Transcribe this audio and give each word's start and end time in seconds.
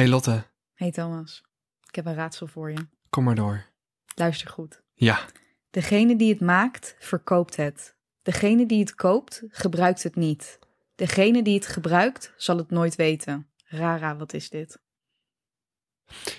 Hey 0.00 0.08
Lotte, 0.08 0.44
Hey 0.74 0.90
Thomas, 0.90 1.42
ik 1.88 1.94
heb 1.94 2.06
een 2.06 2.14
raadsel 2.14 2.46
voor 2.46 2.70
je. 2.70 2.86
kom 3.10 3.24
maar 3.24 3.34
door. 3.34 3.66
Luister 4.14 4.50
goed. 4.50 4.82
Ja. 4.94 5.26
Degene 5.70 6.16
die 6.16 6.32
het 6.32 6.40
maakt, 6.40 6.96
verkoopt 6.98 7.56
het. 7.56 7.94
Degene 8.22 8.66
die 8.66 8.80
het 8.80 8.94
koopt, 8.94 9.42
gebruikt 9.48 10.02
het 10.02 10.16
niet. 10.16 10.58
Degene 10.94 11.42
die 11.42 11.54
het 11.54 11.66
gebruikt, 11.66 12.32
zal 12.36 12.56
het 12.56 12.70
nooit 12.70 12.96
weten. 12.96 13.48
Rara, 13.64 14.16
wat 14.16 14.32
is 14.32 14.50
dit? 14.50 14.78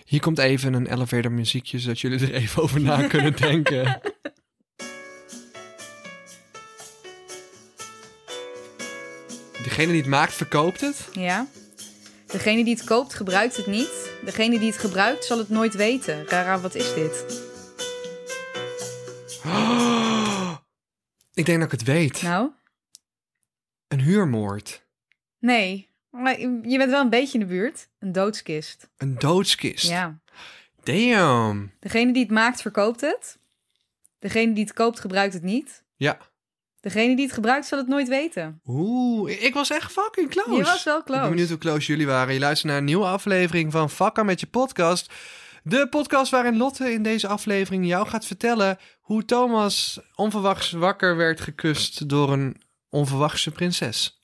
Hier 0.06 0.20
komt 0.20 0.38
even 0.38 0.74
een 0.74 0.88
elevator 0.88 1.32
muziekje, 1.32 1.80
zodat 1.80 2.00
jullie 2.00 2.20
er 2.20 2.34
even 2.34 2.64
over 2.64 2.82
na 2.82 3.08
kunnen 3.08 3.36
denken. 3.36 3.84
Degene 9.64 9.92
die 9.92 10.02
het 10.02 10.10
maakt, 10.10 10.34
verkoopt 10.34 10.82
het? 10.82 11.10
Ja? 11.14 11.48
Degene 12.32 12.64
die 12.64 12.76
het 12.76 12.84
koopt, 12.84 13.14
gebruikt 13.14 13.58
het 13.58 13.66
niet. 13.68 14.12
Degene 14.26 14.60
die 14.60 14.72
het 14.72 14.80
gebruikt, 14.80 15.26
zal 15.26 15.38
het 15.38 15.50
nooit 15.50 15.76
weten. 15.76 16.28
Rara, 16.28 16.60
wat 16.60 16.76
is 16.76 16.94
dit? 16.94 17.26
Ik 21.34 21.46
denk 21.46 21.60
dat 21.60 21.74
ik 21.74 21.80
het 21.80 21.88
weet. 21.88 22.22
Nou? 22.22 22.50
Een 23.88 24.00
huurmoord. 24.00 24.86
Nee. 25.40 25.90
Maar 26.10 26.40
je 26.40 26.78
bent 26.78 26.90
wel 26.90 27.02
een 27.02 27.10
beetje 27.10 27.34
in 27.34 27.40
de 27.40 27.46
buurt. 27.54 27.88
Een 28.00 28.12
doodskist. 28.12 28.90
Een 28.98 29.20
doodskist. 29.20 29.88
Ja. 29.88 30.20
Damn. 30.84 31.72
Degene 31.80 32.14
die 32.14 32.24
het 32.24 32.32
maakt, 32.32 32.62
verkoopt 32.62 33.02
het. 33.02 33.38
Degene 34.20 34.54
die 34.54 34.64
het 34.64 34.74
koopt, 34.74 35.00
gebruikt 35.00 35.34
het 35.34 35.44
niet. 35.44 35.84
Ja. 35.96 36.18
Degene 36.82 37.16
die 37.16 37.26
het 37.26 37.34
gebruikt, 37.34 37.66
zal 37.66 37.78
het 37.78 37.88
nooit 37.88 38.08
weten. 38.08 38.62
Oeh, 38.66 39.44
ik 39.44 39.54
was 39.54 39.70
echt 39.70 39.92
fucking 39.92 40.30
close. 40.30 40.52
Je 40.52 40.64
was 40.64 40.84
wel 40.84 40.98
Ik 41.00 41.06
ben 41.06 41.16
close. 41.16 41.30
benieuwd 41.30 41.50
hoe 41.50 41.58
close 41.58 41.88
jullie 41.88 42.06
waren. 42.08 42.34
Je 42.34 42.40
luistert 42.40 42.70
naar 42.70 42.78
een 42.80 42.86
nieuwe 42.86 43.06
aflevering 43.06 43.72
van 43.72 43.90
Vakka 43.90 44.24
met 44.24 44.40
je 44.40 44.48
podcast. 44.48 45.14
De 45.64 45.88
podcast 45.90 46.32
waarin 46.32 46.58
Lotte 46.58 46.92
in 46.94 47.04
deze 47.04 47.28
aflevering 47.28 47.88
jou 47.88 48.08
gaat 48.08 48.26
vertellen 48.26 48.78
hoe 49.02 49.26
Thomas 49.26 50.00
onverwachts 50.16 50.72
wakker 50.72 51.16
werd 51.16 51.42
gekust 51.42 52.10
door 52.10 52.32
een 52.32 52.62
onverwachte 52.90 53.52
prinses. 53.52 54.24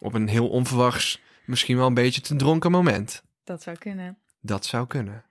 Op 0.00 0.14
een 0.14 0.28
heel 0.28 0.48
onverwachts, 0.48 1.20
misschien 1.46 1.76
wel 1.76 1.86
een 1.86 1.94
beetje 1.94 2.20
te 2.20 2.36
dronken 2.36 2.70
moment. 2.70 3.22
Dat 3.44 3.62
zou 3.62 3.76
kunnen. 3.76 4.18
Dat 4.40 4.66
zou 4.66 4.86
kunnen. 4.86 5.24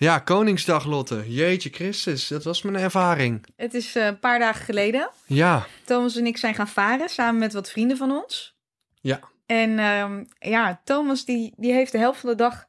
Ja, 0.00 0.18
Koningsdag 0.18 0.84
Lotte. 0.84 1.24
Jeetje 1.26 1.70
Christus, 1.70 2.28
dat 2.28 2.44
was 2.44 2.62
mijn 2.62 2.76
ervaring. 2.76 3.46
Het 3.56 3.74
is 3.74 3.96
eh, 3.96 4.06
een 4.06 4.18
paar 4.18 4.38
dagen 4.38 4.64
geleden. 4.64 5.10
Ja, 5.26 5.66
Thomas 5.84 6.16
en 6.16 6.26
ik 6.26 6.36
zijn 6.36 6.54
gaan 6.54 6.68
varen 6.68 7.08
samen 7.08 7.38
met 7.38 7.52
wat 7.52 7.70
vrienden 7.70 7.96
van 7.96 8.10
ons. 8.10 8.56
Ja. 9.00 9.20
En 9.46 9.78
ehm, 9.78 10.24
ja, 10.38 10.80
Thomas 10.84 11.24
die, 11.24 11.52
die 11.56 11.72
heeft 11.72 11.92
de 11.92 11.98
helft 11.98 12.20
van 12.20 12.30
de 12.30 12.36
dag 12.36 12.66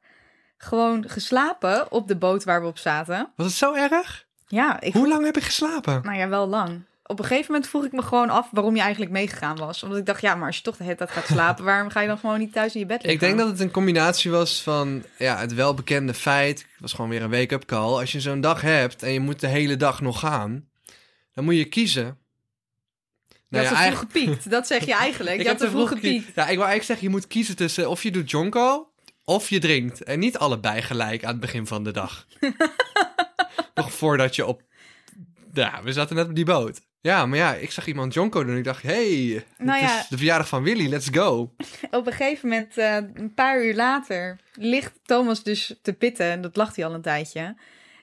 gewoon 0.58 1.10
geslapen 1.10 1.92
op 1.92 2.08
de 2.08 2.18
boot 2.18 2.44
waar 2.44 2.62
we 2.62 2.68
op 2.68 2.78
zaten. 2.78 3.32
was 3.36 3.46
het 3.46 3.56
zo 3.56 3.74
erg? 3.74 4.26
Ja, 4.48 4.82
ik 4.82 4.94
Hoe 4.94 5.08
lang 5.08 5.26
heb 5.26 5.38
ik 5.38 5.44
geslapen? 5.44 6.02
Nou 6.04 6.18
ja, 6.18 6.28
wel 6.28 6.48
lang. 6.48 6.84
Op 7.12 7.20
een 7.20 7.26
gegeven 7.26 7.52
moment 7.52 7.70
vroeg 7.70 7.86
ik 7.86 7.92
me 7.92 8.02
gewoon 8.02 8.30
af 8.30 8.48
waarom 8.52 8.76
je 8.76 8.82
eigenlijk 8.82 9.12
meegegaan 9.12 9.56
was. 9.58 9.84
Omdat 9.84 9.98
ik 9.98 10.06
dacht, 10.06 10.22
ja, 10.22 10.36
maar 10.36 10.48
als 10.48 10.56
je 10.58 10.62
toch 10.62 10.78
de 10.78 10.84
hele 10.84 10.96
tijd 10.96 11.12
gaat 11.12 11.26
slapen, 11.26 11.64
waarom 11.66 11.90
ga 11.90 12.02
je 12.02 12.08
dan 12.08 12.18
gewoon 12.18 12.40
niet 12.40 12.54
thuis 12.54 12.74
in 12.74 12.80
je 12.80 12.86
bed 12.86 13.04
liggen? 13.04 13.14
Ik 13.14 13.20
denk 13.20 13.38
dat 13.38 13.48
het 13.48 13.60
een 13.60 13.72
combinatie 13.72 14.32
was 14.32 14.62
van 14.62 15.04
ja, 15.18 15.38
het 15.38 15.54
welbekende 15.54 16.14
feit. 16.14 16.60
Het 16.60 16.80
was 16.80 16.94
gewoon 16.94 17.10
weer 17.10 17.22
een 17.22 17.30
wake-up 17.30 17.66
call. 17.66 18.00
Als 18.00 18.12
je 18.12 18.20
zo'n 18.22 18.42
dag 18.42 18.62
hebt 18.62 19.04
en 19.04 19.14
je 19.14 19.20
moet 19.20 19.40
de 19.40 19.48
hele 19.48 19.78
dag 19.78 20.02
nog 20.02 20.20
gaan, 20.20 20.68
dan 21.34 21.44
moet 21.44 21.56
je 21.56 21.66
kiezen. 21.66 22.18
Je 23.48 23.58
had 23.58 23.68
te 23.68 23.74
eigen- 23.74 23.98
vroeg 23.98 24.12
gepiekt. 24.12 24.50
Dat 24.50 24.68
zeg 24.68 24.86
je 24.86 24.96
eigenlijk. 24.96 25.36
ik 25.38 25.42
je 25.42 25.48
heb 25.48 25.58
te 25.58 25.70
vroeg 25.70 25.90
gepiekt. 25.90 26.26
Ja, 26.26 26.28
ik 26.28 26.36
wou 26.36 26.48
eigenlijk 26.48 26.84
zeggen, 26.84 27.06
je 27.06 27.14
moet 27.14 27.28
kiezen 27.28 27.56
tussen 27.56 27.90
of 27.90 28.04
je 28.04 28.12
doet 28.12 28.32
jonko 28.32 28.92
of 29.24 29.50
je 29.50 29.60
drinkt. 29.60 30.04
En 30.04 30.20
niet 30.20 30.38
allebei 30.38 30.82
gelijk 30.82 31.24
aan 31.24 31.32
het 31.32 31.40
begin 31.40 31.68
van 31.68 31.84
de 31.84 31.92
dag. 31.92 32.28
nog 33.76 33.94
voordat 33.94 34.36
je 34.36 34.46
op... 34.46 34.62
Ja, 35.54 35.84
we 35.84 35.94
zaten 35.94 36.16
net 36.16 36.28
op 36.28 36.36
die 36.36 36.46
boot. 36.46 36.82
Ja, 37.02 37.26
maar 37.26 37.38
ja, 37.38 37.54
ik 37.54 37.72
zag 37.72 37.88
iemand 37.88 38.14
jonko 38.14 38.44
doen. 38.44 38.58
Ik 38.58 38.64
dacht, 38.64 38.84
hey, 38.84 39.44
Nou 39.58 39.80
het 39.80 39.90
ja. 39.90 40.00
is 40.00 40.08
de 40.08 40.18
verjaardag 40.18 40.48
van 40.48 40.64
Willy, 40.64 40.90
let's 40.90 41.08
go. 41.12 41.40
Op 41.92 42.08
een 42.08 42.14
gegeven 42.14 42.50
moment, 42.50 42.78
eh, 42.78 42.96
een 43.14 43.34
paar 43.34 43.64
uur 43.64 43.76
later, 43.76 44.40
ligt 44.54 45.00
Thomas 45.04 45.44
dus 45.44 45.76
te 45.82 45.94
pitten. 45.94 46.26
En 46.26 46.42
dat 46.42 46.56
lacht 46.56 46.76
hij 46.76 46.86
al 46.86 46.94
een 46.94 47.02
tijdje. 47.02 47.56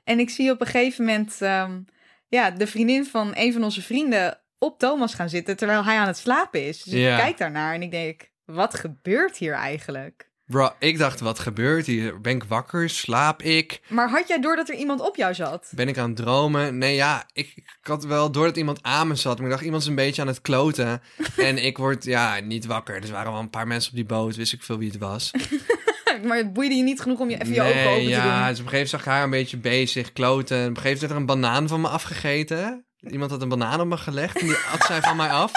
En 0.05 0.19
ik 0.19 0.31
zie 0.31 0.50
op 0.50 0.61
een 0.61 0.67
gegeven 0.67 1.05
moment 1.05 1.43
ehm, 1.43 1.81
ja, 2.28 2.50
de 2.50 2.67
vriendin 2.67 3.05
van 3.06 3.31
een 3.34 3.53
van 3.53 3.65
onze 3.65 3.83
vrienden 3.83 4.39
op 4.59 4.78
Thomas 4.78 5.15
gaan 5.15 5.28
zitten 5.28 5.56
terwijl 5.56 5.84
hij 5.84 5.97
aan 5.97 6.06
het 6.06 6.19
slapen 6.19 6.67
is. 6.67 6.83
Dus 6.83 6.93
Ja. 6.94 7.17
ik 7.17 7.23
kijk 7.23 7.39
daarnaar 7.39 7.75
en 7.75 7.83
ik 7.83 7.91
denk, 7.91 8.31
wat 8.44 8.75
gebeurt 8.75 9.37
hier 9.37 9.55
eigenlijk? 9.55 10.28
Bro, 10.49 10.71
ik 10.79 10.99
dacht, 10.99 11.21
wat 11.21 11.39
gebeurt 11.39 11.87
hier? 11.87 12.21
Ben 12.21 12.35
ik 12.35 12.45
wakker? 12.45 12.91
Slaap 12.91 13.43
ik? 13.43 13.81
Maar 13.89 14.11
had 14.11 14.29
jij 14.29 14.41
door 14.41 14.57
dat 14.57 14.69
er 14.69 14.75
iemand 14.75 15.01
op 15.01 15.17
jou 15.17 15.35
zat? 15.35 15.73
Ben 15.75 15.89
ik 15.89 15.99
aan 15.99 16.09
het 16.09 16.17
dromen? 16.17 16.79
Nee, 16.79 16.95
ja, 16.95 17.25
ik, 17.33 17.53
ik 17.57 17.65
had 17.83 18.05
wel 18.05 18.31
door 18.31 18.47
dat 18.47 18.57
iemand 18.57 18.83
aan 18.83 19.09
me 19.09 19.15
zat. 19.15 19.37
Maar 19.37 19.47
ik 19.47 19.53
dacht, 19.53 19.65
iemand 19.65 19.83
is 19.83 19.89
een 19.89 19.95
beetje 19.95 20.23
aan 20.23 20.29
het 20.29 20.41
kloten. 20.41 21.03
en 21.37 21.65
ik 21.65 21.79
word, 21.79 22.05
ja, 22.05 22.41
niet 22.41 22.67
wakker. 22.67 23.01
Dus 23.01 23.09
er 23.09 23.15
waren 23.15 23.33
wel 23.33 23.41
een 23.41 23.51
paar 23.51 23.67
mensen 23.67 23.91
op 23.91 23.97
die 23.97 24.07
boot. 24.07 24.37
Wist 24.37 24.53
ik 24.53 24.63
veel 24.63 24.79
wie 24.79 24.91
het 24.91 24.99
was. 24.99 25.31
maar 26.27 26.37
het 26.37 26.53
boeide 26.53 26.75
je 26.75 26.83
niet 26.83 27.01
genoeg 27.01 27.19
om 27.19 27.31
je 27.31 27.41
even 27.41 27.55
je 27.55 27.61
nee, 27.61 27.71
ogen 27.71 27.91
open 27.91 28.09
ja, 28.09 28.23
te 28.23 28.29
doen. 28.29 28.49
dus 28.49 28.59
op 28.59 28.65
een 28.65 28.71
gegeven 28.71 28.73
moment 28.73 28.89
zag 28.89 29.01
ik 29.01 29.07
haar 29.07 29.23
een 29.23 29.31
beetje 29.31 29.57
bezig, 29.57 30.13
kloten. 30.13 30.57
En 30.57 30.69
op 30.69 30.77
een 30.77 30.83
gegeven 30.83 30.85
moment 30.85 31.01
werd 31.01 31.13
er 31.13 31.17
een 31.17 31.41
banaan 31.41 31.69
van 31.69 31.81
me 31.81 31.89
afgegeten. 31.89 32.85
Iemand 33.01 33.31
had 33.31 33.43
een 33.43 33.49
banaan 33.49 33.81
op 33.81 33.87
me 33.87 33.97
gelegd 33.97 34.39
en 34.39 34.47
die 34.47 34.57
at 34.73 34.85
zij 34.85 35.01
van 35.01 35.17
mij 35.17 35.31
af. 35.31 35.53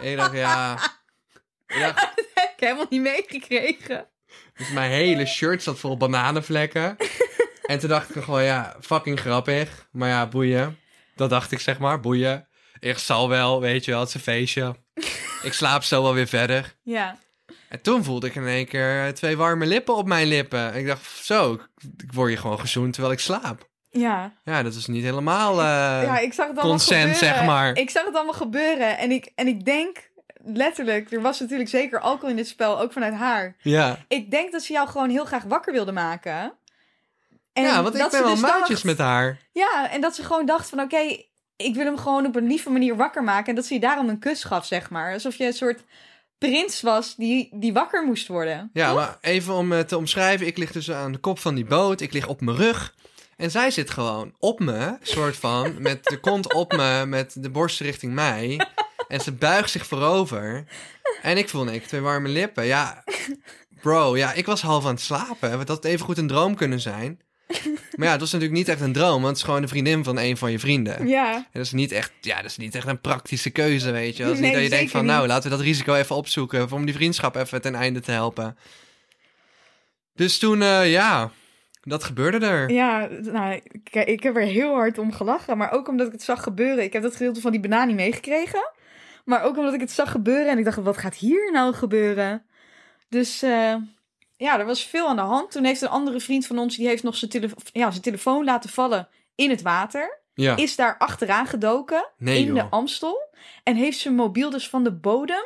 En 0.00 0.08
ik 0.10 0.16
dacht, 0.16 0.32
ja... 0.32 0.78
Ik 1.66 1.80
dacht, 1.80 2.17
heb 2.60 2.70
ik 2.70 2.76
helemaal 2.76 2.86
niet 2.90 3.28
meegekregen. 3.30 4.08
Dus 4.56 4.70
mijn 4.70 4.90
hele 4.90 5.26
shirt 5.26 5.62
zat 5.62 5.78
vol 5.78 5.96
bananenvlekken. 5.96 6.96
en 7.70 7.78
toen 7.78 7.88
dacht 7.88 8.16
ik 8.16 8.22
gewoon, 8.22 8.42
ja, 8.42 8.76
fucking 8.80 9.20
grappig. 9.20 9.88
Maar 9.92 10.08
ja, 10.08 10.26
boeien. 10.26 10.78
Dat 11.14 11.30
dacht 11.30 11.52
ik, 11.52 11.60
zeg 11.60 11.78
maar, 11.78 12.00
boeien. 12.00 12.48
Ik 12.80 12.98
zal 12.98 13.28
wel, 13.28 13.60
weet 13.60 13.84
je 13.84 13.90
wel, 13.90 14.00
het 14.00 14.08
is 14.08 14.14
een 14.14 14.20
feestje. 14.20 14.76
ik 15.42 15.52
slaap 15.52 15.82
zo 15.82 16.02
wel 16.02 16.14
weer 16.14 16.26
verder. 16.26 16.74
Ja. 16.82 17.18
En 17.68 17.82
toen 17.82 18.04
voelde 18.04 18.26
ik 18.26 18.34
in 18.34 18.46
één 18.46 18.66
keer 18.66 19.14
twee 19.14 19.36
warme 19.36 19.66
lippen 19.66 19.96
op 19.96 20.06
mijn 20.06 20.26
lippen. 20.26 20.72
En 20.72 20.78
ik 20.78 20.86
dacht, 20.86 21.24
zo, 21.24 21.52
ik, 21.96 22.12
word 22.12 22.28
hier 22.28 22.38
gewoon 22.38 22.60
gezoend 22.60 22.92
terwijl 22.92 23.14
ik 23.14 23.20
slaap. 23.20 23.68
Ja. 23.90 24.32
Ja, 24.44 24.62
dat 24.62 24.74
is 24.74 24.86
niet 24.86 25.04
helemaal... 25.04 25.50
eh, 25.52 25.66
ja, 26.02 26.18
ik 26.18 26.32
zag 26.32 26.46
het 26.46 26.56
allemaal 26.56 26.76
consent, 26.76 27.16
gebeuren. 27.16 27.36
zeg 27.36 27.44
maar. 27.44 27.76
Ik 27.76 27.90
zag 27.90 28.04
het 28.04 28.14
allemaal 28.14 28.34
gebeuren 28.34 28.98
en 28.98 29.10
ik, 29.10 29.32
en 29.34 29.46
ik 29.46 29.64
denk 29.64 30.07
letterlijk, 30.56 31.12
er 31.12 31.20
was 31.20 31.40
natuurlijk 31.40 31.68
zeker 31.70 32.00
alcohol 32.00 32.30
in 32.30 32.36
dit 32.36 32.48
spel, 32.48 32.80
ook 32.80 32.92
vanuit 32.92 33.14
haar. 33.14 33.56
ja. 33.62 33.98
Ik 34.08 34.30
denk 34.30 34.52
dat 34.52 34.62
ze 34.62 34.72
jou 34.72 34.88
gewoon 34.88 35.10
heel 35.10 35.24
graag 35.24 35.42
wakker 35.42 35.72
wilde 35.72 35.92
maken. 35.92 36.52
En 37.52 37.62
ja, 37.64 37.82
want 37.82 37.94
ik 37.94 38.10
ben 38.10 38.22
wel 38.22 38.30
dus 38.30 38.40
maatjes 38.40 38.68
dacht- 38.68 38.84
met 38.84 38.98
haar. 38.98 39.38
Ja, 39.52 39.90
en 39.90 40.00
dat 40.00 40.14
ze 40.14 40.24
gewoon 40.24 40.46
dacht 40.46 40.68
van 40.68 40.80
oké, 40.80 41.16
ik 41.56 41.74
wil 41.74 41.84
hem 41.84 41.98
gewoon 41.98 42.26
op 42.26 42.36
een 42.36 42.46
lieve 42.46 42.70
manier 42.70 42.96
wakker 42.96 43.24
maken. 43.24 43.46
En 43.46 43.54
dat 43.54 43.66
ze 43.66 43.74
je 43.74 43.80
daarom 43.80 44.08
een 44.08 44.18
kus 44.18 44.44
gaf, 44.44 44.66
zeg 44.66 44.90
maar. 44.90 45.12
Alsof 45.12 45.36
je 45.36 45.44
een 45.46 45.52
soort 45.52 45.84
prins 46.38 46.80
was 46.82 47.14
die, 47.16 47.48
die 47.54 47.72
wakker 47.72 48.04
moest 48.04 48.28
worden. 48.28 48.70
Ja, 48.72 48.86
Toch? 48.86 48.96
maar 48.96 49.18
even 49.20 49.54
om 49.54 49.72
het 49.72 49.88
te 49.88 49.96
omschrijven. 49.96 50.46
Ik 50.46 50.58
lig 50.58 50.72
dus 50.72 50.90
aan 50.90 51.12
de 51.12 51.18
kop 51.18 51.38
van 51.38 51.54
die 51.54 51.64
boot. 51.64 52.00
Ik 52.00 52.12
lig 52.12 52.26
op 52.26 52.40
mijn 52.40 52.56
rug. 52.56 52.94
En 53.38 53.50
zij 53.50 53.70
zit 53.70 53.90
gewoon 53.90 54.34
op 54.38 54.60
me, 54.60 54.96
soort 55.02 55.36
van, 55.36 55.74
met 55.82 56.04
de 56.04 56.20
kont 56.20 56.54
op 56.54 56.72
me, 56.72 57.04
met 57.06 57.36
de 57.42 57.50
borst 57.50 57.80
richting 57.80 58.12
mij. 58.12 58.66
En 59.08 59.20
ze 59.20 59.32
buigt 59.32 59.70
zich 59.70 59.86
voorover. 59.86 60.64
En 61.22 61.36
ik 61.36 61.48
voel 61.48 61.66
ik 61.66 61.86
twee 61.86 62.00
warme 62.00 62.28
lippen. 62.28 62.64
Ja, 62.64 63.04
bro, 63.82 64.16
ja, 64.16 64.32
ik 64.32 64.46
was 64.46 64.62
half 64.62 64.84
aan 64.84 64.90
het 64.90 65.00
slapen. 65.00 65.58
Het 65.58 65.68
had 65.68 65.84
even 65.84 66.04
goed 66.04 66.18
een 66.18 66.26
droom 66.26 66.54
kunnen 66.54 66.80
zijn. 66.80 67.20
Maar 67.94 68.06
ja, 68.06 68.10
het 68.12 68.20
was 68.20 68.32
natuurlijk 68.32 68.58
niet 68.58 68.68
echt 68.68 68.80
een 68.80 68.92
droom, 68.92 69.22
want 69.22 69.26
het 69.26 69.36
is 69.36 69.42
gewoon 69.42 69.60
de 69.60 69.68
vriendin 69.68 70.04
van 70.04 70.18
een 70.18 70.36
van 70.36 70.50
je 70.50 70.58
vrienden. 70.58 71.08
Ja, 71.08 71.34
En 71.34 71.46
dat 71.52 71.62
is 71.62 71.72
niet 71.72 71.92
echt, 71.92 72.12
ja, 72.20 72.36
dat 72.36 72.50
is 72.50 72.56
niet 72.56 72.74
echt 72.74 72.86
een 72.86 73.00
praktische 73.00 73.50
keuze, 73.50 73.90
weet 73.90 74.16
je. 74.16 74.22
Het 74.22 74.32
is 74.32 74.38
Nee, 74.38 74.46
niet 74.48 74.58
dat 74.58 74.68
je 74.70 74.76
denkt 74.76 74.90
van, 74.90 75.04
nou, 75.04 75.26
laten 75.26 75.50
we 75.50 75.56
dat 75.56 75.64
risico 75.64 75.94
even 75.94 76.16
opzoeken 76.16 76.72
om 76.72 76.84
die 76.84 76.94
vriendschap 76.94 77.36
even 77.36 77.60
ten 77.60 77.74
einde 77.74 78.00
te 78.00 78.10
helpen. 78.10 78.56
Dus 80.14 80.38
toen, 80.38 80.62
eh, 80.62 80.90
ja, 80.90 81.30
dat 81.88 82.04
gebeurde 82.04 82.46
er. 82.46 82.70
ja 82.70 83.08
nou, 83.20 83.52
ik, 83.72 83.94
ik 84.06 84.22
heb 84.22 84.36
er 84.36 84.42
heel 84.42 84.74
hard 84.74 84.98
om 84.98 85.12
gelachen. 85.12 85.56
Maar 85.58 85.72
ook 85.72 85.88
omdat 85.88 86.06
ik 86.06 86.12
het 86.12 86.22
zag 86.22 86.42
gebeuren. 86.42 86.84
Ik 86.84 86.92
heb 86.92 87.02
dat 87.02 87.16
gedeelte 87.16 87.40
van 87.40 87.50
die 87.50 87.60
banaan 87.60 87.86
niet 87.86 87.96
meegekregen. 87.96 88.70
Maar 89.24 89.42
ook 89.42 89.56
omdat 89.56 89.74
ik 89.74 89.80
het 89.80 89.90
zag 89.90 90.10
gebeuren. 90.10 90.48
En 90.48 90.58
ik 90.58 90.64
dacht, 90.64 90.76
wat 90.76 90.96
gaat 90.96 91.14
hier 91.14 91.52
nou 91.52 91.74
gebeuren? 91.74 92.42
Dus 93.08 93.42
eh, 93.42 93.74
ja, 94.36 94.58
er 94.58 94.66
was 94.66 94.84
veel 94.86 95.08
aan 95.08 95.16
de 95.16 95.22
hand. 95.22 95.50
Toen 95.50 95.64
heeft 95.64 95.80
een 95.82 95.88
andere 95.88 96.20
vriend 96.20 96.46
van 96.46 96.58
ons... 96.58 96.76
die 96.76 96.86
heeft 96.88 97.02
nog 97.02 97.16
zijn, 97.16 97.30
telefo- 97.30 97.56
ja, 97.72 97.90
zijn 97.90 98.02
telefoon 98.02 98.44
laten 98.44 98.70
vallen 98.70 99.08
in 99.34 99.50
het 99.50 99.62
water. 99.62 100.20
Ja, 100.34 100.56
Is 100.56 100.76
daar 100.76 100.98
achteraan 100.98 101.46
gedoken 101.46 102.08
Nee, 102.18 102.38
in 102.38 102.44
joh. 102.46 102.54
de 102.54 102.62
Amstel. 102.70 103.28
En 103.62 103.76
heeft 103.76 103.98
zijn 103.98 104.14
mobiel 104.14 104.50
dus 104.50 104.68
van 104.68 104.84
de 104.84 104.92
bodem. 104.92 105.44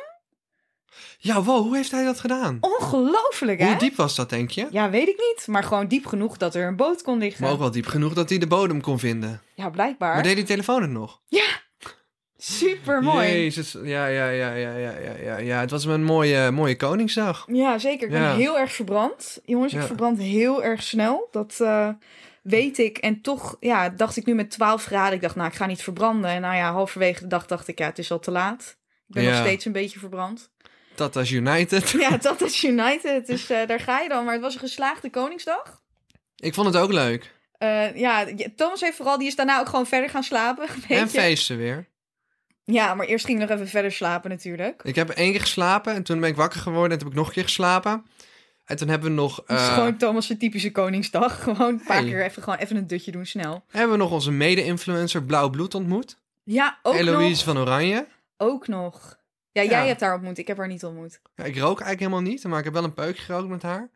Ja, 1.19 1.43
wow, 1.43 1.61
hoe 1.65 1.75
heeft 1.75 1.91
hij 1.91 2.03
dat 2.03 2.19
gedaan? 2.19 2.57
Ongelooflijk, 2.61 3.59
hè? 3.59 3.67
Hoe 3.67 3.75
diep 3.77 3.95
was 3.95 4.15
dat, 4.15 4.29
denk 4.29 4.49
je? 4.51 4.67
Ja, 4.71 4.89
weet 4.89 5.07
ik 5.07 5.17
niet. 5.17 5.47
Maar 5.47 5.63
gewoon 5.63 5.87
diep 5.87 6.05
genoeg 6.05 6.37
dat 6.37 6.55
er 6.55 6.67
een 6.67 6.75
boot 6.75 7.01
kon 7.01 7.17
liggen. 7.17 7.43
Maar 7.43 7.51
ook 7.51 7.59
wel 7.59 7.71
diep 7.71 7.85
genoeg 7.85 8.13
dat 8.13 8.29
hij 8.29 8.37
de 8.37 8.47
bodem 8.47 8.81
kon 8.81 8.99
vinden. 8.99 9.41
Ja, 9.55 9.69
blijkbaar. 9.69 10.13
Maar 10.13 10.23
deed 10.23 10.35
die 10.35 10.45
telefoon 10.45 10.81
het 10.81 10.91
nog? 10.91 11.21
Super 12.37 13.03
mooi. 13.03 13.27
Jezus, 13.27 13.71
ja, 13.83 14.05
ja, 14.05 14.29
ja, 14.29 14.53
ja, 14.53 14.75
ja, 14.75 14.97
ja, 14.97 15.15
ja, 15.23 15.37
ja. 15.37 15.59
Het 15.59 15.71
was 15.71 15.85
een 15.85 16.03
mooie, 16.03 16.51
mooie 16.51 16.75
Koningsdag. 16.75 17.45
Ja, 17.51 17.77
zeker. 17.77 18.05
Ik 18.05 18.11
ben 18.13 18.21
Ja. 18.21 18.35
heel 18.35 18.57
erg 18.59 18.73
verbrand. 18.73 19.39
Jongens, 19.45 19.73
ik 19.73 19.79
Ja. 19.79 19.85
verbrand 19.85 20.17
heel 20.19 20.63
erg 20.63 20.83
snel. 20.83 21.27
Dat 21.31 21.57
eh, 21.61 21.89
weet 22.41 22.77
ik. 22.77 22.97
En 22.97 23.21
toch 23.21 23.57
ja, 23.59 23.89
dacht 23.89 24.17
ik 24.17 24.25
nu 24.25 24.33
met 24.33 24.51
12 24.51 24.85
graden. 24.85 25.13
Ik 25.13 25.21
dacht, 25.21 25.35
nou, 25.35 25.47
ik 25.49 25.55
ga 25.55 25.65
niet 25.65 25.81
verbranden. 25.83 26.29
En 26.31 26.41
nou 26.41 26.55
ja, 26.55 26.71
halverwege 26.71 27.21
de 27.21 27.27
dag 27.27 27.45
dacht 27.45 27.67
ik, 27.67 27.79
ja, 27.79 27.85
het 27.85 27.99
is 27.99 28.11
al 28.11 28.19
te 28.19 28.31
laat. 28.31 28.77
Ik 29.07 29.13
ben 29.13 29.23
Ja. 29.23 29.29
nog 29.29 29.39
steeds 29.39 29.65
een 29.65 29.71
beetje 29.71 29.99
verbrand. 29.99 30.51
Dat 30.95 31.15
als 31.15 31.31
United. 31.31 31.89
Ja, 31.89 32.17
dat 32.17 32.41
is 32.41 32.63
United. 32.63 33.27
Dus 33.27 33.49
eh, 33.49 33.67
daar 33.67 33.79
ga 33.79 33.99
je 33.99 34.09
dan. 34.09 34.23
Maar 34.25 34.33
het 34.33 34.41
was 34.43 34.53
een 34.53 34.59
geslaagde 34.59 35.09
Koningsdag. 35.09 35.81
Ik 36.35 36.53
vond 36.53 36.67
het 36.67 36.75
ook 36.83 36.91
leuk. 36.91 37.33
Eh, 37.57 37.95
ja, 37.95 38.25
Thomas 38.55 38.81
heeft 38.81 38.95
vooral, 38.95 39.17
die 39.17 39.27
is 39.27 39.35
daarna 39.35 39.59
ook 39.59 39.69
gewoon 39.69 39.87
verder 39.87 40.09
gaan 40.09 40.23
slapen. 40.23 40.67
En 40.87 40.97
je? 40.99 41.07
feesten 41.07 41.57
weer. 41.57 41.91
Ja, 42.65 42.93
maar 42.93 43.05
eerst 43.05 43.25
ging 43.25 43.41
ik 43.41 43.47
nog 43.49 43.57
even 43.57 43.69
verder 43.69 43.91
slapen 43.91 44.29
natuurlijk. 44.29 44.83
Ik 44.83 44.95
heb 44.95 45.09
één 45.09 45.31
keer 45.31 45.41
geslapen 45.41 45.93
en 45.93 46.03
toen 46.03 46.19
ben 46.19 46.29
ik 46.29 46.35
wakker 46.35 46.59
geworden 46.59 46.91
en 46.91 46.97
toen 46.97 47.07
heb 47.07 47.11
ik 47.17 47.17
nog 47.19 47.27
een 47.27 47.33
keer 47.33 47.43
geslapen. 47.43 48.05
En 48.65 48.77
toen 48.77 48.87
hebben 48.87 49.09
we 49.09 49.15
nog, 49.15 49.35
Het 49.47 49.59
is 49.59 49.67
eh, 49.67 49.73
gewoon 49.73 49.97
Thomas' 49.97 50.33
typische 50.39 50.71
Koningsdag. 50.71 51.39
Gewoon 51.43 51.67
een 51.67 51.83
paar 51.87 51.97
Hey. 51.97 52.05
keer 52.05 52.23
even, 52.23 52.43
gewoon 52.43 52.59
even 52.59 52.75
een 52.75 52.87
dutje 52.87 53.11
doen, 53.11 53.25
snel. 53.25 53.63
hebben 53.67 53.91
we 53.91 53.97
nog 54.03 54.11
onze 54.11 54.31
mede-influencer 54.31 55.23
Blauw 55.23 55.49
Bloed 55.49 55.75
ontmoet. 55.75 56.17
Ja, 56.43 56.79
ook 56.81 56.93
Eloïse 56.95 57.45
nog. 57.45 57.55
van 57.55 57.57
Oranje. 57.57 58.07
Ook 58.37 58.67
nog. 58.67 59.17
Ja, 59.53 59.61
Ja. 59.61 59.69
jij 59.69 59.87
hebt 59.87 60.01
haar 60.01 60.13
ontmoet. 60.13 60.37
Ik 60.37 60.47
heb 60.47 60.57
haar 60.57 60.67
niet 60.67 60.83
ontmoet. 60.83 61.19
Ja, 61.35 61.43
ik 61.43 61.55
rook 61.57 61.79
eigenlijk 61.81 61.99
helemaal 61.99 62.31
niet, 62.31 62.43
maar 62.43 62.57
ik 62.59 62.63
heb 62.65 62.73
wel 62.73 62.83
een 62.83 62.93
peukje 62.93 63.21
gerookt 63.23 63.47
met 63.49 63.61
haar. 63.61 63.89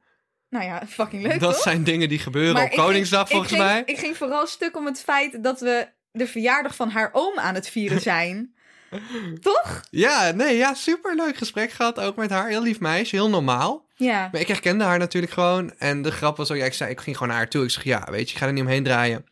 Nou 0.49 0.65
ja, 0.65 0.81
fucking 0.87 1.23
leuk 1.23 1.39
dat 1.39 1.53
toch? 1.53 1.61
zijn 1.61 1.83
dingen 1.83 2.09
die 2.09 2.19
gebeuren 2.19 2.53
Maar 2.53 2.63
op 2.63 2.69
ging- 2.69 2.81
Koningsdag 2.81 3.21
ik 3.21 3.27
volgens 3.27 3.51
ging- 3.51 3.63
mij. 3.63 3.81
Ik 3.85 3.97
ging 3.97 4.17
vooral 4.17 4.47
stuk 4.47 4.77
om 4.77 4.85
het 4.85 5.01
feit 5.01 5.43
dat 5.43 5.59
we 5.59 5.87
de 6.11 6.27
verjaardag 6.27 6.75
van 6.75 6.89
haar 6.89 7.09
oom 7.13 7.37
aan 7.39 7.53
het 7.55 7.69
vieren 7.69 8.01
zijn. 8.01 8.55
toch? 9.41 9.81
Ja, 9.89 10.31
nee, 10.31 10.57
ja, 10.57 10.73
super 10.73 11.15
leuk 11.15 11.37
gesprek 11.37 11.71
gehad 11.71 11.99
ook 11.99 12.15
met 12.15 12.29
haar. 12.29 12.47
Heel 12.47 12.61
lief 12.61 12.79
meisje, 12.79 13.15
heel 13.15 13.29
normaal. 13.29 13.85
Ja. 13.95 14.29
Maar 14.31 14.41
ik 14.41 14.47
herkende 14.47 14.83
haar 14.83 14.99
natuurlijk 14.99 15.33
gewoon. 15.33 15.73
En 15.77 16.01
de 16.01 16.11
grap 16.11 16.37
was 16.37 16.51
ook, 16.51 16.57
ja, 16.57 16.65
ik 16.65 16.73
zei, 16.73 16.91
ik 16.91 16.99
ging 16.99 17.15
gewoon 17.15 17.31
naar 17.31 17.41
haar 17.41 17.49
toe. 17.49 17.63
Ik 17.63 17.69
zeg, 17.69 17.83
ja, 17.83 18.07
weet 18.11 18.27
je, 18.29 18.33
ik 18.35 18.41
ga 18.41 18.45
er 18.47 18.53
niet 18.53 18.63
omheen 18.63 18.83
draaien. 18.83 19.25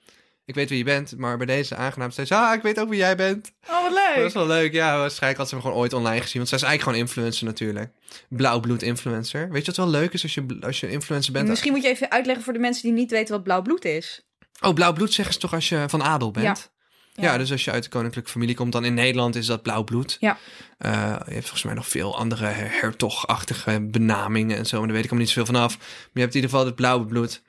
Ik 0.46 0.56
weet 0.56 0.70
wie 0.70 0.78
je 0.78 0.84
bent, 0.84 1.18
maar 1.18 1.38
bij 1.38 1.46
deze 1.46 1.76
aangenaam 1.76 2.12
zei 2.12 2.28
ze, 2.28 2.36
ah, 2.36 2.54
ik 2.54 2.62
weet 2.62 2.80
ook 2.80 2.90
wie 2.90 2.98
jij 2.98 3.16
bent. 3.16 3.52
Oh, 3.70 3.82
wat 3.82 3.92
Dat 3.94 4.16
leuk. 4.16 4.26
is 4.26 4.34
wel 4.34 4.48
leuk, 4.48 4.74
ja. 4.74 4.98
Waarschijnlijk 4.98 5.38
had 5.40 5.50
ze 5.50 5.56
hem 5.56 5.64
gewoon 5.64 5.80
ooit 5.80 5.94
online 5.94 6.22
gezien. 6.22 6.38
Want 6.38 6.48
zij 6.50 6.58
is 6.58 6.64
eigenlijk 6.64 6.82
gewoon 6.98 7.08
influencer 7.08 7.46
natuurlijk. 7.46 7.92
Blauwbloed 8.30 8.82
influencer. 8.84 9.50
Weet 9.52 9.62
je 9.66 9.72
wat 9.72 9.76
wel 9.78 9.88
leuk 10.02 10.14
is 10.14 10.24
als 10.24 10.34
je, 10.34 10.58
als 10.62 10.80
je 10.80 10.90
influencer 10.90 11.34
bent? 11.34 11.48
Misschien 11.48 11.72
moet 11.72 11.82
je 11.84 11.90
even 11.90 12.12
uitleggen 12.12 12.44
voor 12.44 12.54
de 12.54 12.60
mensen 12.60 12.84
die 12.84 12.92
niet 12.92 13.12
weten 13.12 13.34
wat 13.34 13.44
blauw 13.44 13.62
bloed 13.62 13.86
is. 13.86 14.26
Oh, 14.62 14.74
blauw 14.74 14.94
bloed 14.94 15.14
zeggen 15.14 15.34
ze 15.34 15.40
toch 15.40 15.54
als 15.54 15.70
je 15.70 15.84
van 15.88 16.04
adel 16.04 16.32
bent? 16.32 16.72
Ja. 17.14 17.24
Ja. 17.24 17.38
dus 17.38 17.52
als 17.52 17.64
je 17.64 17.72
uit 17.72 17.84
de 17.84 17.90
koninklijke 17.90 18.30
familie 18.32 18.56
komt, 18.56 18.72
dan 18.72 18.86
in 18.86 18.94
Nederland 18.94 19.36
is 19.36 19.46
dat 19.46 19.62
blauw 19.62 19.84
bloed. 19.84 20.18
Ja. 20.20 20.38
Eh, 20.78 20.92
je 21.26 21.32
hebt 21.34 21.42
volgens 21.42 21.64
mij 21.64 21.74
nog 21.74 21.88
veel 21.88 22.18
andere 22.18 22.46
her- 22.46 22.82
hertogachtige 22.82 23.82
benamingen 23.82 24.58
en 24.58 24.66
zo, 24.66 24.78
maar 24.78 24.86
daar 24.88 24.96
weet 24.96 25.06
ik 25.06 25.12
allemaal 25.12 25.28
niet 25.28 25.36
zoveel 25.38 25.54
vanaf. 25.54 25.78
Maar 25.78 25.88
je 26.14 26.20
hebt 26.20 26.36
in 26.36 26.42
ieder 26.42 26.50
geval 26.50 26.66
het 26.66 26.76
blauwe 26.76 27.06
bloed. 27.06 27.42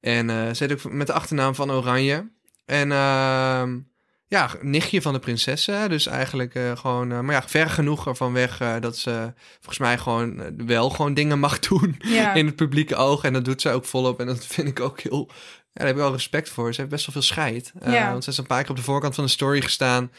En 0.00 0.30
eh 0.30 0.54
ze 0.54 0.70
ook 0.84 0.92
met 0.92 1.06
de 1.06 1.12
achternaam 1.12 1.54
van 1.54 1.72
Oranje. 1.72 2.30
En 2.64 2.92
ehm, 2.92 3.78
ja, 4.26 4.50
nichtje 4.60 5.02
van 5.02 5.12
de 5.12 5.18
prinsessen. 5.18 5.88
Dus 5.88 6.06
eigenlijk 6.06 6.54
eh, 6.54 6.76
gewoon, 6.76 7.12
eh, 7.12 7.20
maar 7.20 7.34
ja, 7.34 7.42
ver 7.48 7.70
genoeg 7.70 8.06
ervan 8.06 8.32
weg 8.32 8.60
eh, 8.60 8.74
dat 8.80 8.96
ze 8.96 9.32
volgens 9.54 9.78
mij 9.78 9.98
gewoon 9.98 10.56
wel 10.66 10.90
gewoon 10.90 11.14
dingen 11.14 11.38
mag 11.38 11.58
doen 11.68 11.96
Ja. 11.98 12.34
in 12.34 12.46
het 12.46 12.56
publieke 12.56 12.96
oog. 12.96 13.24
En 13.24 13.32
dat 13.32 13.44
doet 13.44 13.60
ze 13.60 13.70
ook 13.70 13.84
volop. 13.84 14.20
En 14.20 14.26
dat 14.26 14.46
vind 14.46 14.68
ik 14.68 14.80
ook 14.80 15.00
heel. 15.00 15.28
Ja, 15.28 15.34
daar 15.78 15.86
heb 15.86 15.96
ik 15.96 16.02
wel 16.02 16.12
respect 16.12 16.48
voor. 16.48 16.74
Ze 16.74 16.80
heeft 16.80 16.92
best 16.92 17.06
wel 17.06 17.12
veel 17.14 17.22
scheid. 17.22 17.72
Ja. 17.84 18.10
Want 18.10 18.24
ze 18.24 18.30
is 18.30 18.38
een 18.38 18.46
paar 18.46 18.60
keer 18.62 18.70
op 18.70 18.76
de 18.76 18.82
voorkant 18.82 19.14
van 19.14 19.24
de 19.24 19.30
story 19.30 19.60
gestaan. 19.60 20.10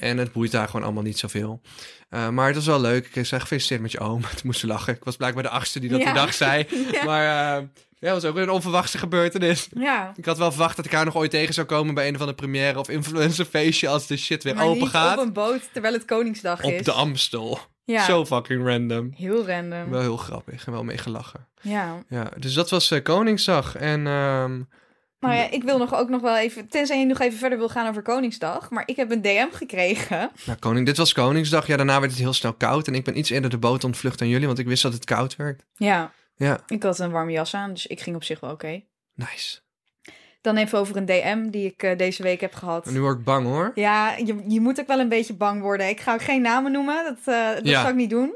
En 0.00 0.18
het 0.18 0.32
boeit 0.32 0.50
daar 0.50 0.66
gewoon 0.66 0.82
allemaal 0.84 1.02
niet 1.02 1.18
zoveel. 1.18 1.60
Eh, 2.08 2.28
maar 2.28 2.46
het 2.46 2.54
was 2.54 2.66
wel 2.66 2.80
leuk. 2.80 3.10
Ik 3.16 3.26
zei 3.26 3.40
gefeliciteerd 3.40 3.80
met 3.80 3.92
je 3.92 3.98
oom. 4.00 4.20
Toen 4.36 4.40
moest 4.42 4.60
ze 4.60 4.66
lachen. 4.66 4.94
Ik 4.94 5.04
was 5.04 5.16
blijkbaar 5.16 5.42
de 5.42 5.48
achtste 5.48 5.80
die 5.80 5.90
dat 5.90 5.98
Ja. 5.98 6.04
die 6.04 6.14
dag 6.14 6.34
zei. 6.34 6.66
Ja. 6.92 7.04
Maar 7.04 7.22
eh, 7.58 7.64
ja, 7.98 8.12
het 8.12 8.22
was 8.22 8.24
ook 8.24 8.34
weer 8.34 8.42
een 8.42 8.50
onverwachte 8.50 8.98
gebeurtenis. 8.98 9.68
Ja. 9.74 10.12
Ik 10.16 10.24
had 10.24 10.38
wel 10.38 10.50
verwacht 10.50 10.76
dat 10.76 10.84
ik 10.84 10.92
haar 10.92 11.04
nog 11.04 11.16
ooit 11.16 11.30
tegen 11.30 11.54
zou 11.54 11.66
komen 11.66 11.94
bij 11.94 12.08
een 12.08 12.14
of 12.14 12.20
andere 12.20 12.36
première 12.38 12.78
of 12.78 12.88
influencerfeestje 12.88 13.88
als 13.88 14.06
de 14.06 14.16
shit 14.16 14.42
weer 14.42 14.54
Maar 14.54 14.64
open 14.64 14.78
niet 14.80 14.88
gaat. 14.88 15.18
op 15.18 15.24
een 15.24 15.32
boot 15.32 15.68
terwijl 15.72 15.94
het 15.94 16.04
Koningsdag 16.04 16.62
Op 16.62 16.70
is. 16.72 16.84
de 16.84 16.92
Amstel. 16.92 17.58
Ja. 17.84 18.04
Zo 18.04 18.26
fucking 18.26 18.66
random. 18.66 19.12
Heel 19.16 19.46
random. 19.46 19.90
Wel 19.90 20.00
heel 20.00 20.16
grappig 20.16 20.66
en 20.66 20.72
wel 20.72 20.84
mee 20.84 20.98
gelachen. 20.98 21.46
Ja. 21.62 22.02
Ja, 22.08 22.30
dus 22.38 22.54
dat 22.54 22.70
was 22.70 22.90
eh, 22.90 23.02
Koningsdag. 23.02 23.76
En 23.76 24.06
ehm, 24.06 24.60
Nou 25.20 25.34
ja, 25.34 25.50
ik 25.50 25.62
wil 25.62 25.78
nog 25.78 25.94
ook 25.94 26.08
nog 26.08 26.20
wel 26.20 26.36
even, 26.36 26.68
tenzij 26.68 26.98
je 26.98 27.04
nog 27.06 27.18
even 27.20 27.38
verder 27.38 27.58
wil 27.58 27.68
gaan 27.68 27.88
over 27.88 28.02
Koningsdag, 28.02 28.70
maar 28.70 28.82
ik 28.86 28.96
heb 28.96 29.10
een 29.10 29.22
DM 29.22 29.50
gekregen. 29.52 30.30
nou, 30.46 30.58
koning, 30.58 30.86
dit 30.86 30.96
was 30.96 31.12
Koningsdag. 31.12 31.66
Ja, 31.66 31.76
daarna 31.76 32.00
werd 32.00 32.12
het 32.12 32.20
heel 32.20 32.32
snel 32.32 32.52
koud. 32.54 32.86
En 32.86 32.94
ik 32.94 33.04
ben 33.04 33.18
iets 33.18 33.30
eerder 33.30 33.50
de 33.50 33.58
boot 33.58 33.84
ontvlucht 33.84 34.18
dan 34.18 34.28
jullie, 34.28 34.46
want 34.46 34.58
ik 34.58 34.66
wist 34.66 34.82
dat 34.82 34.92
het 34.92 35.04
koud 35.04 35.36
werd. 35.36 35.62
Ja, 35.74 36.12
Ja, 36.36 36.60
ik 36.66 36.82
had 36.82 36.98
een 36.98 37.10
warme 37.10 37.32
jas 37.32 37.54
aan, 37.54 37.72
dus 37.72 37.86
ik 37.86 38.00
ging 38.00 38.16
op 38.16 38.24
zich 38.24 38.40
wel 38.40 38.50
oké. 38.50 38.82
nice. 39.14 39.58
Dan 40.40 40.56
even 40.56 40.78
over 40.78 40.96
een 40.96 41.06
DM 41.06 41.50
die 41.50 41.66
ik 41.66 41.82
eh, 41.82 41.98
deze 41.98 42.22
week 42.22 42.40
heb 42.40 42.54
gehad. 42.54 42.86
En 42.86 42.92
nu 42.92 43.00
word 43.00 43.18
ik 43.18 43.24
bang 43.24 43.46
hoor. 43.46 43.72
Ja, 43.74 44.16
je, 44.16 44.44
je 44.48 44.60
moet 44.60 44.80
ook 44.80 44.86
wel 44.86 45.00
een 45.00 45.08
beetje 45.08 45.34
bang 45.34 45.60
worden. 45.62 45.88
Ik 45.88 46.00
ga 46.00 46.12
ook 46.12 46.22
geen 46.22 46.42
namen 46.42 46.72
noemen, 46.72 47.04
dat, 47.04 47.34
eh 47.34 47.54
dat 47.54 47.66
Ja. 47.66 47.80
zal 47.80 47.90
ik 47.90 47.96
niet 47.96 48.10
doen. 48.10 48.34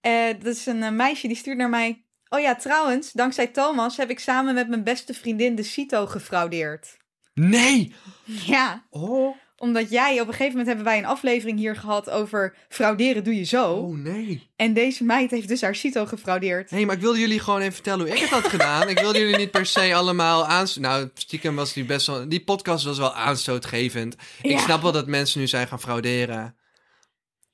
Eh, 0.00 0.12
dat 0.42 0.54
is 0.54 0.66
een 0.66 0.96
meisje 0.96 1.26
die 1.26 1.36
stuurt 1.36 1.56
naar 1.58 1.68
mij. 1.68 2.04
Oh 2.34 2.40
ja, 2.40 2.56
trouwens, 2.56 3.12
dankzij 3.12 3.46
Thomas 3.46 3.96
heb 3.96 4.10
ik 4.10 4.18
samen 4.18 4.54
met 4.54 4.68
mijn 4.68 4.84
beste 4.84 5.14
vriendin 5.14 5.54
de 5.54 5.62
Cito 5.62 6.06
gefraudeerd. 6.06 6.96
Nee! 7.34 7.94
Ja, 8.24 8.86
Oh, 8.90 9.36
omdat 9.56 9.90
jij, 9.90 10.12
op 10.12 10.26
een 10.26 10.32
gegeven 10.32 10.48
moment 10.50 10.66
hebben 10.66 10.84
wij 10.84 10.98
een 10.98 11.04
aflevering 11.04 11.58
hier 11.58 11.76
gehad 11.76 12.10
over 12.10 12.56
frauderen 12.68 13.24
doe 13.24 13.36
je 13.36 13.44
zo. 13.44 13.72
oh 13.72 13.96
nee. 13.96 14.50
En 14.56 14.72
deze 14.72 15.04
meid 15.04 15.30
heeft 15.30 15.48
dus 15.48 15.60
haar 15.60 15.74
Cito 15.74 16.06
gefraudeerd. 16.06 16.70
Nee, 16.70 16.86
maar 16.86 16.94
ik 16.94 17.00
wilde 17.00 17.18
jullie 17.18 17.40
gewoon 17.40 17.60
even 17.60 17.72
vertellen 17.72 18.06
hoe 18.06 18.14
ik 18.14 18.20
het 18.20 18.30
had 18.30 18.48
gedaan. 18.48 18.88
Ik 18.88 18.98
wilde 18.98 19.18
jullie 19.18 19.36
niet 19.36 19.50
per 19.50 19.66
se 19.66 19.94
allemaal 19.94 20.46
aanst... 20.46 20.80
Nou, 20.80 21.10
stiekem 21.14 21.56
was 21.56 21.72
die 21.72 21.84
best 21.84 22.06
wel... 22.06 22.28
Die 22.28 22.44
podcast 22.44 22.84
was 22.84 22.98
wel 22.98 23.14
aanstootgevend. 23.14 24.16
Ik 24.42 24.58
snap 24.58 24.82
wel 24.82 24.92
dat 24.92 25.06
mensen 25.06 25.40
nu 25.40 25.46
zijn 25.46 25.68
gaan 25.68 25.80
frauderen. 25.80 26.56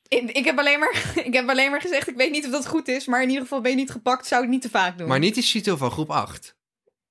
Ik, 0.09 0.45
heb 0.45 0.59
alleen 0.59 0.79
maar, 0.79 1.13
ik 1.29 1.35
heb 1.35 1.49
alleen 1.49 1.71
maar 1.71 1.81
gezegd, 1.81 2.09
ik 2.09 2.17
weet 2.17 2.31
niet 2.31 2.45
of 2.45 2.51
dat 2.51 2.67
goed 2.67 2.89
is, 2.89 3.07
maar 3.07 3.23
in 3.23 3.29
ieder 3.29 3.43
geval 3.43 3.61
ben 3.61 3.71
je 3.71 3.77
niet 3.77 3.91
gepakt, 3.91 4.27
zou 4.27 4.43
ik 4.43 4.49
niet 4.49 4.63
te 4.63 4.71
vaak 4.71 4.99
doen. 4.99 5.09
Maar 5.09 5.19
niet 5.19 5.35
die 5.35 5.43
Cito 5.43 5.77
van 5.77 5.91
groep 5.91 6.11
8. 6.11 6.57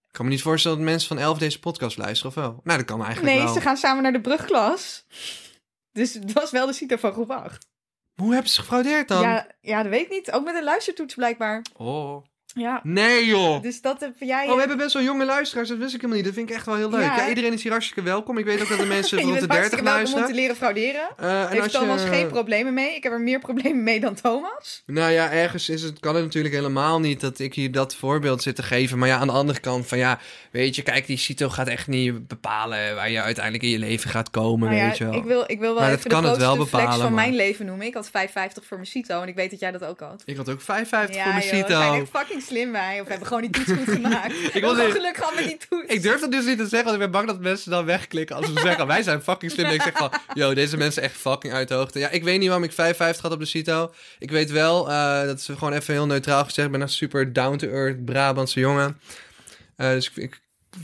Ik 0.08 0.24
kan 0.24 0.26
me 0.26 0.32
niet 0.32 0.42
voorstellen 0.42 0.78
dat 0.78 0.86
mensen 0.88 1.08
van 1.08 1.20
11 1.20 1.38
deze 1.38 1.60
podcast 1.60 1.98
luisteren, 1.98 2.36
of 2.36 2.36
wel? 2.36 2.60
Nou, 2.64 2.78
dat 2.78 2.88
kan 2.88 3.04
eigenlijk 3.04 3.36
nee, 3.36 3.44
wel. 3.44 3.54
ze 3.54 3.62
gaan 3.62 3.78
samen 3.78 4.04
naar 4.04 4.12
de 4.12 4.22
brugklas. 4.22 5.06
Dus 5.92 6.14
het 6.14 6.34
was 6.34 6.52
wel 6.52 6.66
de 6.66 6.74
Cito 6.74 6.96
van 6.96 7.12
groep 7.12 7.32
8. 7.32 7.68
Hoe 8.16 8.34
hebben 8.34 8.52
ze 8.52 8.60
gefraudeerd 8.60 9.08
dan? 9.08 9.22
Ja, 9.22 9.48
ja, 9.62 9.82
dat 9.82 9.92
weet 9.92 10.06
ik 10.06 10.10
niet. 10.10 10.32
Ook 10.32 10.44
met 10.44 10.56
een 10.56 10.64
luistertoets 10.64 11.14
blijkbaar. 11.14 11.66
Oh. 11.76 12.26
Ja, 12.58 12.80
Nee, 12.84 13.26
joh. 13.26 13.62
dus 13.62 13.82
dat 13.82 14.00
heb 14.00 14.14
jij... 14.20 14.48
Oh, 14.48 14.54
we 14.54 14.60
hebben 14.60 14.78
best 14.78 14.94
wel 14.94 15.04
jonge 15.04 15.26
luisteraars. 15.26 15.70
Dat 15.70 15.78
wist 15.78 15.94
ik 15.94 16.02
helemaal 16.02 16.16
niet. 16.16 16.26
Dat 16.26 16.36
vind 16.36 16.50
ik 16.50 16.56
echt 16.56 16.66
wel 16.66 16.76
heel 16.76 16.90
leuk. 16.90 17.02
Ja. 17.02 17.16
Ja, 17.18 17.30
iedereen 17.30 17.54
is 17.54 17.64
hier 17.64 17.72
hartstikke 17.72 18.02
welkom. 18.02 18.38
Ik 18.38 18.46
weet 18.46 18.62
ook 18.62 18.70
dat 18.70 18.78
de 18.80 18.86
mensen 18.86 19.18
rond 19.22 19.40
de 19.40 19.48
30 19.48 19.56
hartstikke 19.58 19.84
welkom 19.84 20.00
om 20.04 20.06
te 20.14 20.16
luisteren. 20.20 20.36
leren 20.42 20.56
frauderen. 20.56 21.08
Eh, 21.18 21.42
en 21.42 21.48
Heeft 21.50 21.64
als 21.64 21.72
je- 21.72 21.78
Thomas 21.78 22.04
geen 22.04 22.28
problemen 22.28 22.74
mee. 22.74 22.96
Ik 22.96 23.04
heb 23.04 23.12
er 23.12 23.22
meer 23.22 23.40
problemen 23.50 23.84
mee 23.84 24.00
dan 24.00 24.14
Thomas. 24.14 24.84
Nou 24.86 25.12
ja, 25.12 25.32
ergens 25.32 25.70
is 25.70 25.82
het, 25.82 26.00
kan 26.00 26.16
het 26.16 26.24
natuurlijk 26.24 26.54
helemaal 26.54 27.00
niet 27.00 27.22
dat 27.22 27.40
ik 27.40 27.54
hier 27.54 27.72
dat 27.72 27.96
voorbeeld 27.96 28.42
zit 28.42 28.56
te 28.56 28.64
geven. 28.64 28.98
Maar 28.98 29.08
ja, 29.08 29.18
aan 29.18 29.28
de 29.28 29.34
andere 29.34 29.60
kant 29.60 29.88
van 29.88 29.98
ja, 29.98 30.20
weet 30.52 30.76
je, 30.76 30.82
kijk, 30.82 31.08
die 31.08 31.18
CITO 31.18 31.50
gaat 31.50 31.68
echt 31.68 31.88
niet 31.88 32.28
bepalen 32.28 32.96
waar 32.96 33.10
je 33.10 33.22
uiteindelijk 33.22 33.64
in 33.64 33.70
je 33.70 33.80
leven 33.80 34.10
gaat 34.10 34.30
komen, 34.30 34.68
Nou 34.70 34.82
ja, 34.82 34.88
weet 34.88 34.98
je 34.98 35.04
wel. 35.06 35.14
ik 35.14 35.24
wil, 35.24 35.44
ik 35.48 35.60
wil 35.60 35.74
wel 35.74 35.80
Maar 35.82 35.90
dat 35.90 35.98
even 35.98 36.10
de 36.10 36.16
kan 36.16 36.26
het 36.26 36.38
wel 36.38 36.56
flex 36.56 36.72
bepalen, 36.72 36.92
van 36.94 37.14
maar- 37.14 37.24
mijn 37.24 37.36
leven 37.36 37.66
noemen. 37.66 37.86
Ik 37.86 37.94
had 37.94 38.10
5,50 38.12 38.64
voor 38.68 38.78
mijn 38.78 38.90
CITO 38.90 39.22
en 39.22 39.28
ik 39.28 39.36
weet 39.36 39.50
dat 39.52 39.60
jij 39.60 39.72
dat 39.72 39.84
ook 39.86 40.00
had. 40.00 40.22
Ik 40.26 40.38
had 40.38 40.50
ook 40.50 40.62
55 40.62 41.16
ja, 41.16 41.24
voor 41.24 41.34
mijn 41.34 41.46
joh, 41.46 41.68
CITO. 41.68 42.06
fucking 42.20 42.42
slim 42.48 42.72
wij. 42.72 42.96
Of 43.00 43.04
we 43.04 43.10
hebben 43.10 43.28
gewoon 43.28 43.42
die 43.42 43.52
toets 43.52 43.72
goed 43.72 43.94
gemaakt. 44.02 44.34
ik 44.54 44.62
wil 44.62 44.76
niet- 44.76 44.92
geluk 44.92 45.18
gehad 45.18 45.36
met 45.36 45.44
die 45.44 45.58
toets. 45.70 45.94
Ik 45.94 46.02
durf 46.02 46.20
dat 46.22 46.32
dus 46.32 46.46
niet 46.46 46.58
te 46.58 46.68
zeggen, 46.68 46.84
want 46.84 46.94
ik 46.94 47.00
ben 47.00 47.12
bang 47.12 47.28
dat 47.28 47.40
mensen 47.40 47.72
dan 47.72 47.86
wegklikken 47.86 48.36
als 48.36 48.46
ze 48.46 48.52
zeggen, 48.68 48.88
wij 48.88 49.04
zijn 49.04 49.22
fucking 49.22 49.52
slim. 49.52 49.66
En 49.66 49.74
ik 49.74 49.82
zeg 49.82 49.98
van, 49.98 50.12
yo, 50.34 50.54
deze 50.54 50.78
mensen 50.78 51.02
echt 51.04 51.16
fucking 51.18 51.54
uit 51.54 51.68
de 51.68 51.74
hoogte. 51.74 52.00
Ja, 52.00 52.10
ik 52.10 52.24
weet 52.24 52.38
niet 52.40 52.48
waarom 52.48 52.66
ik 52.66 52.72
55 52.72 53.22
had 53.24 53.32
op 53.32 53.40
de 53.40 53.46
CITO. 53.46 53.94
Ik 54.20 54.32
weet 54.32 54.52
wel, 54.52 54.90
eh, 54.90 55.22
dat 55.26 55.38
is 55.40 55.46
gewoon 55.46 55.74
even 55.74 55.94
heel 55.94 56.06
neutraal 56.06 56.44
gezegd, 56.44 56.68
ik 56.68 56.74
ben 56.74 56.82
een 56.82 56.90
super 56.90 57.34
down-to-earth 57.34 58.06
Brabantse 58.06 58.60
jongen. 58.60 59.00
Eh, 59.76 59.90
dus 59.90 60.08
ik, 60.10 60.16
ik 60.16 60.42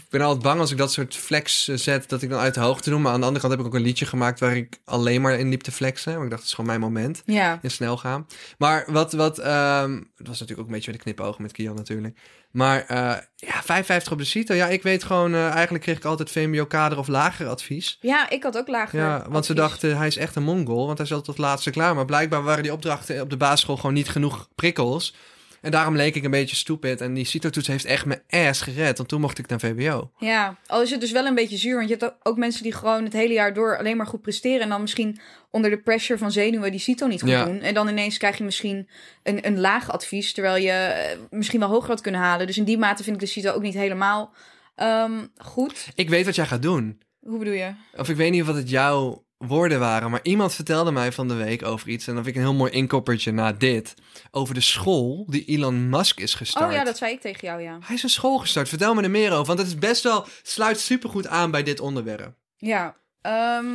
ben 0.10 0.22
altijd 0.22 0.44
bang 0.44 0.60
als 0.60 0.72
ik 0.72 0.78
dat 0.78 0.92
soort 0.92 1.16
flex 1.16 1.68
eh, 1.68 1.76
zet, 1.78 2.10
dat 2.10 2.22
ik 2.22 2.30
dan 2.30 2.40
uit 2.40 2.54
de 2.54 2.60
hoogte 2.60 2.90
doe. 2.90 3.00
Maar 3.00 3.12
aan 3.14 3.20
de 3.20 3.26
andere 3.26 3.42
kant 3.48 3.54
heb 3.58 3.62
ik 3.62 3.74
ook 3.74 3.80
een 3.80 3.86
liedje 3.86 4.06
gemaakt 4.06 4.40
waar 4.40 4.56
ik 4.56 4.80
alleen 4.86 5.22
maar 5.22 5.40
in 5.40 5.50
liep 5.50 5.62
te 5.62 5.72
flexen. 5.72 6.12
Want 6.12 6.24
ik 6.24 6.30
dacht, 6.30 6.42
het 6.42 6.50
is 6.50 6.56
gewoon 6.56 6.70
mijn 6.70 6.82
moment 6.94 7.22
Ja. 7.26 7.60
in 7.62 7.72
snel 7.72 7.98
gaan. 7.98 8.28
Maar 8.58 8.86
wat, 8.88 9.14
wat 9.14 9.40
ehm, 9.40 9.92
het 9.94 10.28
was 10.28 10.40
natuurlijk 10.40 10.60
ook 10.60 10.66
een 10.66 10.74
beetje 10.74 10.92
met 10.92 11.00
de 11.04 11.06
knipogen 11.06 11.42
met 11.42 11.52
Kian 11.52 11.76
natuurlijk. 11.76 12.18
Maar 12.52 12.86
eh, 12.86 12.98
ja, 13.36 13.62
55 13.64 14.12
op 14.12 14.18
de 14.18 14.24
CITO. 14.26 14.54
Ja, 14.54 14.68
ik 14.68 14.84
weet 14.84 15.04
gewoon, 15.04 15.34
eh, 15.34 15.50
eigenlijk 15.50 15.84
kreeg 15.84 15.98
ik 15.98 16.06
altijd 16.06 16.32
VMBO-kader 16.32 16.98
of 16.98 17.08
lager 17.08 17.48
advies. 17.48 17.98
ja, 18.02 18.30
ik 18.30 18.44
had 18.44 18.58
ook 18.58 18.68
lager 18.68 19.00
Ja, 19.00 19.26
want 19.30 19.46
ze 19.46 19.54
dachten, 19.54 19.98
hij 19.98 20.08
is 20.08 20.18
echt 20.18 20.36
een 20.36 20.44
mongol, 20.44 20.86
want 20.86 20.98
hij 20.98 21.08
altijd 21.08 21.26
tot 21.26 21.38
laatste 21.38 21.70
klaar. 21.72 21.96
Maar 21.96 22.06
blijkbaar 22.06 22.44
waren 22.44 22.64
die 22.64 22.72
opdrachten 22.74 23.22
op 23.22 23.30
de 23.30 23.38
basisschool 23.38 23.76
gewoon 23.76 23.94
niet 23.94 24.10
genoeg 24.10 24.48
prikkels. 24.56 25.16
En 25.64 25.72
daarom 25.72 25.96
leek 25.96 26.16
ik 26.16 26.24
een 26.24 26.32
beetje 26.32 26.56
stupid. 26.56 27.02
En 27.02 27.14
die 27.14 27.26
CITO-toets 27.26 27.68
heeft 27.68 27.86
echt 27.86 28.06
mijn 28.06 28.22
ass 28.30 28.62
gered. 28.62 28.98
Want 28.98 29.10
toen 29.10 29.22
mocht 29.22 29.38
ik 29.40 29.48
naar 29.48 29.60
VWO. 29.60 30.12
Ja, 30.18 30.58
al 30.68 30.82
is 30.82 30.92
het 30.92 31.00
dus 31.00 31.12
wel 31.12 31.26
een 31.26 31.36
beetje 31.36 31.58
zuur. 31.58 31.76
Want 31.76 31.90
je 31.90 31.96
hebt 32.00 32.16
ook- 32.24 32.38
mensen 32.38 32.64
die 32.64 32.72
gewoon 32.72 33.04
het 33.04 33.14
hele 33.14 33.34
jaar 33.34 33.54
door 33.54 33.78
alleen 33.78 33.98
maar 33.98 34.06
goed 34.08 34.22
presteren. 34.22 34.62
En 34.62 34.70
dan 34.70 34.82
misschien 34.82 35.20
onder 35.52 35.70
de 35.70 35.78
pressure 35.82 36.20
van 36.20 36.32
zenuwen 36.32 36.72
die 36.72 36.80
CITO 36.80 37.08
niet 37.08 37.22
goed 37.22 37.30
Ja. 37.30 37.46
doen. 37.46 37.62
En 37.62 37.74
dan 37.74 37.88
ineens 37.88 38.18
krijg 38.18 38.38
je 38.38 38.44
misschien 38.44 38.90
een, 39.24 39.48
een 39.48 39.60
laag 39.60 39.92
advies. 39.92 40.34
Terwijl 40.34 40.64
je 40.64 40.72
eh, 40.72 41.18
misschien 41.30 41.60
wel 41.60 41.70
hoger 41.70 41.90
had 41.90 42.02
kunnen 42.02 42.22
halen. 42.22 42.48
Dus 42.48 42.58
in 42.58 42.64
die 42.64 42.78
mate 42.78 43.04
vind 43.04 43.16
ik 43.16 43.22
de 43.22 43.28
CITO 43.28 43.52
ook 43.52 43.62
niet 43.62 43.74
helemaal 43.74 44.34
ehm, 44.76 45.12
goed. 45.38 45.88
Ik 45.96 46.10
weet 46.10 46.26
wat 46.26 46.36
jij 46.36 46.46
gaat 46.46 46.62
doen. 46.62 47.02
Hoe 47.20 47.38
bedoel 47.40 47.54
je? 47.54 47.74
Of 47.98 48.10
ik 48.10 48.16
weet 48.16 48.32
niet 48.32 48.46
wat 48.46 48.56
het 48.56 48.70
jouw 48.70 49.26
woorden 49.48 49.80
waren. 49.80 50.12
Maar 50.12 50.20
iemand 50.24 50.54
vertelde 50.54 50.92
mij 50.92 51.12
van 51.12 51.28
de 51.28 51.34
week 51.34 51.64
over 51.64 51.90
iets. 51.90 52.08
En 52.08 52.14
dan 52.14 52.24
vind 52.24 52.36
ik 52.36 52.42
een 52.42 52.48
heel 52.48 52.58
mooi 52.58 52.72
inkoppertje 52.72 53.32
na 53.32 53.54
dit. 53.54 53.94
Over 54.32 54.54
de 54.54 54.62
school 54.62 55.26
die 55.30 55.46
Elon 55.46 55.90
Musk 55.90 56.20
is 56.20 56.34
gestart. 56.34 56.66
Oh 56.66 56.72
ja, 56.72 56.84
dat 56.84 56.98
zei 56.98 57.14
ik 57.14 57.22
tegen 57.22 57.48
jou, 57.48 57.62
ja. 57.62 57.78
Hij 57.86 57.96
is 57.96 58.04
een 58.04 58.10
school 58.10 58.38
gestart. 58.38 58.70
Vertel 58.70 58.94
me 58.94 59.02
er 59.02 59.12
meer 59.12 59.32
over. 59.32 59.46
Want 59.46 59.60
het 59.60 59.68
is 59.68 59.78
best 59.78 60.04
wel... 60.04 60.26
Sluit 60.42 60.80
supergoed 60.80 61.28
aan 61.28 61.52
bij 61.52 61.64
dit 61.64 61.80
onderwerp. 61.80 62.36
Ja, 62.58 62.96
ehm, 63.22 63.66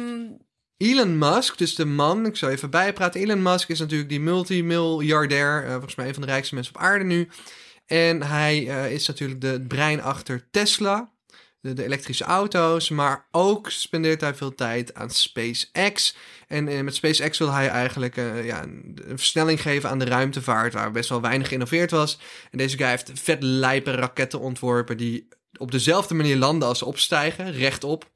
Elon 0.76 1.18
Musk, 1.18 1.58
dus 1.58 1.74
de 1.74 1.84
man, 1.84 2.26
ik 2.26 2.36
zal 2.36 2.50
even 2.50 2.70
bijpraten. 2.70 3.20
Elon 3.20 3.42
Musk 3.42 3.68
is 3.68 3.78
natuurlijk 3.78 4.08
die 4.08 4.20
multimiljardair, 4.20 5.64
eh, 5.64 5.70
volgens 5.70 5.94
mij 5.94 6.06
een 6.06 6.14
van 6.14 6.22
de 6.22 6.28
rijkste 6.28 6.54
mensen 6.54 6.74
op 6.74 6.80
aarde 6.80 7.04
nu. 7.04 7.28
En 7.86 8.22
hij 8.22 8.68
eh, 8.68 8.92
is 8.92 9.06
natuurlijk 9.06 9.40
de, 9.40 9.64
brein 9.68 10.02
achter 10.02 10.48
Tesla, 10.50 11.12
de, 11.60 11.84
elektrische 11.84 12.24
auto's, 12.24 12.88
maar 12.88 13.26
ook 13.30 13.70
spendeert 13.70 14.20
hij 14.20 14.34
veel 14.34 14.54
tijd 14.54 14.94
aan 14.94 15.10
SpaceX. 15.10 16.16
En 16.46 16.68
eh, 16.68 16.80
met 16.80 16.94
SpaceX 16.94 17.38
wil 17.38 17.52
hij 17.52 17.68
eigenlijk 17.68 18.16
eh, 18.16 18.44
ja, 18.44 18.62
een, 18.62 18.98
versnelling 19.14 19.62
geven 19.62 19.90
aan 19.90 19.98
de 19.98 20.04
ruimtevaart, 20.04 20.72
waar 20.72 20.90
best 20.90 21.08
wel 21.08 21.20
weinig 21.20 21.48
geïnnoveerd 21.48 21.90
was. 21.90 22.18
En 22.50 22.58
deze 22.58 22.76
guy 22.76 22.88
heeft 22.88 23.10
vet 23.14 23.42
lijpe 23.42 23.90
raketten 23.90 24.40
ontworpen 24.40 24.96
die 24.96 25.28
op 25.56 25.70
dezelfde 25.70 26.14
manier 26.14 26.36
landen 26.36 26.68
als 26.68 26.82
opstijgen, 26.82 27.52
rechtop. 27.52 28.10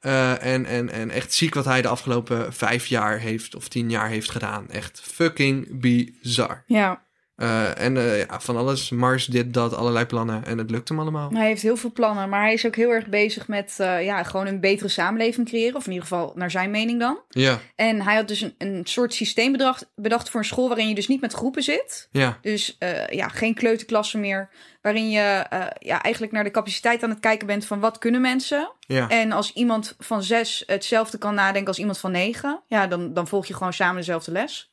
Eh, 0.00 0.44
en, 0.44 0.66
en, 0.66 0.90
en 0.90 1.10
echt 1.10 1.32
ziek 1.32 1.54
wat 1.54 1.64
hij 1.64 1.82
de 1.82 1.88
afgelopen 1.88 2.52
vijf 2.52 2.86
jaar 2.86 3.18
heeft 3.18 3.54
of 3.54 3.68
tien 3.68 3.90
jaar 3.90 4.08
heeft 4.08 4.30
gedaan. 4.30 4.70
Echt 4.70 5.00
fucking 5.00 5.80
bizar. 5.80 6.64
ja. 6.66 7.04
Eh, 7.36 7.80
en 7.80 7.96
eh, 7.96 8.18
ja, 8.18 8.40
van 8.40 8.56
alles, 8.56 8.90
Mars, 8.90 9.26
dit, 9.26 9.54
dat, 9.54 9.74
allerlei 9.74 10.06
plannen. 10.06 10.44
En 10.44 10.58
het 10.58 10.70
lukt 10.70 10.88
hem 10.88 11.00
allemaal. 11.00 11.30
Hij 11.30 11.46
heeft 11.46 11.62
heel 11.62 11.76
veel 11.76 11.92
plannen, 11.92 12.28
maar 12.28 12.42
hij 12.42 12.52
is 12.52 12.66
ook 12.66 12.76
heel 12.76 12.90
erg 12.90 13.06
bezig 13.06 13.48
met 13.48 13.74
eh, 13.78 14.04
ja, 14.04 14.22
gewoon 14.22 14.46
een 14.46 14.60
betere 14.60 14.88
samenleving 14.88 15.48
creëren. 15.48 15.76
Of 15.76 15.86
in 15.86 15.92
ieder 15.92 16.08
geval 16.08 16.32
naar 16.34 16.50
zijn 16.50 16.70
mening 16.70 17.00
dan. 17.00 17.18
Ja, 17.28 17.58
En 17.74 18.02
hij 18.02 18.14
had 18.14 18.28
dus 18.28 18.40
een, 18.40 18.54
een 18.58 18.80
soort 18.84 19.14
systeem 19.14 19.52
bedacht, 19.52 19.90
bedacht 19.94 20.30
voor 20.30 20.40
een 20.40 20.46
school 20.46 20.68
waarin 20.68 20.88
je 20.88 20.94
dus 20.94 21.08
niet 21.08 21.20
met 21.20 21.32
groepen 21.32 21.62
zit. 21.62 22.08
ja, 22.10 22.38
Dus 22.40 22.78
ja, 23.10 23.28
geen 23.28 23.54
kleuterklassen 23.54 24.20
meer. 24.20 24.48
Waarin 24.82 25.10
je 25.10 25.46
ja, 25.78 26.02
eigenlijk 26.02 26.32
naar 26.32 26.44
de 26.44 26.50
capaciteit 26.50 27.02
aan 27.02 27.10
het 27.10 27.20
kijken 27.20 27.46
bent 27.46 27.66
van 27.66 27.80
wat 27.80 27.98
kunnen 27.98 28.20
mensen. 28.20 28.72
ja. 28.80 29.08
En 29.08 29.32
als 29.32 29.52
iemand 29.52 29.94
van 29.98 30.22
zes 30.22 30.62
hetzelfde 30.66 31.18
kan 31.18 31.34
nadenken 31.34 31.68
als 31.68 31.78
iemand 31.78 31.98
van 31.98 32.10
negen, 32.10 32.60
ja, 32.66 32.86
dan, 32.86 33.12
dan 33.12 33.28
volg 33.28 33.46
je 33.46 33.54
gewoon 33.54 33.72
samen 33.72 33.96
dezelfde 33.96 34.32
les. 34.32 34.70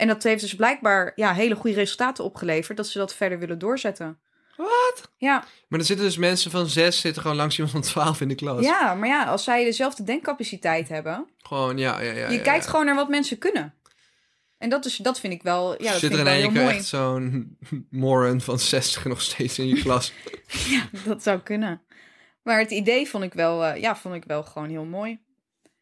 En 0.00 0.06
dat 0.06 0.22
heeft 0.22 0.40
dus 0.40 0.54
blijkbaar 0.54 1.12
ja, 1.14 1.32
hele 1.32 1.54
goede 1.54 1.76
resultaten 1.76 2.24
opgeleverd, 2.24 2.76
dat 2.76 2.86
ze 2.86 2.98
dat 2.98 3.14
verder 3.14 3.38
willen 3.38 3.58
doorzetten. 3.58 4.18
Wat? 4.56 5.10
Ja, 5.16 5.44
Maar 5.68 5.78
er 5.78 5.86
zitten 5.86 6.06
dus 6.06 6.16
mensen 6.16 6.50
van 6.50 6.66
zes 6.66 7.00
zitten 7.00 7.22
gewoon 7.22 7.36
langs 7.36 7.54
iemand 7.58 7.72
van 7.72 7.82
twaalf 7.82 8.20
in 8.20 8.28
de 8.28 8.34
klas. 8.34 8.64
ja, 8.64 8.94
maar 8.94 9.08
ja, 9.08 9.24
als 9.24 9.44
zij 9.44 9.64
dezelfde 9.64 10.02
denkcapaciteit 10.02 10.88
hebben, 10.88 11.28
Gewoon, 11.38 11.78
ja, 11.78 12.00
ja, 12.00 12.12
ja. 12.12 12.28
je 12.28 12.36
ja, 12.36 12.42
kijkt 12.42 12.64
ja. 12.64 12.70
gewoon 12.70 12.86
naar 12.86 12.94
wat 12.94 13.08
mensen 13.08 13.38
kunnen. 13.38 13.74
En 14.58 14.68
dat, 14.68 14.84
is, 14.84 14.96
dat 14.96 15.20
vind 15.20 15.32
ik 15.32 15.42
wel, 15.42 15.82
ja, 15.82 15.90
dat 15.90 16.00
Zit 16.00 16.14
vind 16.14 16.26
er 16.26 16.34
in 16.34 16.42
één 16.42 16.52
keer 16.52 16.68
echt 16.68 16.84
zo'n 16.84 17.56
moron 17.90 18.40
van 18.40 18.58
60 18.58 19.04
nog 19.14 19.20
steeds 19.20 19.58
in 19.58 19.68
je 19.68 19.82
klas. 19.82 20.12
Dat 21.06 21.22
zou 21.22 21.40
kunnen. 21.40 21.82
Maar 22.42 22.58
het 22.58 22.70
idee 22.70 23.08
vond 23.08 23.24
ik 23.24 23.32
wel, 23.34 23.64
eh, 23.64 23.80
ja, 23.80 23.96
vond 23.96 24.14
ik 24.14 24.24
wel 24.24 24.42
gewoon 24.42 24.68
heel 24.68 24.84
mooi. 24.84 25.20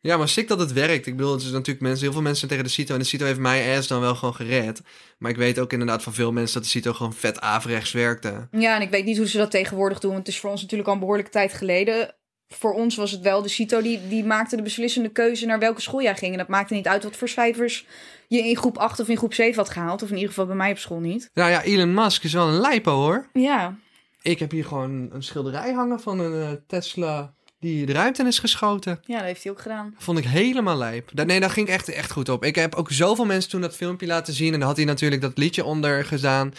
Ja, 0.01 0.17
maar 0.17 0.29
sick 0.29 0.49
dat 0.49 0.59
het 0.59 0.73
werkt. 0.73 1.07
Ik 1.07 1.17
bedoel, 1.17 1.33
het 1.33 1.43
is 1.43 1.51
natuurlijk 1.51 1.81
mensen, 1.81 2.05
heel 2.05 2.13
veel 2.13 2.23
mensen 2.23 2.49
tegen 2.49 2.65
de 2.65 2.71
CITO. 2.71 2.93
En 2.95 3.01
de 3.01 3.07
CITO 3.07 3.25
heeft 3.25 3.39
mijn 3.39 3.79
ass 3.79 3.89
dan 3.89 4.01
wel 4.01 4.15
gewoon 4.15 4.35
gered. 4.35 4.83
Maar 5.19 5.31
ik 5.31 5.37
weet 5.37 5.59
ook 5.59 5.73
inderdaad 5.73 6.03
van 6.03 6.13
veel 6.15 6.33
mensen 6.33 6.55
dat 6.55 6.63
de 6.63 6.69
CITO 6.69 6.93
gewoon 6.93 7.13
vet 7.13 7.41
averechts 7.41 7.93
werkte. 7.93 8.49
Ja, 8.51 8.77
en 8.77 8.83
ik 8.83 8.91
weet 8.91 9.05
niet 9.05 9.17
hoe 9.17 9.29
ze 9.29 9.39
dat 9.39 9.51
tegenwoordig 9.51 9.99
doen. 9.99 10.13
Want 10.13 10.27
het 10.27 10.35
is 10.35 10.41
voor 10.41 10.51
ons 10.51 10.61
natuurlijk 10.61 10.89
al 10.89 10.95
een 10.95 11.01
behoorlijke 11.01 11.31
tijd 11.31 11.53
geleden. 11.53 12.15
Voor 12.49 12.73
ons 12.73 12.97
was 12.97 13.11
het 13.11 13.21
wel 13.21 13.43
de 13.43 13.49
CITO 13.49 13.83
die, 13.83 14.09
die 14.09 14.25
maakte 14.25 14.57
de 14.57 14.63
beslissende 14.63 15.09
keuze 15.09 15.47
naar 15.47 15.59
welke 15.59 15.81
school 15.81 16.03
jij 16.03 16.17
ging. 16.17 16.33
En 16.33 16.39
dat 16.39 16.49
maakte 16.49 16.75
niet 16.75 16.89
uit 16.89 17.05
wat 17.05 17.17
voor 17.17 17.29
cijfers 17.29 17.87
je 18.29 18.49
in 18.49 18.57
groep 18.57 18.79
8 18.79 19.01
of 19.01 19.09
in 19.09 19.17
groep 19.17 19.35
7 19.35 19.57
had 19.57 19.71
gehaald. 19.71 20.03
Of 20.03 20.09
in 20.09 20.15
ieder 20.15 20.29
geval 20.29 20.47
bij 20.47 20.57
mij 20.57 20.71
op 20.71 20.79
school 20.79 21.01
niet. 21.01 21.31
Nou 21.35 21.51
ja, 21.51 21.63
Elon 21.63 21.95
Musk 21.95 22.25
is 22.25 22.33
wel 22.33 22.49
een 22.49 22.61
lijpo 22.61 22.93
hoor. 22.93 23.29
Ja, 23.33 23.77
Ik 24.23 24.39
heb 24.39 24.51
hier 24.51 24.65
gewoon 24.65 25.09
een 25.13 25.23
schilderij 25.23 25.73
hangen 25.73 26.01
van 26.01 26.19
een 26.19 26.43
eh, 26.43 26.53
Tesla 26.67 27.35
die 27.61 27.87
de 27.87 27.93
ruimte 27.93 28.25
is 28.27 28.39
geschoten. 28.39 29.01
ja 29.05 29.17
dat 29.17 29.25
heeft 29.27 29.43
hij 29.43 29.53
ook 29.53 29.61
gedaan. 29.61 29.95
Vond 29.99 30.19
ik 30.19 30.25
helemaal 30.25 30.77
lijp. 30.77 31.11
Da- 31.13 31.25
Nee, 31.25 31.41
daar 31.41 31.51
ging 31.51 31.67
ik 31.69 31.73
echt, 31.75 31.89
echt 31.89 32.11
goed 32.11 32.29
op. 32.29 32.45
Ik 32.45 32.55
heb 32.55 32.75
ook 32.75 32.91
zoveel 32.93 33.25
mensen 33.25 33.51
toen 33.51 33.61
dat 33.61 33.77
filmpje 33.77 34.07
laten 34.07 34.33
zien. 34.35 34.53
En 34.53 34.59
dan 34.59 34.69
had 34.69 34.77
hij 34.77 34.87
natuurlijk 34.87 35.23
dat 35.23 35.39
liedje 35.39 35.65
onder 35.65 36.05
gedaan. 36.05 36.53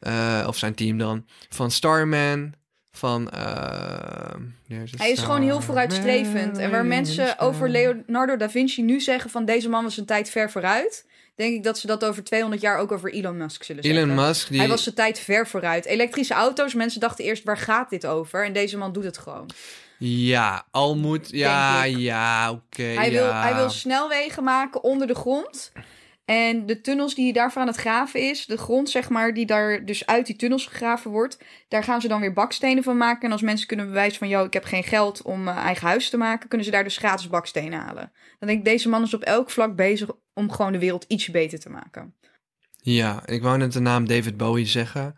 Eh, 0.00 0.44
of 0.46 0.56
zijn 0.56 0.74
team 0.74 0.98
dan. 0.98 1.26
Van 1.48 1.70
Starman. 1.70 2.52
Van. 2.92 3.30
eh, 3.30 4.34
Hij 4.96 5.10
is 5.10 5.20
gewoon 5.20 5.42
heel 5.42 5.60
vooruitstrevend. 5.60 6.58
En 6.58 6.70
waar 6.70 6.84
mensen 6.86 7.38
over. 7.38 7.68
Leonardo 7.68 8.36
da 8.36 8.50
Vinci 8.50 8.82
nu 8.82 9.00
zeggen 9.00 9.30
van 9.30 9.44
deze 9.44 9.68
man 9.68 9.82
was 9.84 9.96
een 9.96 10.04
tijd 10.06 10.30
ver 10.30 10.50
vooruit. 10.50 11.06
Denk 11.36 11.54
ik 11.54 11.62
dat 11.64 11.78
ze 11.78 11.86
dat 11.86 12.04
over 12.04 12.24
200 12.24 12.62
jaar 12.62 12.78
ook 12.78 12.92
over 12.92 13.12
Elon 13.12 13.36
Musk 13.36 13.62
zullen 13.62 13.82
zeggen. 13.84 14.02
Elon 14.02 14.14
Musk, 14.26 14.48
die... 14.48 14.58
Hij 14.58 14.68
was 14.68 14.84
de 14.84 14.92
tijd 14.92 15.18
ver 15.18 15.46
vooruit. 15.48 15.84
Elektrische 15.84 16.34
auto's, 16.34 16.74
mensen 16.74 17.00
dachten 17.00 17.24
eerst 17.24 17.44
waar 17.44 17.58
gaat 17.58 17.90
dit 17.90 18.06
over? 18.06 18.44
En 18.44 18.52
deze 18.52 18.76
man 18.76 18.92
doet 18.92 19.04
het 19.04 19.18
gewoon. 19.18 19.50
Ja, 20.04 20.66
al 20.70 20.96
moet... 20.96 21.28
Ja, 21.30 21.84
ja, 21.84 22.50
oké, 22.50 22.82
Hij, 22.82 23.10
ja. 23.10 23.22
wil, 23.22 23.34
hij 23.34 23.54
wil 23.54 23.70
snelwegen 23.70 24.44
maken 24.44 24.82
onder 24.82 25.06
de 25.06 25.14
grond. 25.14 25.72
En 26.24 26.66
de 26.66 26.80
tunnels 26.80 27.14
die 27.14 27.24
hij 27.24 27.32
daarvoor 27.32 27.62
aan 27.62 27.68
het 27.68 27.76
graven 27.76 28.20
is, 28.20 28.46
de 28.46 28.56
grond 28.56 28.90
zeg 28.90 29.08
maar, 29.08 29.34
die 29.34 29.46
daar 29.46 29.84
dus 29.84 30.06
uit 30.06 30.26
die 30.26 30.36
tunnels 30.36 30.66
gegraven 30.66 31.10
wordt, 31.10 31.38
daar 31.68 31.84
gaan 31.84 32.00
ze 32.00 32.08
dan 32.08 32.20
weer 32.20 32.32
bakstenen 32.32 32.82
van 32.82 32.96
maken. 32.96 33.22
En 33.22 33.32
als 33.32 33.42
mensen 33.42 33.66
kunnen 33.66 33.86
bewijzen 33.86 34.18
van, 34.18 34.28
yo, 34.28 34.44
ik 34.44 34.52
heb 34.52 34.64
geen 34.64 34.84
geld 34.84 35.22
om 35.22 35.48
een 35.48 35.56
eigen 35.56 35.86
huis 35.86 36.10
te 36.10 36.16
maken, 36.16 36.48
kunnen 36.48 36.66
ze 36.66 36.72
daar 36.72 36.84
dus 36.84 36.96
gratis 36.96 37.28
bakstenen 37.28 37.80
halen. 37.80 38.12
Dan 38.38 38.48
denk 38.48 38.58
ik, 38.58 38.64
deze 38.64 38.88
man 38.88 39.02
is 39.02 39.14
op 39.14 39.22
elk 39.22 39.50
vlak 39.50 39.76
bezig 39.76 40.08
om 40.34 40.50
gewoon 40.50 40.72
de 40.72 40.78
wereld 40.78 41.04
ietsje 41.08 41.30
beter 41.30 41.60
te 41.60 41.70
maken. 41.70 42.14
Ja, 42.80 43.26
ik 43.26 43.42
wou 43.42 43.58
net 43.58 43.72
de 43.72 43.80
naam 43.80 44.06
David 44.06 44.36
Bowie 44.36 44.66
zeggen. 44.66 45.16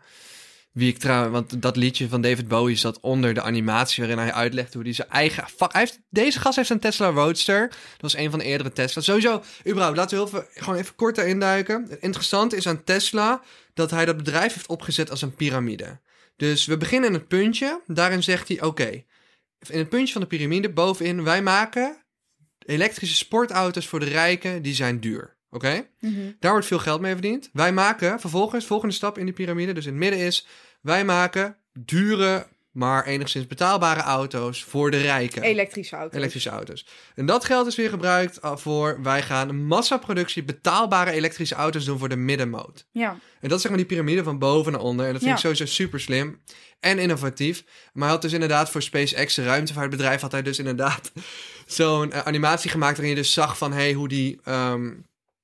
Wie 0.75 0.89
ik 0.89 0.97
trouwens, 0.97 1.31
want 1.31 1.61
dat 1.61 1.75
liedje 1.75 2.07
van 2.07 2.21
David 2.21 2.47
Bowie 2.47 2.75
zat 2.75 2.99
onder 2.99 3.33
de 3.33 3.41
animatie 3.41 4.03
waarin 4.03 4.23
hij 4.23 4.33
uitlegt 4.33 4.73
hoe 4.73 4.83
hij 4.83 4.93
zijn 4.93 5.09
eigen. 5.09 5.47
Fuck, 5.47 5.71
hij 5.71 5.81
heeft, 5.81 5.99
deze 6.09 6.39
gast 6.39 6.55
heeft 6.55 6.69
een 6.69 6.79
Tesla 6.79 7.09
Roadster. 7.09 7.67
Dat 7.69 8.01
was 8.01 8.15
een 8.15 8.29
van 8.29 8.39
de 8.39 8.45
eerdere 8.45 8.71
Tesla's. 8.71 9.05
Sowieso, 9.05 9.43
überhaupt, 9.67 9.97
laten 9.97 10.17
we 10.17 10.23
heel 10.23 10.31
veel, 10.31 10.61
gewoon 10.63 10.79
even 10.79 10.95
kort 10.95 11.15
daarin 11.15 11.39
duiken. 11.39 11.85
Het 11.89 11.99
interessante 11.99 12.55
is 12.55 12.67
aan 12.67 12.83
Tesla 12.83 13.41
dat 13.73 13.91
hij 13.91 14.05
dat 14.05 14.17
bedrijf 14.17 14.53
heeft 14.53 14.67
opgezet 14.67 15.09
als 15.09 15.21
een 15.21 15.35
piramide. 15.35 15.99
Dus 16.35 16.65
we 16.65 16.77
beginnen 16.77 17.09
in 17.09 17.15
het 17.15 17.27
puntje. 17.27 17.81
Daarin 17.87 18.23
zegt 18.23 18.47
hij: 18.47 18.61
Oké, 18.61 19.03
in 19.69 19.79
het 19.79 19.89
puntje 19.89 20.13
van 20.13 20.21
de 20.21 20.27
piramide 20.27 20.69
bovenin, 20.69 21.23
wij 21.23 21.41
maken 21.41 21.97
elektrische 22.65 23.15
sportauto's 23.15 23.87
voor 23.87 23.99
de 23.99 24.05
rijken, 24.05 24.61
die 24.61 24.75
zijn 24.75 24.99
duur. 24.99 25.35
Oké? 25.49 25.87
Daar 26.39 26.51
wordt 26.51 26.67
veel 26.67 26.79
geld 26.79 27.01
mee 27.01 27.11
verdiend. 27.11 27.49
Wij 27.53 27.73
maken 27.73 28.19
vervolgens, 28.19 28.65
volgende 28.65 28.93
stap 28.93 29.17
in 29.17 29.25
die 29.25 29.33
piramide, 29.33 29.73
dus 29.73 29.85
in 29.85 29.91
het 29.91 29.99
midden 29.99 30.19
is, 30.19 30.47
wij 30.85 31.05
maken 31.05 31.57
dure, 31.73 32.47
maar 32.71 33.05
enigszins 33.05 33.47
betaalbare 33.47 33.99
auto's 33.99 34.63
voor 34.63 34.91
de 34.91 34.97
rijken. 34.97 35.41
Elektrische 35.41 35.95
auto's. 35.95 36.17
Elektrische 36.17 36.49
auto's. 36.49 36.85
En 37.15 37.25
dat 37.25 37.45
geld 37.45 37.67
is 37.67 37.75
weer 37.75 37.89
gebruikt 37.89 38.39
uh, 38.43 38.55
voor, 38.55 39.01
wij 39.01 39.21
gaan 39.21 39.65
massaproductie 39.65 40.43
betaalbare 40.43 41.11
elektrische 41.11 41.55
auto's 41.55 41.85
doen 41.85 41.99
voor 41.99 42.09
de 42.09 42.15
middenmoot. 42.15 42.85
Ja, 42.91 43.09
En 43.39 43.49
dat 43.49 43.51
is 43.51 43.61
zeg 43.61 43.69
maar 43.71 43.79
die 43.79 43.89
piramide 43.89 44.23
van 44.23 44.39
boven 44.39 44.71
naar 44.71 44.81
onder. 44.81 45.05
En 45.05 45.11
dat 45.11 45.21
vind 45.21 45.31
Ja. 45.31 45.49
ik 45.49 45.55
sowieso 45.55 45.75
super 45.75 45.99
slim 45.99 46.41
en 46.79 46.99
innovatief. 46.99 47.63
Maar 47.93 48.03
hij 48.03 48.11
had 48.11 48.21
dus 48.21 48.33
inderdaad 48.33 48.69
voor 48.69 48.81
SpaceX, 48.81 49.37
een 49.37 49.45
ruimtevaartbedrijf, 49.45 50.21
had 50.21 50.31
hij 50.31 50.41
dus 50.41 50.59
inderdaad 50.59 51.11
zo'n 51.65 52.11
eh, 52.11 52.19
animatie 52.19 52.69
gemaakt 52.69 52.97
waarin 52.97 53.15
je 53.15 53.21
dus 53.21 53.33
zag 53.33 53.57
van 53.57 53.73
hey, 53.73 53.93
hoe 53.93 54.07
die, 54.07 54.39
ehm, 54.43 54.93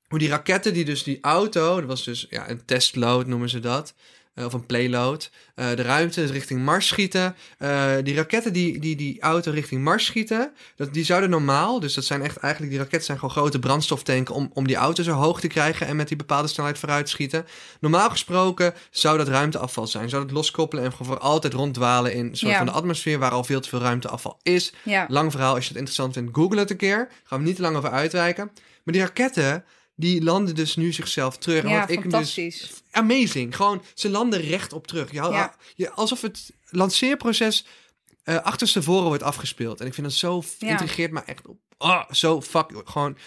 hoe 0.08 0.20
die 0.20 0.30
raketten 0.30 0.74
die 0.74 0.86
dus 0.86 1.04
die 1.04 1.18
auto, 1.22 1.76
dat 1.80 1.90
was 1.90 2.04
dus 2.04 2.28
ja, 2.30 2.50
een 2.50 2.66
testload 2.66 3.28
noemen 3.28 3.50
ze 3.50 3.60
dat. 3.60 3.94
Eh, 4.42 4.48
of 4.48 4.54
een 4.54 4.66
payload. 4.66 5.30
eh, 5.56 5.70
de 5.76 5.82
ruimte 5.82 6.26
richting 6.26 6.64
Mars 6.64 6.88
schieten. 6.88 7.36
Eh, 7.58 7.92
die 8.04 8.16
raketten 8.16 8.54
die, 8.54 8.80
die 8.80 8.96
die 8.96 9.22
auto 9.22 9.52
richting 9.52 9.84
Mars 9.84 10.06
schieten, 10.06 10.52
dat, 10.76 10.94
die 10.94 11.04
zouden 11.04 11.30
normaal, 11.30 11.80
dus 11.80 11.94
dat 11.94 12.04
zijn 12.04 12.22
echt 12.22 12.38
eigenlijk, 12.38 12.72
die 12.72 12.82
raketten 12.82 13.06
zijn 13.06 13.20
gewoon 13.20 13.36
grote 13.36 13.60
brandstoftanken 13.60 14.36
om, 14.36 14.52
om 14.54 14.68
die 14.68 14.76
auto 14.76 15.04
zo 15.04 15.12
hoog 15.12 15.40
te 15.40 15.48
krijgen 15.48 15.88
en 15.88 15.96
met 15.96 16.08
die 16.08 16.18
bepaalde 16.18 16.48
snelheid 16.48 16.78
vooruit 16.80 17.10
schieten. 17.10 17.46
Normaal 17.80 18.10
gesproken 18.10 18.74
zou 18.92 19.18
dat 19.18 19.28
ruimteafval 19.28 19.88
zijn. 19.88 20.10
Zou 20.10 20.24
dat 20.24 20.32
loskoppelen 20.32 20.84
en 20.84 20.92
gewoon 20.92 21.08
voor 21.08 21.20
altijd 21.20 21.54
ronddwalen 21.54 22.14
in 22.14 22.26
een 22.26 22.36
soort 22.38 22.52
Ja. 22.52 22.58
van 22.58 22.66
de 22.66 22.72
atmosfeer 22.72 23.20
waar 23.20 23.32
al 23.32 23.44
veel 23.44 23.60
te 23.62 23.70
veel 23.70 23.80
ruimteafval 23.80 24.40
is. 24.44 24.74
ja. 24.84 25.06
Lang 25.10 25.32
verhaal, 25.32 25.54
als 25.54 25.64
je 25.64 25.70
het 25.70 25.78
interessant 25.78 26.14
vindt, 26.14 26.36
google 26.36 26.60
het 26.60 26.70
een 26.70 26.78
keer. 26.78 27.08
Gaan 27.24 27.40
we 27.40 27.46
niet 27.46 27.56
te 27.56 27.62
lang 27.62 27.76
over 27.76 27.90
uitwijken. 27.92 28.52
Maar 28.84 28.94
die 28.94 29.04
raketten, 29.04 29.64
die 30.02 30.24
landen 30.24 30.56
dus 30.56 30.76
nu 30.76 30.92
zichzelf 30.94 31.38
terug. 31.38 31.64
En 31.64 31.70
Ja, 31.70 31.80
wat 31.80 31.90
ik 31.90 32.02
dus 32.04 32.12
fantastisch. 32.12 32.82
amazing. 32.92 33.56
Gewoon, 33.56 33.82
ze 33.94 34.10
landen 34.10 34.42
rechtop 34.42 34.88
terug. 34.88 35.12
Je, 35.12 35.16
Ja. 35.18 35.56
je, 35.76 35.92
alsof 35.92 36.22
het 36.22 36.52
lanceerproces 36.70 37.66
eh 38.24 38.36
achterstevoren 38.44 39.08
wordt 39.08 39.24
afgespeeld. 39.24 39.82
En 39.82 39.88
ik 39.88 39.94
vind 39.94 40.08
dat 40.08 40.16
zo, 40.16 40.44
Ja. 40.60 40.68
intrigeert 40.70 41.12
me 41.12 41.20
echt 41.26 41.48
op. 41.48 41.58
Ah, 41.78 42.12
zo 42.12 42.42
fuck, 42.42 42.82
gewoon, 42.86 43.18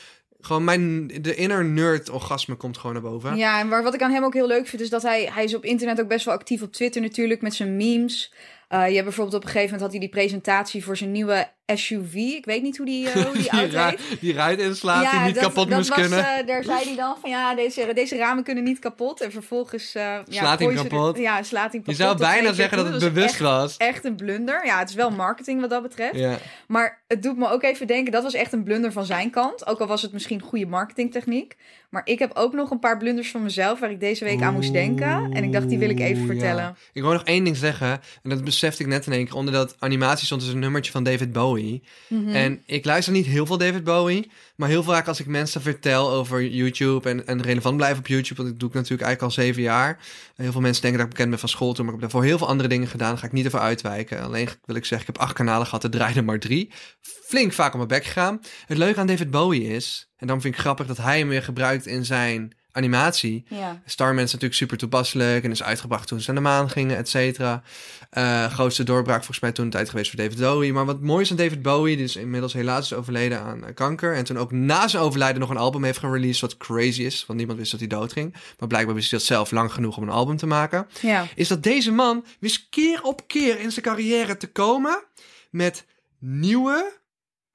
gewoon 0.40 0.64
mijn, 0.64 1.06
de 1.22 1.34
inner 1.34 1.64
nerd 1.64 2.10
orgasme 2.10 2.54
komt 2.54 2.78
gewoon 2.78 2.92
naar 2.92 3.02
boven. 3.10 3.36
Ja, 3.36 3.60
en 3.60 3.68
waar, 3.68 3.82
wat 3.82 3.94
ik 3.94 4.02
aan 4.02 4.10
hem 4.12 4.24
ook 4.24 4.34
heel 4.34 4.46
leuk 4.46 4.66
vind, 4.66 4.82
is 4.82 4.90
dat 4.90 5.02
hij, 5.02 5.30
hij 5.32 5.44
is 5.44 5.54
op 5.54 5.64
internet 5.64 6.00
ook 6.00 6.08
best 6.08 6.24
wel 6.24 6.34
actief 6.34 6.62
op 6.62 6.72
Twitter 6.72 7.02
natuurlijk 7.02 7.42
met 7.42 7.54
zijn 7.54 7.76
memes. 7.76 8.32
Eh, 8.68 8.86
je 8.88 8.92
hebt 8.92 9.04
bijvoorbeeld 9.04 9.36
op 9.36 9.42
een 9.42 9.46
gegeven 9.50 9.64
moment 9.64 9.80
had 9.82 9.90
hij 9.90 10.00
die 10.00 10.08
presentatie 10.08 10.84
voor 10.84 10.96
zijn 10.96 11.12
nieuwe 11.12 11.48
SUV. 11.74 12.14
Ik 12.14 12.44
weet 12.44 12.62
niet 12.62 12.76
hoe 12.76 12.86
die, 12.86 13.08
eh, 13.10 13.22
hoe 13.24 13.32
die 13.32 13.42
Die, 13.50 13.50
auto 13.50 13.76
ra- 13.76 13.94
die 14.20 14.32
ruit 14.34 14.60
inslaat 14.60 15.10
die 15.10 15.20
niet 15.20 15.38
kapot 15.38 15.68
dat 15.68 15.76
moest 15.78 15.88
was, 15.88 15.98
kunnen. 15.98 16.18
eh, 16.38 16.46
daar 16.46 16.64
zei 16.64 16.84
hij 16.84 16.96
dan 16.96 17.16
van 17.20 17.30
ja, 17.30 17.54
deze, 17.54 17.90
deze 17.94 18.16
ramen 18.16 18.44
kunnen 18.44 18.64
niet 18.64 18.78
kapot. 18.78 19.20
En 19.20 19.32
vervolgens... 19.32 19.94
eh, 19.94 20.02
ja, 20.02 20.22
Slaat 20.28 20.58
hij 20.58 20.68
er- 20.68 20.74
kapot? 20.74 21.18
ja, 21.18 21.42
slaat 21.42 21.70
hij 21.72 21.72
je 21.72 21.78
kapot. 21.78 21.96
zou 21.96 22.10
tot 22.16 22.18
twee 22.26 22.32
bijna 22.40 22.52
zeggen 22.52 22.76
dat 22.76 22.86
het 22.86 22.98
bewust 23.12 23.28
echt, 23.30 23.38
was. 23.38 23.76
Echt 23.76 24.04
een 24.04 24.16
blunder. 24.16 24.66
Ja, 24.66 24.78
het 24.78 24.88
is 24.88 24.94
wel 24.94 25.10
marketing 25.10 25.60
wat 25.60 25.70
dat 25.70 25.82
betreft. 25.82 26.16
Ja. 26.16 26.36
Maar 26.66 27.02
het 27.06 27.22
doet 27.22 27.36
me 27.36 27.48
ook 27.50 27.62
even 27.62 27.86
denken, 27.86 28.12
dat 28.12 28.22
was 28.22 28.34
echt 28.34 28.52
een 28.52 28.62
blunder 28.64 28.92
van 28.92 29.04
zijn 29.04 29.30
kant. 29.30 29.66
Ook 29.66 29.80
al 29.80 29.86
was 29.86 30.02
het 30.02 30.12
misschien 30.12 30.40
goede 30.40 30.66
marketingtechniek. 30.66 31.56
Maar 31.94 32.06
ik 32.06 32.18
heb 32.18 32.30
ook 32.34 32.52
nog 32.52 32.70
een 32.70 32.78
paar 32.78 32.98
blunders 32.98 33.30
van 33.30 33.42
mezelf 33.42 33.80
waar 33.80 33.90
ik 33.90 34.00
deze 34.00 34.24
week 34.24 34.42
aan 34.42 34.54
moest 34.54 34.72
denken. 34.72 35.32
En 35.32 35.44
ik 35.44 35.52
dacht, 35.52 35.68
die 35.68 35.78
wil 35.78 35.88
ik 35.88 36.00
even 36.00 36.26
vertellen. 36.26 36.62
ja. 36.62 36.74
Ik 36.92 37.02
wil 37.02 37.12
nog 37.12 37.24
één 37.24 37.44
ding 37.44 37.56
zeggen. 37.56 38.00
En 38.22 38.30
dat 38.30 38.44
besefte 38.44 38.82
ik 38.82 38.88
net 38.88 39.06
in 39.06 39.12
één 39.12 39.24
keer. 39.24 39.34
Onder 39.34 39.54
dat 39.54 39.76
animatie 39.78 40.26
stond 40.26 40.40
dus 40.40 40.50
een 40.50 40.58
nummertje 40.58 40.92
van 40.92 41.04
David 41.04 41.32
Bowie. 41.32 41.82
Mhm. 42.08 42.28
En 42.28 42.62
ik 42.66 42.84
luister 42.84 43.12
niet 43.12 43.26
heel 43.26 43.46
veel 43.46 43.58
David 43.58 43.84
Bowie. 43.84 44.30
Maar 44.56 44.68
heel 44.68 44.82
vaak 44.82 45.08
als 45.08 45.20
ik 45.20 45.26
mensen 45.26 45.60
vertel 45.60 46.10
over 46.10 46.46
YouTube 46.46 47.08
en, 47.08 47.26
en 47.26 47.42
relevant 47.42 47.76
blijf 47.76 47.98
op 47.98 48.06
YouTube. 48.06 48.34
Want 48.34 48.48
dat 48.48 48.58
doe 48.58 48.68
ik 48.68 48.74
natuurlijk 48.74 49.02
eigenlijk 49.02 49.36
al 49.36 49.44
zeven 49.44 49.62
jaar. 49.62 49.98
Heel 50.34 50.52
veel 50.52 50.60
mensen 50.60 50.82
denken 50.82 51.00
dat 51.00 51.08
ik 51.08 51.14
bekend 51.14 51.30
ben 51.30 51.38
van 51.38 51.48
school 51.48 51.72
toen. 51.72 51.84
Maar 51.84 51.94
ik 51.94 52.00
heb 52.00 52.10
daarvoor 52.10 52.28
heel 52.28 52.38
veel 52.38 52.48
andere 52.48 52.68
dingen 52.68 52.88
gedaan. 52.88 53.08
Daar 53.08 53.18
ga 53.18 53.26
ik 53.26 53.32
niet 53.32 53.46
over 53.46 53.58
uitwijken. 53.58 54.22
Alleen 54.22 54.48
wil 54.64 54.76
ik 54.76 54.84
zeggen, 54.84 55.08
ik 55.08 55.14
heb 55.14 55.24
acht 55.24 55.34
kanalen 55.34 55.66
gehad. 55.66 55.84
Er 55.84 55.90
draaiden 55.90 56.24
maar 56.24 56.38
drie. 56.38 56.72
Flink 57.00 57.52
vaak 57.52 57.70
op 57.70 57.76
mijn 57.76 57.88
bek 57.88 58.04
gegaan. 58.04 58.40
Het 58.66 58.78
leuke 58.78 59.00
aan 59.00 59.06
David 59.06 59.30
Bowie 59.30 59.68
is... 59.68 60.08
En 60.16 60.30
dan 60.30 60.40
vind 60.40 60.54
ik 60.54 60.60
grappig 60.60 60.86
dat 60.86 60.96
hij 60.96 61.18
hem 61.18 61.28
weer 61.28 61.42
gebruikt 61.42 61.86
in 61.86 62.04
zijn 62.04 62.56
animatie. 62.74 63.44
Ja. 63.48 63.82
Starman 63.84 64.24
is 64.24 64.32
natuurlijk 64.32 64.60
super 64.60 64.76
toepasselijk 64.76 65.44
en 65.44 65.50
is 65.50 65.62
uitgebracht 65.62 66.08
toen 66.08 66.20
ze 66.20 66.32
naar 66.32 66.42
de 66.42 66.48
maan 66.48 66.70
gingen, 66.70 66.96
et 66.96 67.08
cetera. 67.08 67.62
Eh, 68.10 68.46
grootste 68.46 68.84
doorbraak 68.84 69.16
volgens 69.16 69.40
mij 69.40 69.52
toen 69.52 69.64
een 69.64 69.70
tijd 69.70 69.88
geweest 69.88 70.10
voor 70.10 70.18
David 70.18 70.38
Bowie. 70.38 70.72
Maar 70.72 70.84
wat 70.84 71.00
mooi 71.00 71.22
is 71.22 71.30
aan 71.30 71.36
David 71.36 71.62
Bowie, 71.62 71.96
die 71.96 72.04
is 72.04 72.16
inmiddels 72.16 72.52
helaas 72.52 72.84
is 72.84 72.92
overleden 72.92 73.40
aan 73.40 73.64
eh, 73.64 73.74
kanker. 73.74 74.14
En 74.14 74.24
toen 74.24 74.38
ook 74.38 74.52
na 74.52 74.88
zijn 74.88 75.02
overlijden 75.02 75.40
nog 75.40 75.50
een 75.50 75.56
album 75.56 75.84
heeft 75.84 75.98
gereleased 75.98 76.40
wat 76.40 76.56
crazy 76.56 77.02
is. 77.02 77.26
Want 77.26 77.38
niemand 77.38 77.58
wist 77.58 77.70
dat 77.70 77.80
hij 77.80 77.88
doodging. 77.88 78.34
Maar 78.58 78.68
blijkbaar 78.68 78.94
wist 78.94 79.10
hij 79.10 79.18
dat 79.18 79.28
zelf 79.28 79.50
lang 79.50 79.72
genoeg 79.72 79.96
om 79.96 80.02
een 80.02 80.08
album 80.08 80.36
te 80.36 80.46
maken. 80.46 80.86
ja. 81.00 81.26
Is 81.34 81.48
dat 81.48 81.62
deze 81.62 81.92
man 81.92 82.24
wist 82.40 82.66
keer 82.70 83.02
op 83.02 83.26
keer 83.26 83.60
in 83.60 83.72
zijn 83.72 83.84
carrière 83.84 84.36
te 84.36 84.46
komen 84.46 85.04
met 85.50 85.86
nieuwe 86.18 86.92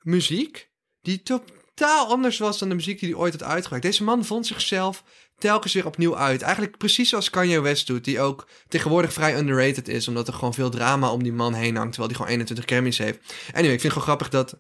muziek 0.02 0.70
die 1.02 1.24
totaal 1.80 2.08
anders 2.08 2.38
was 2.38 2.60
dan 2.60 2.70
de 2.70 2.76
muziek 2.76 3.00
die 3.00 3.10
hij 3.10 3.18
ooit 3.18 3.34
had 3.34 3.44
uitgebracht. 3.44 3.82
Deze 3.82 4.04
man 4.04 4.26
vond 4.26 4.48
zichzelf 4.48 5.04
telkens 5.38 5.74
weer 5.74 5.86
opnieuw 5.86 6.18
uit. 6.18 6.42
Eigenlijk 6.42 6.78
precies 6.78 7.10
zoals 7.10 7.30
Kanye 7.30 7.60
West 7.62 7.88
doet, 7.88 8.04
die 8.04 8.20
ook 8.20 8.48
tegenwoordig 8.68 9.14
vrij 9.14 9.38
underrated 9.38 9.88
is, 9.88 10.08
omdat 10.08 10.28
er 10.28 10.34
gewoon 10.34 10.54
veel 10.54 10.70
drama 10.70 11.12
om 11.12 11.24
die 11.24 11.34
man 11.34 11.54
heen 11.54 11.76
hangt, 11.76 11.94
terwijl 11.94 12.08
hij 12.08 12.16
gewoon 12.16 12.32
21 12.32 12.66
Grammys 12.66 12.98
heeft. 12.98 13.20
Anyway, 13.54 13.74
ik 13.74 13.82
vind 13.82 13.82
het 13.82 13.92
gewoon 13.92 14.08
grappig 14.08 14.30
dat... 14.30 14.60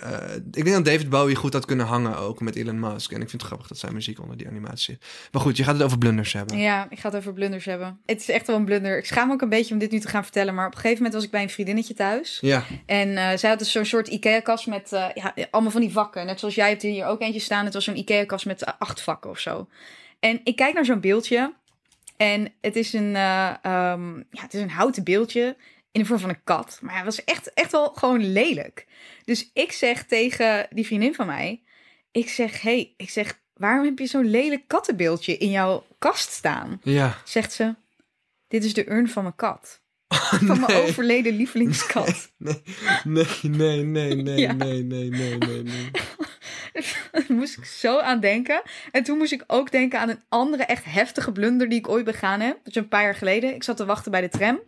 eh, 0.00 0.34
ik 0.34 0.64
denk 0.64 0.70
dat 0.70 0.84
David 0.84 1.08
Bowie 1.08 1.36
goed 1.36 1.52
had 1.52 1.64
kunnen 1.64 1.86
hangen 1.86 2.18
ook 2.18 2.40
met 2.40 2.56
Elon 2.56 2.80
Musk. 2.80 3.10
En 3.12 3.20
ik 3.20 3.28
vind 3.28 3.42
het 3.42 3.42
grappig 3.42 3.68
dat 3.68 3.78
zijn 3.78 3.94
muziek 3.94 4.20
onder 4.20 4.36
die 4.36 4.48
animatie 4.48 4.78
zit. 4.78 5.04
Maar 5.32 5.42
goed, 5.42 5.56
je 5.56 5.64
gaat 5.64 5.74
het 5.74 5.82
over 5.82 5.98
blunders 5.98 6.32
hebben. 6.32 6.58
ja, 6.58 6.86
ik 6.90 6.98
ga 6.98 7.08
het 7.08 7.16
over 7.16 7.32
blunders 7.32 7.64
hebben. 7.64 8.00
Het 8.06 8.20
is 8.20 8.28
echt 8.28 8.46
wel 8.46 8.56
een 8.56 8.64
blunder. 8.64 8.98
Ik 8.98 9.06
schaam 9.06 9.26
me 9.26 9.32
ook 9.32 9.42
een 9.42 9.48
beetje 9.48 9.74
om 9.74 9.80
dit 9.80 9.90
nu 9.90 9.98
te 9.98 10.08
gaan 10.08 10.22
vertellen. 10.22 10.54
Maar 10.54 10.66
op 10.66 10.72
een 10.72 10.80
gegeven 10.80 10.96
moment 10.96 11.14
was 11.14 11.24
ik 11.24 11.30
bij 11.30 11.42
een 11.42 11.50
vriendinnetje 11.50 11.94
thuis. 11.94 12.38
Ja, 12.40 12.64
En 12.86 13.16
eh, 13.16 13.38
zij 13.38 13.50
had 13.50 13.58
dus 13.58 13.72
zo'n 13.72 13.84
soort 13.84 14.08
IKEA-kast 14.08 14.66
met 14.66 14.92
eh, 14.92 15.06
ja, 15.14 15.34
allemaal 15.50 15.72
van 15.72 15.80
die 15.80 15.92
vakken. 15.92 16.26
Net 16.26 16.38
zoals 16.38 16.54
jij 16.54 16.68
hebt 16.68 16.82
er 16.82 16.90
hier 16.90 17.06
ook 17.06 17.20
eentje 17.20 17.40
staan. 17.40 17.64
Het 17.64 17.74
was 17.74 17.84
zo'n 17.84 17.96
IKEA-kast 17.96 18.46
met 18.46 18.78
acht 18.78 19.00
vakken 19.00 19.30
of 19.30 19.38
zo. 19.38 19.68
En 20.20 20.40
ik 20.44 20.56
kijk 20.56 20.74
naar 20.74 20.84
zo'n 20.84 21.00
beeldje. 21.00 21.52
En 22.16 22.52
het 22.60 22.76
is 22.76 22.92
een, 22.92 23.16
eh, 23.16 23.54
ehm, 23.62 24.16
ja, 24.16 24.42
het 24.42 24.54
is 24.54 24.60
een 24.60 24.70
houten 24.70 25.04
beeldje 25.04 25.56
in 25.92 26.00
de 26.00 26.06
vorm 26.06 26.20
van 26.20 26.28
een 26.28 26.44
kat. 26.44 26.78
Maar 26.80 26.96
het 26.96 27.04
was 27.04 27.24
echt, 27.24 27.52
echt 27.54 27.72
wel 27.72 27.88
gewoon 27.94 28.32
lelijk. 28.32 28.86
Dus 29.24 29.50
ik 29.52 29.72
zeg 29.72 30.04
tegen 30.06 30.66
die 30.70 30.86
vriendin 30.86 31.14
van 31.14 31.26
mij... 31.26 31.62
Ik 32.10 32.28
zeg, 32.28 32.60
hey, 32.62 32.94
ik 32.96 33.10
zeg, 33.10 33.40
waarom 33.54 33.84
heb 33.84 33.98
je 33.98 34.06
zo'n 34.06 34.30
lelijk 34.30 34.62
kattenbeeldje 34.66 35.36
in 35.36 35.50
jouw 35.50 35.86
kast 35.98 36.32
staan? 36.32 36.80
ja. 36.82 37.16
Zegt 37.24 37.52
ze, 37.52 37.74
dit 38.48 38.64
is 38.64 38.74
de 38.74 38.90
urn 38.90 39.08
van 39.08 39.22
mijn 39.22 39.34
kat. 39.34 39.80
Van 40.46 40.60
mijn 40.60 40.72
nee. 40.72 40.82
overleden 40.82 41.36
lievelingskat. 41.36 42.30
Nee, 42.38 42.60
nee, 43.04 43.26
nee, 43.44 43.84
nee, 43.84 44.14
nee, 44.14 44.38
Ja. 44.38 44.52
nee, 44.52 44.82
nee, 44.82 45.08
nee, 45.10 45.38
nee, 45.38 45.62
nee. 45.62 45.90
Daar 47.12 47.24
moest 47.28 47.56
ik 47.58 47.64
zo 47.64 47.98
aan 47.98 48.20
denken. 48.20 48.62
En 48.90 49.02
toen 49.02 49.18
moest 49.18 49.32
ik 49.32 49.44
ook 49.46 49.70
denken 49.70 49.98
aan 50.00 50.08
een 50.08 50.22
andere 50.28 50.62
echt 50.62 50.84
heftige 50.84 51.32
blunder 51.32 51.68
die 51.68 51.78
ik 51.78 51.88
ooit 51.88 52.04
begaan 52.04 52.40
heb. 52.40 52.56
Dat 52.56 52.66
is 52.66 52.74
een 52.74 52.88
paar 52.88 53.02
jaar 53.02 53.14
geleden. 53.14 53.54
Ik 53.54 53.62
zat 53.62 53.76
te 53.76 53.84
wachten 53.84 54.10
bij 54.10 54.20
de 54.20 54.28
tram. 54.28 54.60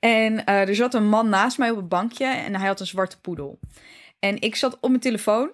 En 0.00 0.44
eh, 0.44 0.68
er 0.68 0.74
zat 0.74 0.94
een 0.94 1.08
man 1.08 1.28
naast 1.28 1.58
mij 1.58 1.70
op 1.70 1.76
een 1.76 1.88
bankje 1.88 2.26
en 2.26 2.54
hij 2.54 2.66
had 2.66 2.80
een 2.80 2.86
zwarte 2.86 3.20
poedel. 3.20 3.58
En 4.18 4.40
ik 4.40 4.56
zat 4.56 4.76
op 4.80 4.88
mijn 4.88 5.00
telefoon 5.00 5.50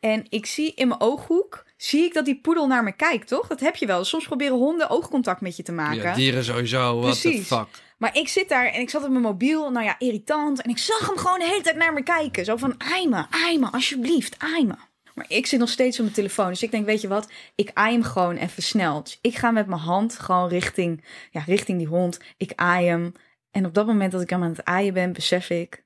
en 0.00 0.26
ik 0.28 0.46
zie 0.46 0.74
in 0.74 0.88
mijn 0.88 1.00
ooghoek, 1.00 1.64
zie 1.76 2.04
ik 2.04 2.14
dat 2.14 2.24
die 2.24 2.40
poedel 2.40 2.66
naar 2.66 2.84
me 2.84 2.92
kijkt, 2.92 3.28
toch? 3.28 3.46
Dat 3.46 3.60
heb 3.60 3.76
je 3.76 3.86
wel. 3.86 4.04
Soms 4.04 4.26
proberen 4.26 4.56
honden 4.56 4.90
oogcontact 4.90 5.40
met 5.40 5.56
je 5.56 5.62
te 5.62 5.72
maken. 5.72 6.02
Ja, 6.02 6.14
dieren 6.14 6.44
sowieso, 6.44 7.00
what 7.00 7.20
the 7.20 7.28
Precies. 7.28 7.46
fuck. 7.46 7.66
Maar 7.98 8.16
ik 8.16 8.28
zit 8.28 8.48
daar 8.48 8.66
en 8.66 8.80
ik 8.80 8.90
zat 8.90 9.04
op 9.04 9.10
mijn 9.10 9.22
mobiel, 9.22 9.70
nou 9.70 9.84
ja, 9.84 9.98
irritant. 9.98 10.62
En 10.62 10.70
ik 10.70 10.78
zag 10.78 11.06
hem 11.06 11.16
gewoon 11.16 11.38
de 11.38 11.44
hele 11.44 11.60
tijd 11.60 11.76
naar 11.76 11.92
me 11.92 12.02
kijken. 12.02 12.44
Zo 12.44 12.56
van, 12.56 12.74
aai 12.78 13.08
me, 13.08 13.24
aai 13.30 13.58
me, 13.58 13.70
alsjeblieft, 13.70 14.34
aai 14.38 14.66
me. 14.66 14.74
Maar 15.14 15.24
ik 15.28 15.46
zit 15.46 15.58
nog 15.58 15.68
steeds 15.68 15.96
op 15.96 16.02
mijn 16.02 16.14
telefoon. 16.14 16.48
Dus 16.48 16.62
ik 16.62 16.70
denk, 16.70 16.86
weet 16.86 17.00
je 17.00 17.08
wat, 17.08 17.30
ik 17.54 17.70
aai 17.74 17.92
hem 17.92 18.02
gewoon 18.02 18.36
even 18.36 18.62
snel. 18.62 19.02
Dus 19.02 19.18
ik 19.20 19.36
ga 19.36 19.50
met 19.50 19.66
mijn 19.66 19.80
hand 19.80 20.18
gewoon 20.18 20.48
richting, 20.48 21.04
ja, 21.30 21.42
richting 21.46 21.78
die 21.78 21.86
hond. 21.86 22.20
Ik 22.36 22.52
aai 22.54 22.86
hem. 22.86 23.12
En 23.50 23.66
op 23.66 23.74
dat 23.74 23.86
moment 23.86 24.12
dat 24.12 24.20
ik 24.20 24.30
hem 24.30 24.42
aan 24.42 24.50
het 24.50 24.64
aaien 24.64 24.94
ben, 24.94 25.12
besef 25.12 25.50
ik... 25.50 25.84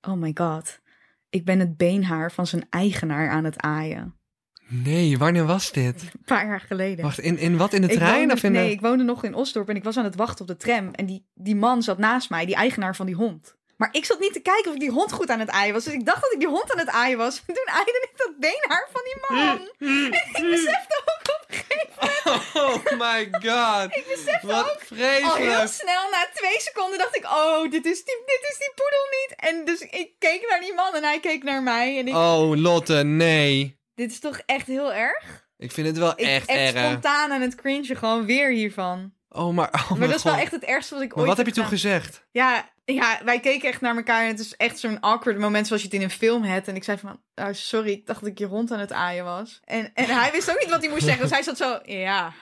Oh 0.00 0.14
my 0.14 0.30
god, 0.34 0.80
ik 1.30 1.44
ben 1.44 1.58
het 1.58 1.76
beenhaar 1.76 2.32
van 2.32 2.46
zijn 2.46 2.66
eigenaar 2.70 3.30
aan 3.30 3.44
het 3.44 3.60
aaien. 3.60 4.14
Nee, 4.68 5.18
wanneer 5.18 5.44
was 5.46 5.72
dit? 5.72 6.02
Een 6.02 6.24
paar 6.24 6.46
jaar 6.46 6.60
geleden. 6.60 7.04
Wacht, 7.04 7.18
in, 7.18 7.38
in 7.38 7.56
wat? 7.56 7.72
In 7.72 7.80
de 7.80 7.88
Ik 7.88 7.96
trein? 7.96 8.18
woonde- 8.18 8.34
of 8.34 8.42
in 8.42 8.52
nee, 8.52 8.66
de... 8.66 8.72
ik 8.72 8.80
woonde 8.80 9.04
nog 9.04 9.24
in 9.24 9.34
Osdorp 9.34 9.68
en 9.68 9.76
ik 9.76 9.84
was 9.84 9.96
aan 9.96 10.04
het 10.04 10.16
wachten 10.16 10.40
op 10.40 10.46
de 10.46 10.56
tram. 10.56 10.90
En 10.90 11.06
die, 11.06 11.26
die 11.34 11.56
man 11.56 11.82
zat 11.82 11.98
naast 11.98 12.30
mij, 12.30 12.46
die 12.46 12.54
eigenaar 12.54 12.96
van 12.96 13.06
die 13.06 13.14
hond. 13.14 13.56
Maar 13.76 13.88
ik 13.92 14.04
zat 14.04 14.18
niet 14.18 14.32
te 14.32 14.40
kijken 14.40 14.68
of 14.68 14.74
ik 14.74 14.80
die 14.80 14.90
hond 14.90 15.12
goed 15.12 15.30
aan 15.30 15.40
het 15.40 15.50
aaien 15.50 15.72
was. 15.74 15.84
Dus 15.84 15.92
ik 15.92 16.06
dacht 16.06 16.22
dat 16.22 16.32
ik 16.32 16.38
die 16.38 16.48
hond 16.48 16.72
aan 16.72 16.78
het 16.78 16.88
aaien 16.88 17.18
was. 17.18 17.42
En 17.46 17.54
toen 17.54 17.68
aaide 17.68 18.08
ik 18.10 18.18
dat 18.18 18.38
beenhaar 18.38 18.88
van 18.92 19.00
die 19.04 19.16
man. 19.28 19.58
En 19.78 20.12
ik 20.42 20.50
besefte 20.50 21.02
ook 21.04 21.20
op 21.34 21.44
een 21.48 21.56
gegeven 21.56 21.82
Oh 22.62 22.98
my 23.00 23.28
god. 23.30 23.94
Ik 23.98 24.04
besefte 24.08 24.46
Wat 24.46 24.56
ook 24.64 24.80
al 24.90 24.96
heel 24.96 25.30
vreselijk. 25.30 25.68
snel, 25.72 26.10
na 26.10 26.26
twee 26.34 26.60
seconden, 26.60 26.98
dacht 26.98 27.16
ik... 27.16 27.24
Oh, 27.24 27.70
dit 27.70 27.86
is, 27.86 28.04
die, 28.04 28.22
dit 28.26 28.40
is 28.50 28.56
die 28.58 28.72
poedel 28.74 29.06
niet. 29.10 29.34
En 29.36 29.64
dus 29.64 29.80
ik 30.00 30.10
keek 30.18 30.46
naar 30.50 30.60
die 30.60 30.74
man 30.74 30.94
en 30.94 31.02
hij 31.04 31.20
keek 31.20 31.42
naar 31.42 31.62
mij. 31.62 31.98
En 31.98 32.08
ik, 32.08 32.14
Oh, 32.14 32.56
Lotte, 32.56 32.94
nee. 33.02 33.78
dit 33.94 34.10
is 34.10 34.20
toch 34.20 34.40
echt 34.46 34.66
heel 34.66 34.92
erg? 34.92 35.46
Ik 35.58 35.72
vind 35.72 35.86
het 35.86 35.98
wel 35.98 36.10
Ik 36.16 36.26
echt 36.26 36.48
echt 36.48 36.74
erg. 36.74 36.84
spontaan 36.86 37.32
aan 37.32 37.40
het 37.40 37.54
cringen 37.54 37.96
gewoon 37.96 38.26
weer 38.26 38.50
hiervan. 38.50 39.12
Oh, 39.28 39.54
maar... 39.54 39.70
Oh 39.72 39.90
maar 39.98 40.08
dat 40.08 40.16
is 40.16 40.22
wel 40.22 40.34
echt 40.36 40.52
het 40.52 40.64
ergste 40.64 40.94
wat 40.94 41.02
ik 41.02 41.08
Maar 41.08 41.18
ooit 41.18 41.28
wat 41.28 41.36
heb 41.36 41.46
je 41.46 41.52
toen 41.52 41.64
gedaan. 41.64 41.78
gezegd? 41.78 42.26
Ja, 42.30 42.72
ja, 42.84 43.20
wij 43.24 43.40
keken 43.40 43.68
echt 43.68 43.80
naar 43.80 43.96
elkaar 43.96 44.22
en 44.22 44.28
het 44.28 44.40
is 44.40 44.56
echt 44.56 44.78
zo'n 44.78 45.00
awkward 45.00 45.38
moment 45.38 45.66
zoals 45.66 45.82
je 45.82 45.88
het 45.88 45.96
in 45.96 46.02
een 46.02 46.10
film 46.10 46.42
hebt. 46.42 46.68
En 46.68 46.76
ik 46.76 46.84
zei 46.84 46.98
van, 46.98 47.20
oh, 47.34 47.48
sorry, 47.52 47.90
ik 47.90 48.06
dacht 48.06 48.20
dat 48.20 48.28
ik 48.28 48.38
je 48.38 48.46
hond 48.46 48.70
aan 48.72 48.78
het 48.78 48.92
aaien 48.92 49.24
was. 49.24 49.60
En, 49.64 49.90
en 49.94 50.04
hij 50.04 50.30
wist 50.32 50.50
ook 50.50 50.60
niet 50.60 50.70
wat 50.70 50.80
hij 50.80 50.90
moest 50.90 51.04
zeggen, 51.04 51.22
dus 51.22 51.30
hij 51.32 51.42
zat 51.42 51.56
zo, 51.56 51.78
ja, 51.84 52.32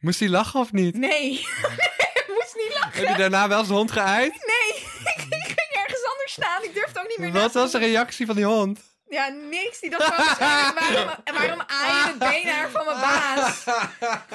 Moest 0.00 0.20
hij 0.20 0.28
lachen 0.28 0.60
of 0.60 0.72
niet? 0.72 0.96
nee. 0.96 1.30
ik 2.20 2.24
moest 2.28 2.54
niet 2.54 2.78
lachen. 2.80 3.00
Heb 3.00 3.08
je 3.08 3.16
daarna 3.16 3.48
wel 3.48 3.64
zijn 3.64 3.76
hond 3.76 3.90
geëid? 3.90 4.32
Nee, 4.32 4.82
ik 5.14 5.44
ging 5.46 5.82
ergens 5.84 6.04
anders 6.12 6.32
staan. 6.32 6.62
Ik 6.64 6.74
durfde 6.74 7.00
ook 7.00 7.08
niet 7.08 7.18
meer 7.18 7.32
Wat 7.32 7.52
was 7.52 7.70
de 7.70 7.78
reactie 7.78 8.26
van 8.26 8.36
die 8.36 8.44
hond? 8.44 8.80
Ja, 9.14 9.28
niks. 9.50 9.80
Die 9.80 9.90
dacht 9.90 10.04
gewoon, 10.04 10.74
waarom, 10.74 11.10
waarom 11.34 11.60
aai 11.66 11.92
je 11.92 12.06
het 12.06 12.18
beenhaar 12.18 12.70
van 12.70 12.84
mijn 12.84 13.00
baas? 13.00 13.64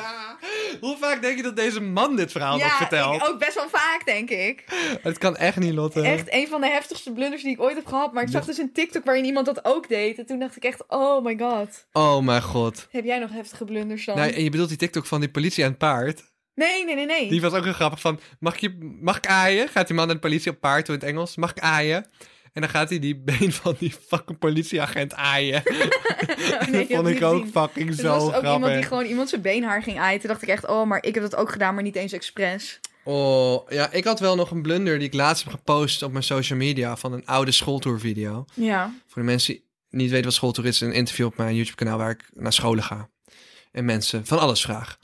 Hoe 0.86 0.98
vaak 0.98 1.22
denk 1.22 1.38
je 1.38 1.44
dat 1.44 1.56
deze 1.56 1.82
man 1.82 2.16
dit 2.16 2.32
verhaal 2.32 2.58
nog 2.58 2.68
Ja, 2.68 2.78
vertelt? 2.78 3.16
ik 3.16 3.28
ook 3.28 3.40
best 3.40 3.54
wel 3.56 3.70
vaak, 3.70 4.02
denk 4.06 4.30
ik. 4.30 4.64
Het 5.02 5.18
kan 5.18 5.36
echt 5.36 5.58
niet, 5.58 5.74
Lotte. 5.74 6.02
Echt 6.02 6.34
een 6.34 6.48
van 6.48 6.62
de 6.62 6.68
heftigste 6.68 7.12
blunders 7.14 7.44
die 7.44 7.52
ik 7.52 7.62
ooit 7.62 7.76
heb 7.76 7.86
gehad. 7.86 8.14
Maar 8.14 8.24
ik 8.24 8.30
zag 8.30 8.46
dus 8.46 8.58
een 8.58 8.74
TikTok 8.74 9.06
waarin 9.06 9.26
iemand 9.26 9.46
dat 9.46 9.66
ook 9.66 9.88
deed. 9.90 10.18
En 10.18 10.26
toen 10.26 10.40
dacht 10.40 10.56
ik 10.56 10.64
echt, 10.64 10.84
oh 10.88 11.24
my 11.24 11.38
god. 11.38 11.88
Oh 11.92 12.20
mijn 12.20 12.42
god. 12.42 12.88
Heb 12.92 13.06
jij 13.06 13.20
nog 13.20 13.32
heftige 13.32 13.66
blunders 13.66 14.06
dan? 14.06 14.18
Nee, 14.18 14.34
en 14.34 14.44
je 14.44 14.50
bedoelt 14.50 14.70
die 14.70 14.78
TikTok 14.78 15.06
van 15.06 15.20
die 15.20 15.30
politie 15.30 15.64
aan 15.64 15.70
het 15.70 15.80
paard? 15.80 16.24
Nee, 16.56 16.86
nee, 16.86 16.96
nee, 16.96 17.06
nee. 17.06 17.30
Die 17.30 17.42
was 17.42 17.54
ook 17.54 17.64
heel 17.64 17.74
grappig 17.74 18.00
van, 18.00 18.20
mag, 18.40 18.58
je, 18.58 18.98
mag 19.02 19.18
ik 19.18 19.28
aaien? 19.28 19.68
Gaat 19.68 19.88
die 19.88 19.96
man 19.96 20.06
naar 20.06 20.16
de 20.16 20.22
politie 20.22 20.52
op 20.52 20.60
paard 20.60 20.86
toe 20.86 20.94
in 20.94 21.00
het 21.00 21.10
Engels. 21.10 21.36
Mag 21.36 21.52
ik 21.52 21.60
aaien? 21.60 22.06
En 22.54 22.62
dan 22.62 22.70
gaat 22.70 22.90
hij 22.90 23.00
die 23.00 23.16
been 23.18 23.52
van 23.54 23.76
die 23.80 23.94
fucking 24.08 24.40
politieagent 24.40 25.14
aaien. 25.14 25.62
Nee, 26.72 26.88
dat 26.88 26.98
vond 26.98 27.08
ik 27.08 27.24
ook 27.24 27.46
fucking 27.48 27.90
Er 27.90 27.96
zo 27.96 28.08
was 28.10 28.24
ook 28.24 28.30
grappig. 28.30 28.54
iemand 28.54 28.74
die 28.74 28.84
gewoon 28.84 29.06
iemand 29.06 29.30
zijn 29.30 29.42
beenhaar 29.42 29.84
ging 29.84 30.00
aaien. 30.00 30.20
Toen 30.20 30.30
dacht 30.30 30.42
ik 30.42 30.50
echt, 30.50 30.68
oh, 30.68 30.88
maar 30.88 31.04
ik 31.04 31.14
heb 31.14 31.24
dat 31.24 31.36
ook 31.36 31.52
gedaan, 31.52 31.74
maar 31.74 31.84
niet 31.84 31.96
eens 31.96 32.12
expres. 32.14 32.80
Oh, 33.04 33.70
ja, 33.72 33.92
ik 33.92 34.04
had 34.04 34.20
wel 34.20 34.36
nog 34.36 34.52
een 34.52 34.62
blunder 34.62 34.98
die 35.00 35.08
ik 35.08 35.14
laatst 35.14 35.44
heb 35.44 35.54
gepost 35.54 36.02
op 36.04 36.12
mijn 36.12 36.24
social 36.24 36.58
media 36.60 36.96
van 36.98 37.14
een 37.14 37.26
oude 37.26 37.52
schooltourvideo. 37.52 38.46
Ja. 38.54 38.94
Voor 39.08 39.22
de 39.22 39.28
mensen 39.28 39.54
die 39.54 39.64
niet 39.90 40.10
weten 40.10 40.26
wat 40.26 40.34
schooltour 40.34 40.68
is, 40.68 40.82
een 40.82 40.92
interview 40.94 41.26
op 41.26 41.38
mijn 41.38 41.56
YouTube 41.56 41.76
kanaal 41.78 41.98
waar 41.98 42.10
ik 42.12 42.30
naar 42.34 42.54
scholen 42.54 42.84
ga. 42.84 43.10
En 43.72 43.86
mensen 43.86 44.26
van 44.26 44.40
alles 44.40 44.62
vraag. 44.62 44.98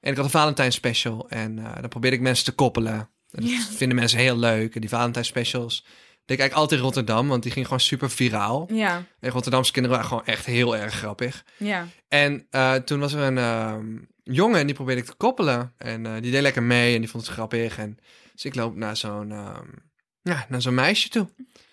En 0.00 0.10
ik 0.10 0.16
had 0.16 0.24
een 0.24 0.30
Valentijn 0.30 0.72
special 0.72 1.28
en 1.28 1.58
eh, 1.58 1.80
dan 1.80 1.88
probeerde 1.88 2.16
ik 2.16 2.22
mensen 2.22 2.44
te 2.44 2.52
koppelen. 2.52 2.92
En 2.94 3.08
dat 3.42 3.50
Ja. 3.50 3.60
vinden 3.70 3.96
mensen 3.96 4.18
heel 4.18 4.38
leuk. 4.38 4.74
En 4.74 4.80
die 4.80 4.90
Valentijn 4.90 5.24
specials 5.24 5.84
deed 6.24 6.36
ik 6.36 6.38
eigenlijk 6.42 6.52
altijd 6.54 6.80
in 6.80 6.86
Rotterdam, 6.86 7.28
want 7.28 7.42
die 7.42 7.52
ging 7.52 7.64
gewoon 7.64 7.80
super 7.80 8.10
viraal. 8.10 8.68
Ja. 8.72 9.04
En 9.20 9.30
Rotterdamse 9.30 9.72
kinderen 9.72 9.96
waren 9.98 10.10
gewoon 10.12 10.26
echt 10.26 10.46
heel 10.46 10.76
erg 10.76 10.94
grappig. 10.94 11.44
Ja. 11.56 11.86
En 12.08 12.46
eh, 12.50 12.74
toen 12.74 13.00
was 13.00 13.12
er 13.12 13.20
een 13.22 13.38
ehm, 13.38 13.98
jongen 14.22 14.60
en 14.60 14.66
die 14.66 14.74
probeerde 14.74 15.00
ik 15.00 15.06
te 15.06 15.14
koppelen. 15.14 15.72
En 15.78 16.06
eh, 16.06 16.12
die 16.22 16.30
deed 16.30 16.42
lekker 16.42 16.62
mee 16.62 16.94
en 16.94 17.00
die 17.00 17.10
vond 17.10 17.26
het 17.26 17.32
grappig. 17.32 17.78
En, 17.78 17.98
dus 18.32 18.44
ik 18.44 18.54
loop 18.54 18.76
naar 18.76 18.96
zo'n 18.96 19.32
ehm, 19.32 19.66
ja, 20.22 20.46
naar 20.48 20.62
zo'n 20.62 20.74
meisje 20.74 21.08
toe. 21.08 21.28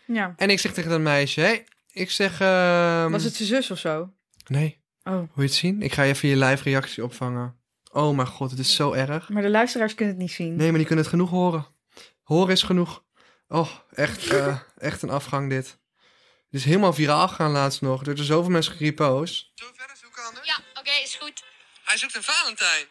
Ja. 0.05 0.33
En 0.37 0.49
ik 0.49 0.59
zeg 0.59 0.73
tegen 0.73 0.89
dat 0.89 0.99
meisje, 0.99 1.41
hey, 1.41 1.63
ik 1.91 2.11
zeg... 2.11 2.41
ehm, 2.41 3.11
Was 3.11 3.23
het 3.23 3.35
zijn 3.35 3.47
zus 3.49 3.71
of 3.71 3.77
zo? 3.79 4.13
Nee, 4.47 4.77
Oh. 5.03 5.13
wil 5.15 5.27
je 5.35 5.41
het 5.41 5.53
zien? 5.53 5.81
Ik 5.81 5.93
ga 5.93 6.03
je 6.03 6.11
even 6.13 6.29
je 6.29 6.37
live 6.37 6.63
reactie 6.63 7.03
opvangen. 7.03 7.55
Oh 7.91 8.15
mijn 8.15 8.27
god, 8.27 8.49
het 8.49 8.59
is 8.59 8.75
zo 8.75 8.91
erg. 8.93 9.29
Maar 9.29 9.41
de 9.41 9.49
luisteraars 9.49 9.95
kunnen 9.95 10.13
het 10.15 10.23
niet 10.23 10.31
zien. 10.33 10.55
Nee, 10.55 10.67
maar 10.67 10.77
die 10.77 10.85
kunnen 10.85 11.05
het 11.05 11.13
genoeg 11.13 11.29
horen. 11.29 11.65
Horen 12.23 12.51
is 12.53 12.63
genoeg. 12.63 13.03
Oh, 13.51 13.69
echt, 13.93 14.27
eh, 14.27 14.59
echt 14.77 15.01
een 15.01 15.09
afgang 15.09 15.49
dit. 15.49 15.67
Het 16.51 16.59
is 16.59 16.63
helemaal 16.65 16.93
viraal 16.93 17.27
gegaan 17.27 17.51
laatst 17.51 17.81
nog. 17.81 17.99
Er 18.05 18.15
zijn 18.15 18.27
zoveel 18.27 18.51
mensen 18.51 18.75
gerepost. 18.75 19.51
Zo 19.55 19.65
verder 19.75 19.97
zoeken 19.97 20.23
anders? 20.23 20.47
Ja, 20.47 20.57
oké, 20.79 20.89
is 21.03 21.15
goed. 21.15 21.43
Hij 21.83 21.97
zoekt 21.97 22.15
een 22.15 22.23
Valentijn. 22.23 22.85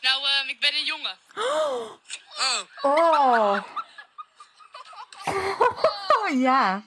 Nou, 0.00 0.24
ehm, 0.24 0.48
ik 0.48 0.60
ben 0.60 0.74
een 0.74 0.84
jongen. 0.84 1.16
Oh. 1.34 1.92
Oh. 2.82 3.62
Oh, 5.24 6.40
ja. 6.40 6.84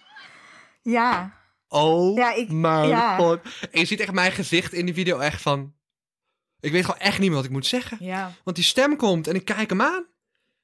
Ja. 0.81 1.37
Oh 1.67 2.17
Ja, 2.17 2.31
ik- 2.33 2.51
mijn 2.51 2.87
ja. 2.87 3.15
god. 3.15 3.39
En 3.71 3.79
je 3.79 3.85
ziet 3.85 3.99
echt 3.99 4.11
mijn 4.11 4.31
gezicht 4.31 4.73
in 4.73 4.85
die 4.85 4.93
video 4.93 5.19
echt 5.19 5.41
van... 5.41 5.73
Ik 6.59 6.71
weet 6.71 6.85
gewoon 6.85 6.99
echt 6.99 7.19
niet 7.19 7.27
meer 7.27 7.35
wat 7.37 7.45
ik 7.45 7.51
moet 7.51 7.65
zeggen. 7.67 7.97
Ja. 7.99 8.31
Want 8.43 8.55
die 8.55 8.65
stem 8.65 8.95
komt 8.97 9.27
en 9.27 9.35
ik 9.35 9.45
kijk 9.45 9.69
hem 9.69 9.81
aan. 9.81 10.07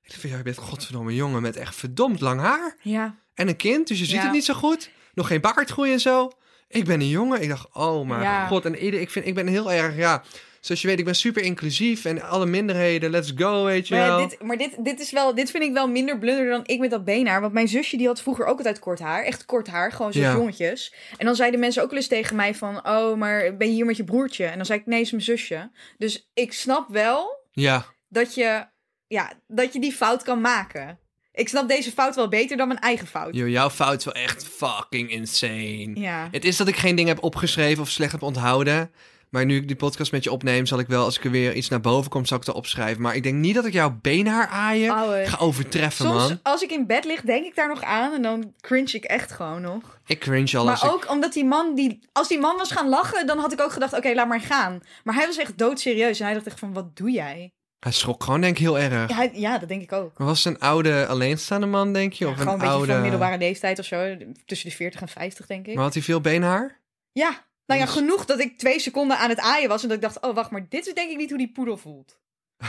Ik 0.05 0.13
van, 0.19 0.29
ja, 0.29 0.37
je 0.37 0.43
bent 0.43 0.57
godverdomme 0.57 1.09
een 1.09 1.15
jongen 1.15 1.41
met 1.41 1.55
echt 1.55 1.75
verdomd 1.75 2.21
lang 2.21 2.41
haar. 2.41 2.75
Ja. 2.81 3.15
En 3.33 3.47
een 3.47 3.55
kind, 3.55 3.87
dus 3.87 3.99
je 3.99 4.05
ziet 4.05 4.15
Ja. 4.15 4.23
het 4.23 4.31
niet 4.31 4.45
zo 4.45 4.53
goed. 4.53 4.89
Nog 5.13 5.27
geen 5.27 5.41
baardgroei 5.41 5.91
en 5.91 5.99
zo. 5.99 6.31
Ik 6.67 6.85
ben 6.85 6.99
een 7.01 7.07
jongen. 7.09 7.41
Ik 7.41 7.49
dacht, 7.49 7.67
oh 7.73 8.07
mijn 8.07 8.21
Ja. 8.21 8.47
god. 8.47 8.65
En 8.65 8.75
ieder, 8.77 8.99
ik, 8.99 9.09
vind, 9.09 9.25
ik 9.25 9.33
ben 9.35 9.47
heel 9.47 9.71
erg, 9.71 9.95
ja... 9.97 10.23
Zoals 10.59 10.81
je 10.81 10.87
weet, 10.87 10.99
ik 10.99 11.05
ben 11.05 11.15
super 11.15 11.41
inclusief. 11.43 12.05
En 12.05 12.21
alle 12.21 12.45
minderheden, 12.45 13.09
let's 13.09 13.31
go, 13.35 13.63
weet 13.65 13.87
je 13.87 13.95
Maar, 13.95 14.07
wel. 14.07 14.27
dit, 14.27 14.41
maar 14.41 14.57
dit, 14.57 14.75
dit, 14.85 14.99
is 14.99 15.11
wel, 15.11 15.35
dit 15.35 15.51
vind 15.51 15.63
ik 15.63 15.73
wel 15.73 15.87
minder 15.87 16.19
blunder 16.19 16.49
dan 16.49 16.61
ik 16.65 16.79
met 16.79 16.89
dat 16.89 17.03
beenhaar. 17.05 17.41
Want 17.41 17.53
mijn 17.53 17.67
zusje 17.67 17.97
die 17.97 18.07
had 18.07 18.21
vroeger 18.21 18.45
ook 18.45 18.57
altijd 18.57 18.79
kort 18.79 18.99
haar. 18.99 19.23
Echt 19.23 19.45
kort 19.45 19.67
haar, 19.67 19.91
gewoon 19.91 20.11
Ja. 20.13 20.33
jongetjes. 20.33 20.93
En 21.17 21.25
dan 21.25 21.35
zeiden 21.35 21.59
mensen 21.59 21.83
ook 21.83 21.89
wel 21.89 21.97
eens 21.97 22.07
tegen 22.07 22.35
mij 22.35 22.55
van... 22.55 22.87
Oh, 22.87 23.17
maar 23.17 23.57
ben 23.57 23.67
je 23.67 23.73
hier 23.73 23.85
met 23.85 23.97
je 23.97 24.03
broertje? 24.03 24.45
En 24.45 24.55
dan 24.57 24.65
zei 24.65 24.79
ik, 24.79 24.85
nee, 24.85 25.01
is 25.01 25.11
mijn 25.11 25.23
zusje. 25.23 25.71
Dus 25.97 26.29
ik 26.33 26.53
snap 26.53 26.89
wel 26.89 27.43
Ja, 27.51 27.85
dat 28.09 28.33
je, 28.35 28.65
ja, 29.07 29.31
dat 29.47 29.73
je 29.73 29.79
die 29.79 29.91
fout 29.93 30.23
kan 30.23 30.41
maken. 30.41 30.99
Ik 31.33 31.49
snap 31.49 31.67
deze 31.67 31.91
fout 31.91 32.15
wel 32.15 32.29
beter 32.29 32.57
dan 32.57 32.67
mijn 32.67 32.79
eigen 32.79 33.07
fout. 33.07 33.35
Yo, 33.35 33.47
jouw 33.47 33.69
fout 33.69 33.97
is 33.97 34.05
wel 34.05 34.13
echt 34.13 34.45
fucking 34.45 35.09
insane. 35.11 35.91
Ja. 35.93 36.27
Het 36.31 36.45
is 36.45 36.57
dat 36.57 36.67
ik 36.67 36.75
geen 36.75 36.95
dingen 36.95 37.13
heb 37.15 37.23
opgeschreven 37.23 37.83
of 37.83 37.89
slecht 37.89 38.11
heb 38.11 38.21
onthouden. 38.21 38.91
Maar 39.29 39.45
nu 39.45 39.55
ik 39.55 39.67
die 39.67 39.75
podcast 39.75 40.11
met 40.11 40.23
je 40.23 40.31
opneem, 40.31 40.65
zal 40.65 40.79
ik 40.79 40.87
wel, 40.87 41.03
als 41.03 41.17
ik 41.17 41.23
er 41.23 41.31
weer 41.31 41.53
iets 41.53 41.69
naar 41.69 41.81
boven 41.81 42.09
kom, 42.09 42.25
zal 42.25 42.37
ik 42.37 42.45
het 42.45 42.55
opschrijven. 42.55 43.01
Maar 43.01 43.15
ik 43.15 43.23
denk 43.23 43.35
niet 43.35 43.55
dat 43.55 43.65
ik 43.65 43.73
jouw 43.73 43.97
beenhaar 44.01 44.47
aaien 44.47 44.93
Ouwe. 44.93 45.25
ga 45.25 45.37
overtreffen, 45.37 46.05
Soms, 46.05 46.27
man. 46.27 46.39
als 46.43 46.61
ik 46.61 46.71
in 46.71 46.87
bed 46.87 47.05
lig, 47.05 47.21
denk 47.21 47.45
ik 47.45 47.55
daar 47.55 47.67
nog 47.67 47.83
aan. 47.83 48.13
En 48.13 48.21
dan 48.21 48.53
cringe 48.61 48.91
ik 48.91 49.03
echt 49.03 49.31
gewoon 49.31 49.61
nog. 49.61 49.99
Ik 50.05 50.19
cringe 50.19 50.57
al 50.57 50.69
als 50.69 50.81
Maar 50.81 50.89
ik... 50.89 50.95
ook 50.95 51.09
omdat 51.09 51.33
die 51.33 51.45
man, 51.45 51.75
die, 51.75 51.99
als 52.11 52.27
die 52.27 52.39
man 52.39 52.57
was 52.57 52.71
gaan 52.71 52.89
lachen, 52.89 53.27
dan 53.27 53.37
had 53.37 53.51
ik 53.53 53.61
ook 53.61 53.71
gedacht, 53.71 53.93
oké, 53.93 54.13
laat 54.13 54.27
maar 54.27 54.41
gaan. 54.41 54.79
Maar 55.03 55.15
hij 55.15 55.25
was 55.25 55.37
echt 55.37 55.57
doodserieus 55.57 56.19
en 56.19 56.25
hij 56.25 56.33
dacht 56.33 56.47
echt 56.47 56.59
van, 56.59 56.73
wat 56.73 56.95
doe 56.97 57.11
jij? 57.11 57.53
Hij 57.79 57.91
schrok 57.91 58.23
gewoon, 58.23 58.41
denk 58.41 58.53
ik, 58.55 58.61
heel 58.61 58.79
erg. 58.79 59.09
Ja, 59.09 59.15
hij- 59.15 59.31
ja 59.33 59.57
dat 59.57 59.69
denk 59.69 59.81
ik 59.81 59.91
ook. 59.91 60.17
Was 60.17 60.43
het 60.43 60.53
een 60.53 60.59
oude 60.59 61.07
alleenstaande 61.07 61.65
man, 61.67 61.93
denk 61.93 62.13
je? 62.13 62.25
Ja, 62.25 62.31
Of 62.31 62.37
gewoon 62.37 62.47
een 62.47 62.53
een 62.53 62.59
beetje 62.59 62.75
oude... 62.77 62.91
van 62.91 63.01
middelbare 63.01 63.37
leeftijd 63.37 63.79
of 63.79 63.85
zo. 63.85 64.17
Tussen 64.45 64.69
de 64.69 64.75
40 64.75 65.01
en 65.01 65.07
50, 65.07 65.45
denk 65.45 65.67
ik. 65.67 65.75
Maar 65.75 65.83
had 65.83 65.93
hij 65.93 66.03
veel 66.03 66.21
beenhaar? 66.21 66.81
Ja, 67.11 67.29
nou 67.65 67.79
ja, 67.79 67.85
Dus- 67.85 67.95
genoeg 67.95 68.25
dat 68.25 68.39
ik 68.39 68.57
twee 68.57 68.79
seconden 68.79 69.17
aan 69.17 69.29
het 69.29 69.39
aaien 69.39 69.69
was. 69.69 69.81
En 69.81 69.87
dat 69.87 69.97
ik 69.97 70.03
dacht, 70.03 70.21
oh, 70.21 70.35
wacht, 70.35 70.51
maar 70.51 70.65
dit 70.69 70.87
is 70.87 70.93
denk 70.93 71.11
ik 71.11 71.17
niet 71.17 71.29
hoe 71.29 71.37
die 71.37 71.51
poedel 71.51 71.77
voelt. 71.77 72.19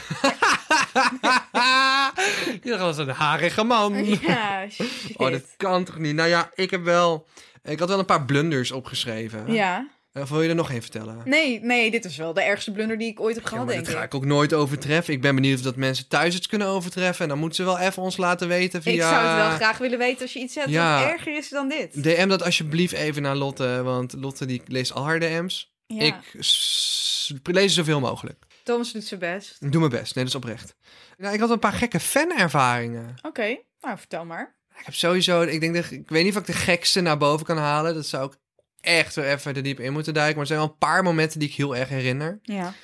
Je 2.62 2.70
dacht, 2.70 2.78
dat 2.78 2.96
was 2.96 2.98
een 2.98 3.08
harige 3.08 3.64
man. 3.64 4.04
Ja, 4.20 4.68
shit. 4.70 5.12
Oh, 5.16 5.30
dat 5.30 5.42
kan 5.56 5.84
toch 5.84 5.98
niet? 5.98 6.14
Nou 6.14 6.28
ja, 6.28 6.50
ik 6.54 6.70
heb 6.70 6.84
wel... 6.84 7.26
Ik 7.62 7.78
had 7.78 7.88
wel 7.88 7.98
een 7.98 8.04
paar 8.04 8.24
blunders 8.24 8.70
opgeschreven. 8.72 9.52
Ja. 9.52 9.88
Of 10.20 10.28
wil 10.28 10.42
je 10.42 10.48
er 10.48 10.54
nog 10.54 10.70
één 10.70 10.80
vertellen? 10.82 11.20
Nee, 11.24 11.60
nee, 11.60 11.90
dit 11.90 12.04
is 12.04 12.16
wel 12.16 12.32
de 12.32 12.42
ergste 12.42 12.72
blunder 12.72 12.98
die 12.98 13.08
ik 13.08 13.20
ooit 13.20 13.34
heb 13.34 13.42
Ja, 13.44 13.48
gehad, 13.50 13.64
maar 13.64 13.74
denk 13.74 13.86
dat 13.86 13.94
ga 13.94 14.00
ik. 14.00 14.06
ik 14.06 14.14
ook 14.14 14.24
nooit 14.24 14.52
overtreffen. 14.54 15.14
Ik 15.14 15.20
ben 15.20 15.34
benieuwd 15.34 15.58
of 15.58 15.64
dat 15.64 15.76
mensen 15.76 16.08
thuis 16.08 16.34
het 16.34 16.46
kunnen 16.46 16.66
overtreffen. 16.66 17.22
En 17.22 17.28
dan 17.28 17.38
moeten 17.38 17.56
ze 17.56 17.64
wel 17.64 17.78
even 17.78 18.02
ons 18.02 18.16
laten 18.16 18.48
weten 18.48 18.82
via... 18.82 18.92
Ik 18.92 19.00
zou 19.00 19.26
het 19.26 19.36
wel 19.36 19.50
graag 19.50 19.78
willen 19.78 19.98
weten 19.98 20.22
als 20.22 20.32
je 20.32 20.38
iets 20.38 20.54
hebt 20.54 20.68
Ja. 20.70 21.00
wat 21.02 21.12
erger 21.12 21.36
is 21.36 21.48
dan 21.48 21.68
dit. 21.68 22.02
DM 22.02 22.28
dat 22.28 22.42
alsjeblieft 22.42 22.92
even 22.92 23.22
naar 23.22 23.36
Lotte. 23.36 23.82
Want 23.82 24.12
Lotte 24.12 24.46
die 24.46 24.62
leest 24.66 24.92
al 24.92 25.04
haar 25.04 25.20
DM's. 25.20 25.74
Ja. 25.86 26.02
Ik 26.04 27.42
lees 27.42 27.74
zoveel 27.74 28.00
mogelijk. 28.00 28.44
Thomas 28.62 28.92
doet 28.92 29.04
zijn 29.04 29.20
best. 29.20 29.56
Ik 29.60 29.72
doe 29.72 29.80
mijn 29.88 30.00
best. 30.02 30.14
Nee, 30.14 30.24
dat 30.24 30.32
is 30.34 30.40
oprecht. 30.40 30.74
Nou, 31.16 31.34
ik 31.34 31.40
had 31.40 31.50
een 31.50 31.58
paar 31.58 31.72
gekke 31.72 32.00
fanervaringen. 32.00 33.14
Oké, 33.22 33.56
nou 33.80 33.98
vertel 33.98 34.24
maar. 34.24 34.54
Ik 34.78 34.84
heb 34.84 34.94
sowieso... 34.94 35.40
Ik, 35.42 35.60
denk 35.60 35.74
dat, 35.74 35.90
ik 35.90 36.08
weet 36.08 36.24
niet 36.24 36.34
of 36.34 36.40
ik 36.40 36.46
de 36.46 36.52
gekste 36.52 37.00
naar 37.00 37.16
boven 37.18 37.46
kan 37.46 37.56
halen. 37.58 37.94
Dat 37.94 38.06
zou 38.06 38.26
ik 38.32 38.38
echt 38.86 39.14
weer 39.14 39.24
even 39.24 39.54
er 39.54 39.62
diep 39.62 39.80
in 39.80 39.92
moeten 39.92 40.14
duiken. 40.14 40.34
Maar 40.34 40.42
er 40.42 40.48
zijn 40.48 40.60
wel 40.60 40.68
een 40.68 40.78
paar 40.78 41.02
momenten 41.02 41.38
die 41.38 41.48
ik 41.48 41.54
heel 41.54 41.76
erg 41.76 41.88
herinner. 41.88 42.38
Ja. 42.42 42.74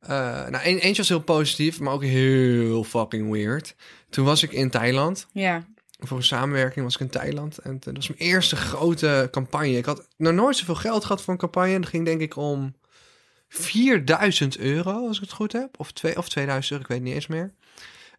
Eh, 0.00 0.08
nou, 0.48 0.64
een, 0.64 0.78
eentje 0.78 0.96
was 0.96 1.08
heel 1.08 1.20
positief, 1.20 1.80
maar 1.80 1.92
ook 1.92 2.02
heel 2.02 2.84
fucking 2.84 3.30
weird. 3.30 3.74
Toen 4.10 4.24
was 4.24 4.42
ik 4.42 4.52
in 4.52 4.70
Thailand. 4.70 5.26
Ja. 5.32 5.66
Voor 5.98 6.16
een 6.16 6.22
samenwerking 6.22 6.84
was 6.84 6.94
ik 6.94 7.00
in 7.00 7.08
Thailand. 7.08 7.58
En 7.58 7.78
dat 7.80 7.96
was 7.96 8.08
mijn 8.08 8.20
eerste 8.20 8.56
grote 8.56 9.28
campagne. 9.30 9.76
Ik 9.76 9.84
had 9.84 10.08
nog 10.16 10.32
nooit 10.32 10.56
zoveel 10.56 10.74
geld 10.74 11.04
gehad 11.04 11.22
voor 11.22 11.32
een 11.32 11.38
campagne. 11.38 11.80
Dat 11.80 11.88
ging 11.88 12.04
denk 12.04 12.20
ik 12.20 12.36
om 12.36 12.74
4000 13.48 14.58
euro, 14.58 15.06
als 15.06 15.16
ik 15.16 15.22
het 15.22 15.32
goed 15.32 15.52
heb. 15.52 15.80
Of, 15.80 15.92
twee, 15.92 16.16
of 16.16 16.28
2000 16.28 16.70
euro, 16.70 16.82
ik 16.82 16.88
weet 16.88 16.98
het 16.98 17.06
niet 17.06 17.16
eens 17.16 17.26
meer. 17.26 17.54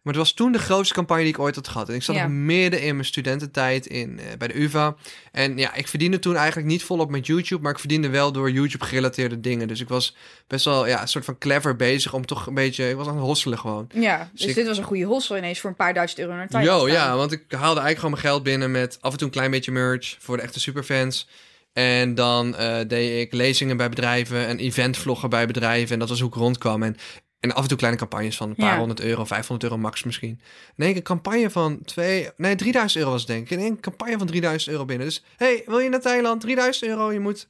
Maar 0.08 0.16
het 0.16 0.26
was 0.26 0.32
toen 0.36 0.52
de 0.52 0.58
grootste 0.58 0.94
campagne 0.94 1.22
die 1.22 1.32
ik 1.32 1.38
ooit 1.38 1.54
had 1.54 1.68
gehad. 1.68 1.88
En 1.88 1.94
ik 1.94 2.02
zat 2.02 2.14
Ja. 2.16 2.22
nog 2.22 2.30
midden 2.32 2.82
in 2.82 2.94
mijn 2.94 3.06
studententijd 3.06 3.86
in, 3.86 4.18
eh, 4.20 4.36
bij 4.38 4.48
de 4.48 4.60
UvA. 4.62 4.96
En 5.32 5.56
ja, 5.58 5.74
ik 5.74 5.88
verdiende 5.88 6.18
toen 6.18 6.36
eigenlijk 6.36 6.68
niet 6.68 6.82
volop 6.82 7.10
met 7.10 7.26
YouTube. 7.26 7.62
Maar 7.62 7.72
ik 7.72 7.78
verdiende 7.78 8.08
wel 8.08 8.32
door 8.32 8.50
YouTube 8.50 8.84
gerelateerde 8.84 9.40
dingen. 9.40 9.68
Dus 9.68 9.80
ik 9.80 9.88
was 9.88 10.16
best 10.46 10.64
wel 10.64 10.86
ja, 10.86 11.00
een 11.02 11.08
soort 11.08 11.24
van 11.24 11.38
clever 11.38 11.76
bezig 11.76 12.12
om 12.14 12.26
toch 12.26 12.46
een 12.46 12.54
beetje... 12.54 12.88
Ik 12.90 12.96
was 12.96 13.06
aan 13.06 13.16
het 13.16 13.24
hosselen 13.24 13.58
gewoon. 13.58 13.86
Ja, 13.94 14.30
dus 14.32 14.44
ik- 14.44 14.54
dit 14.54 14.66
was 14.66 14.78
een 14.78 14.84
goede 14.84 15.04
hossel 15.04 15.36
ineens 15.36 15.60
voor 15.60 15.70
een 15.70 15.76
paar 15.76 15.94
duizend 15.94 16.20
euro 16.20 16.32
naar 16.34 16.46
gaan. 16.50 16.64
ja, 16.90 17.16
want 17.16 17.32
ik 17.32 17.42
haalde 17.48 17.64
eigenlijk 17.80 17.96
gewoon 17.98 18.10
mijn 18.10 18.22
geld 18.24 18.42
binnen 18.42 18.70
met 18.70 18.98
af 19.00 19.12
en 19.12 19.18
toe 19.18 19.26
een 19.26 19.32
klein 19.32 19.50
beetje 19.50 19.72
merch 19.72 20.16
voor 20.18 20.36
de 20.36 20.42
echte 20.42 20.60
superfans. 20.60 21.28
En 21.72 22.14
dan 22.14 22.56
eh, 22.56 22.78
deed 22.88 23.20
ik 23.20 23.32
lezingen 23.32 23.76
bij 23.76 23.88
bedrijven 23.88 24.46
en 24.46 24.58
eventvloggen 24.58 25.30
bij 25.30 25.46
bedrijven. 25.46 25.92
En 25.92 25.98
dat 25.98 26.08
was 26.08 26.20
hoe 26.20 26.28
ik 26.28 26.34
rondkwam. 26.34 26.82
En, 26.82 26.96
en 27.40 27.54
af 27.54 27.62
en 27.62 27.68
toe 27.68 27.76
kleine 27.78 27.98
campagnes 27.98 28.36
van 28.36 28.48
een 28.48 28.54
paar 28.56 28.72
Ja. 28.72 28.78
honderd 28.78 29.00
euro, 29.00 29.24
500 29.24 29.62
euro 29.70 29.78
max 29.82 30.02
misschien. 30.02 30.40
Nee, 30.76 30.96
een 30.96 31.02
campagne 31.02 31.50
van 31.50 31.80
twee, 31.84 32.28
nee, 32.36 32.54
3000 32.54 32.98
euro 33.00 33.10
was 33.12 33.20
het 33.20 33.30
denk 33.30 33.50
ik. 33.50 33.58
En 33.58 33.64
een 33.64 33.80
campagne 33.80 34.18
van 34.18 34.26
3000 34.26 34.70
euro 34.72 34.84
binnen. 34.84 35.06
Dus, 35.06 35.22
hey, 35.36 35.62
wil 35.66 35.78
je 35.78 35.88
naar 35.88 36.00
Thailand? 36.00 36.40
3000 36.40 36.90
euro, 36.90 37.12
je 37.12 37.20
moet 37.20 37.46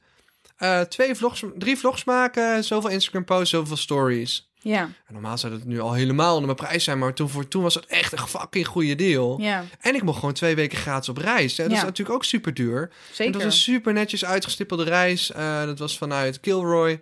eh, 0.57 0.81
twee 0.81 1.15
vlogs, 1.15 1.43
drie 1.57 1.77
vlogs 1.77 2.03
maken, 2.03 2.63
zoveel 2.63 2.89
Instagram 2.89 3.25
posts, 3.25 3.49
zoveel 3.49 3.77
stories. 3.77 4.47
Ja, 4.61 4.81
En 4.81 5.13
normaal 5.13 5.37
zou 5.37 5.53
het 5.53 5.65
nu 5.65 5.79
al 5.79 5.93
helemaal 5.93 6.31
onder 6.35 6.45
mijn 6.45 6.67
prijs 6.67 6.83
zijn, 6.83 6.99
maar 6.99 7.13
toen, 7.13 7.29
voor, 7.29 7.47
toen 7.47 7.63
was 7.63 7.73
het 7.73 7.85
echt 7.85 8.11
een 8.11 8.27
fucking 8.27 8.67
goede 8.67 8.95
deal. 8.95 9.41
ja, 9.41 9.63
En 9.79 9.95
ik 9.95 10.03
mocht 10.03 10.19
gewoon 10.19 10.33
twee 10.33 10.55
weken 10.55 10.77
gratis 10.77 11.09
op 11.09 11.17
reis. 11.17 11.57
Hè? 11.57 11.63
Dat 11.63 11.77
is 11.77 11.83
natuurlijk 11.83 12.15
ook 12.15 12.23
super 12.25 12.53
duur. 12.53 12.81
En 12.81 12.89
zeker. 13.15 13.33
dat 13.33 13.43
was 13.43 13.53
een 13.53 13.59
super 13.59 13.93
netjes 13.93 14.25
uitgestippelde 14.25 14.83
reis. 14.83 15.31
Eh, 15.31 15.63
dat 15.65 15.79
was 15.79 15.97
vanuit 15.97 16.39
Kilroy. 16.39 17.01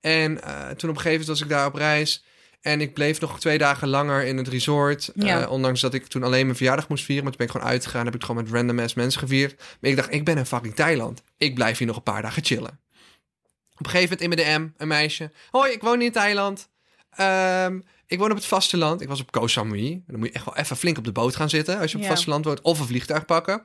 En 0.00 0.42
eh, 0.42 0.52
toen 0.68 0.90
op 0.90 0.96
een 0.96 1.02
gegeven 1.02 1.10
moment 1.10 1.26
was 1.28 1.40
ik 1.40 1.48
daar 1.48 1.66
op 1.66 1.74
reis. 1.74 2.24
En 2.60 2.80
ik 2.80 2.94
bleef 2.94 3.20
nog 3.20 3.40
twee 3.40 3.58
dagen 3.58 3.88
langer 3.88 4.24
in 4.24 4.36
het 4.36 4.48
resort. 4.48 5.10
Ja. 5.14 5.40
Eh, 5.42 5.50
ondanks 5.50 5.80
dat 5.80 5.94
ik 5.94 6.06
toen 6.06 6.22
alleen 6.22 6.44
mijn 6.44 6.56
verjaardag 6.56 6.88
moest 6.88 7.04
vieren. 7.04 7.24
Maar 7.24 7.32
toen 7.32 7.46
ben 7.46 7.54
ik 7.54 7.60
gewoon 7.60 7.72
uitgegaan. 7.72 8.04
Heb 8.04 8.14
ik 8.14 8.20
het 8.20 8.28
gewoon 8.30 8.42
met 8.44 8.52
random 8.52 8.78
ass 8.78 8.94
mensen 8.94 9.20
gevierd. 9.20 9.62
Maar 9.80 9.90
ik 9.90 9.96
dacht, 9.96 10.12
ik 10.12 10.24
ben 10.24 10.36
in 10.38 10.46
fucking 10.46 10.74
Thailand. 10.74 11.22
Ik 11.36 11.54
blijf 11.54 11.78
hier 11.78 11.86
nog 11.86 11.96
een 11.96 12.02
paar 12.02 12.22
dagen 12.22 12.44
chillen. 12.44 12.80
Op 13.78 13.86
een 13.86 13.90
gegeven 13.92 14.16
moment 14.18 14.38
in 14.38 14.44
mijn 14.46 14.60
DM 14.72 14.82
een 14.82 14.88
meisje. 14.88 15.30
Hoi, 15.50 15.72
ik 15.72 15.82
woon 15.82 16.02
in 16.02 16.12
Thailand. 16.12 16.68
Ehm, 17.10 17.80
ik 18.06 18.18
woon 18.18 18.30
op 18.30 18.36
het 18.36 18.46
vasteland. 18.46 19.00
Ik 19.00 19.08
was 19.08 19.20
op 19.20 19.30
Koh 19.30 19.46
Samui. 19.46 20.02
Dan 20.06 20.18
moet 20.18 20.28
je 20.28 20.34
echt 20.34 20.44
wel 20.44 20.56
even 20.56 20.76
flink 20.76 20.98
op 20.98 21.04
de 21.04 21.12
boot 21.12 21.36
gaan 21.36 21.48
zitten 21.50 21.78
als 21.78 21.90
je 21.90 21.96
op 21.96 22.02
Ja. 22.02 22.08
het 22.08 22.16
vasteland 22.16 22.44
woont. 22.44 22.60
Of 22.60 22.80
een 22.80 22.86
vliegtuig 22.86 23.24
pakken. 23.24 23.62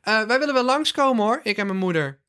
eh, 0.00 0.22
wij 0.22 0.38
willen 0.38 0.54
wel 0.54 0.64
langskomen 0.64 1.24
hoor, 1.24 1.40
ik 1.42 1.56
en 1.56 1.66
mijn 1.66 1.78
moeder. 1.78 2.20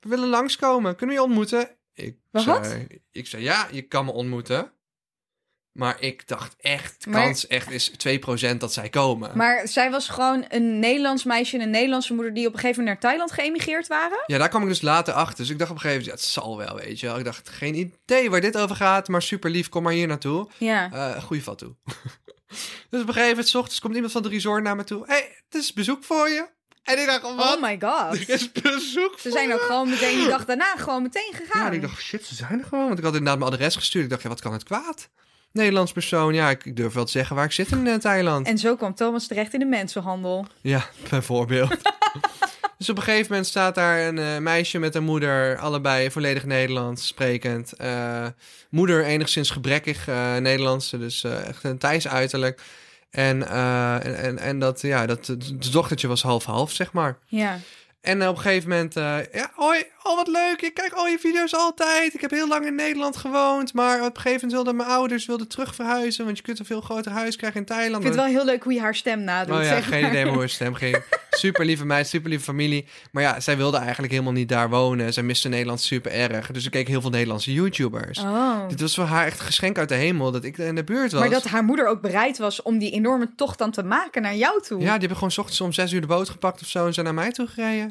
We 0.00 0.08
willen 0.08 0.28
langskomen, 0.28 0.96
kunnen 0.96 1.16
we 1.16 1.22
je 1.22 1.28
ontmoeten? 1.28 1.68
Ik 2.06 2.16
Wat? 2.30 2.66
zei, 2.66 2.86
ik 3.10 3.26
zei, 3.26 3.42
ja, 3.42 3.68
je 3.72 3.82
kan 3.82 4.04
me 4.04 4.12
ontmoeten. 4.12 4.72
Maar 5.78 6.00
ik 6.00 6.28
dacht 6.28 6.54
echt, 6.58 7.06
Maar- 7.06 7.22
kans 7.24 7.46
echt 7.46 7.70
is 7.70 7.90
2% 7.90 8.60
dat 8.60 8.72
zij 8.72 8.88
komen. 8.88 9.36
Maar 9.36 9.68
zij 9.68 9.90
was 9.90 10.08
gewoon 10.08 10.44
een 10.48 10.78
Nederlands 10.78 11.24
meisje 11.24 11.56
en 11.56 11.62
een 11.62 11.70
Nederlandse 11.70 12.14
moeder 12.14 12.34
die 12.34 12.46
op 12.46 12.52
een 12.52 12.58
gegeven 12.58 12.82
moment 12.82 13.00
naar 13.02 13.10
Thailand 13.10 13.32
geëmigreerd 13.40 13.86
waren. 13.86 14.18
Ja, 14.26 14.38
daar 14.38 14.48
kwam 14.48 14.62
ik 14.62 14.68
dus 14.68 14.80
later 14.80 15.14
achter. 15.14 15.36
Dus 15.36 15.50
ik 15.50 15.58
dacht 15.58 15.70
op 15.70 15.76
een 15.76 15.82
gegeven 15.82 16.04
moment, 16.04 16.20
ja, 16.22 16.26
het 16.26 16.34
zal 16.44 16.56
wel, 16.56 16.76
weet 16.76 17.00
je 17.00 17.06
wel. 17.06 17.18
Ik 17.18 17.24
dacht, 17.24 17.48
geen 17.48 17.74
idee 17.74 18.30
waar 18.30 18.40
dit 18.40 18.56
over 18.58 18.76
gaat, 18.76 19.08
maar 19.08 19.22
super 19.22 19.50
lief, 19.50 19.68
kom 19.68 19.82
maar 19.82 19.92
hier 19.92 20.06
naartoe. 20.06 20.48
Ja. 20.58 20.92
Eh 20.92 21.22
goeie 21.22 21.42
vat 21.42 21.58
toe. 21.58 21.74
dus 22.90 23.00
op 23.00 23.06
een 23.08 23.14
gegeven 23.14 23.28
moment, 23.28 23.48
's 23.48 23.54
ochtends, 23.54 23.80
komt 23.80 23.94
iemand 23.94 24.12
van 24.12 24.22
het 24.22 24.32
resort 24.32 24.62
naar 24.62 24.76
me 24.76 24.84
toe. 24.84 25.06
Hé, 25.06 25.12
hey, 25.12 25.42
het 25.48 25.54
is 25.54 25.72
bezoek 25.72 26.04
voor 26.04 26.28
je. 26.28 26.48
En 26.90 26.98
ik 26.98 27.06
dacht, 27.06 27.22
wat? 27.22 27.56
Oh 27.56 27.62
my 27.62 27.78
god. 27.80 28.18
Er 28.20 28.28
is 28.28 28.52
bezoek 28.52 29.18
Ze 29.20 29.30
zijn 29.30 29.52
ook 29.52 29.60
gewoon 29.60 29.88
meteen 29.88 30.18
die 30.18 30.28
dag 30.28 30.44
daarna 30.44 30.74
gewoon 30.76 31.02
meteen 31.02 31.32
gegaan. 31.32 31.60
Ja, 31.60 31.66
en 31.66 31.72
ik 31.72 31.80
dacht, 31.80 32.02
shit, 32.02 32.26
ze 32.26 32.34
zijn 32.34 32.58
er 32.58 32.64
gewoon. 32.64 32.86
Want 32.86 32.98
ik 32.98 33.04
had 33.04 33.14
inderdaad 33.14 33.38
mijn 33.38 33.52
adres 33.52 33.76
gestuurd. 33.76 34.04
Ik 34.04 34.10
dacht, 34.10 34.22
ja, 34.22 34.28
wat 34.28 34.40
kan 34.40 34.52
het 34.52 34.62
kwaad? 34.62 35.08
Nederlands 35.52 35.92
persoon, 35.92 36.34
ja, 36.34 36.50
ik, 36.50 36.64
ik 36.64 36.76
durf 36.76 36.92
wel 36.92 37.04
te 37.04 37.10
zeggen 37.10 37.36
waar 37.36 37.44
ik 37.44 37.52
zit 37.52 37.70
in 37.70 37.86
eh, 37.86 37.94
Thailand. 37.94 38.46
En 38.46 38.58
zo 38.58 38.76
kwam 38.76 38.94
Thomas 38.94 39.26
terecht 39.26 39.52
in 39.54 39.58
de 39.58 39.66
mensenhandel. 39.66 40.46
Ja, 40.60 40.86
bijvoorbeeld. 41.10 41.68
dus 42.78 42.88
op 42.90 42.96
een 42.96 43.02
gegeven 43.02 43.26
moment 43.28 43.46
staat 43.46 43.74
daar 43.74 44.06
een 44.06 44.18
eh, 44.18 44.38
meisje 44.38 44.78
met 44.78 44.94
een 44.94 45.04
moeder, 45.04 45.58
allebei 45.58 46.10
volledig 46.10 46.44
Nederlands 46.44 47.06
sprekend. 47.06 47.72
Eh, 47.72 48.26
moeder 48.68 49.04
enigszins 49.04 49.50
gebrekkig 49.50 50.06
Nederlands, 50.40 50.90
dus 50.90 51.24
echt 51.24 51.64
een 51.64 51.78
Thais 51.78 52.08
uiterlijk. 52.08 52.60
En, 53.10 53.48
eh, 53.48 54.04
en, 54.04 54.16
en, 54.16 54.38
en 54.38 54.58
dat, 54.58 54.80
ja, 54.80 55.06
dat 55.06 55.26
het 55.26 55.72
dochtertje 55.72 56.08
was 56.08 56.22
half-half, 56.22 56.72
zeg 56.72 56.92
maar. 56.92 57.18
Ja. 57.26 57.58
En 58.00 58.28
op 58.28 58.36
een 58.36 58.42
gegeven 58.42 58.68
moment, 58.68 58.96
eh, 58.96 59.16
ja, 59.32 59.50
hoi, 59.54 59.84
oh 60.02 60.16
wat 60.16 60.28
leuk, 60.28 60.62
ik 60.62 60.74
kijk 60.74 60.92
al 60.92 61.06
je 61.06 61.18
video's 61.18 61.54
altijd. 61.54 62.14
Ik 62.14 62.20
heb 62.20 62.30
heel 62.30 62.48
lang 62.48 62.66
in 62.66 62.74
Nederland 62.74 63.16
gewoond, 63.16 63.74
maar 63.74 63.96
op 63.96 64.16
een 64.16 64.22
gegeven 64.22 64.32
moment 64.32 64.52
wilden 64.52 64.76
mijn 64.76 64.88
ouders 64.88 65.26
wilden 65.26 65.48
terug 65.48 65.74
verhuizen, 65.74 66.24
want 66.24 66.36
je 66.36 66.42
kunt 66.42 66.58
een 66.58 66.64
veel 66.64 66.80
groter 66.80 67.12
huis 67.12 67.36
krijgen 67.36 67.60
in 67.60 67.66
Thailand. 67.66 67.96
Ik 67.96 68.02
vind 68.02 68.14
het 68.14 68.24
wel 68.24 68.34
heel 68.34 68.44
leuk 68.44 68.62
hoe 68.62 68.72
je 68.72 68.80
haar 68.80 68.94
stem 68.94 69.20
nadoet. 69.20 69.56
Oh 69.56 69.62
ja, 69.62 69.68
zeg 69.68 69.88
geen 69.88 70.00
maar. 70.00 70.10
idee 70.10 70.26
hoe 70.26 70.38
haar 70.38 70.48
stem 70.48 70.74
ging. 70.74 70.96
Super 71.30 71.64
lieve 71.64 71.86
meid, 71.86 72.08
super 72.08 72.30
lieve 72.30 72.44
familie. 72.44 72.86
Maar 73.10 73.22
ja, 73.22 73.40
zij 73.40 73.56
wilde 73.56 73.76
eigenlijk 73.76 74.12
helemaal 74.12 74.32
niet 74.32 74.48
daar 74.48 74.70
wonen. 74.70 75.12
Zij 75.12 75.22
miste 75.22 75.48
Nederland 75.48 75.80
super 75.80 76.12
erg. 76.12 76.50
Dus 76.50 76.64
ik 76.64 76.70
keek 76.70 76.88
heel 76.88 77.00
veel 77.00 77.10
Nederlandse 77.10 77.52
YouTubers. 77.52 78.18
Oh. 78.18 78.68
Dit 78.68 78.80
was 78.80 78.94
voor 78.94 79.04
haar 79.04 79.26
echt 79.26 79.38
een 79.38 79.44
geschenk 79.44 79.78
uit 79.78 79.88
de 79.88 79.94
hemel 79.94 80.30
dat 80.30 80.44
ik 80.44 80.58
in 80.58 80.74
de 80.74 80.84
buurt 80.84 81.12
was. 81.12 81.20
Maar 81.20 81.30
dat 81.30 81.44
haar 81.44 81.64
moeder 81.64 81.86
ook 81.86 82.00
bereid 82.00 82.38
was 82.38 82.62
om 82.62 82.78
die 82.78 82.90
enorme 82.90 83.30
tocht 83.36 83.58
dan 83.58 83.70
te 83.70 83.82
maken 83.82 84.22
naar 84.22 84.36
jou 84.36 84.62
toe. 84.62 84.78
Ja, 84.80 84.90
die 84.90 84.98
hebben 84.98 85.16
gewoon 85.16 85.30
's 85.30 85.38
ochtends 85.38 85.60
om 85.60 85.72
zes 85.72 85.92
uur 85.92 86.00
de 86.00 86.06
boot 86.06 86.28
gepakt 86.28 86.60
of 86.60 86.68
zo 86.68 86.86
en 86.86 86.94
zijn 86.94 87.06
naar 87.06 87.14
mij 87.14 87.32
toe 87.32 87.46
gereden. 87.46 87.89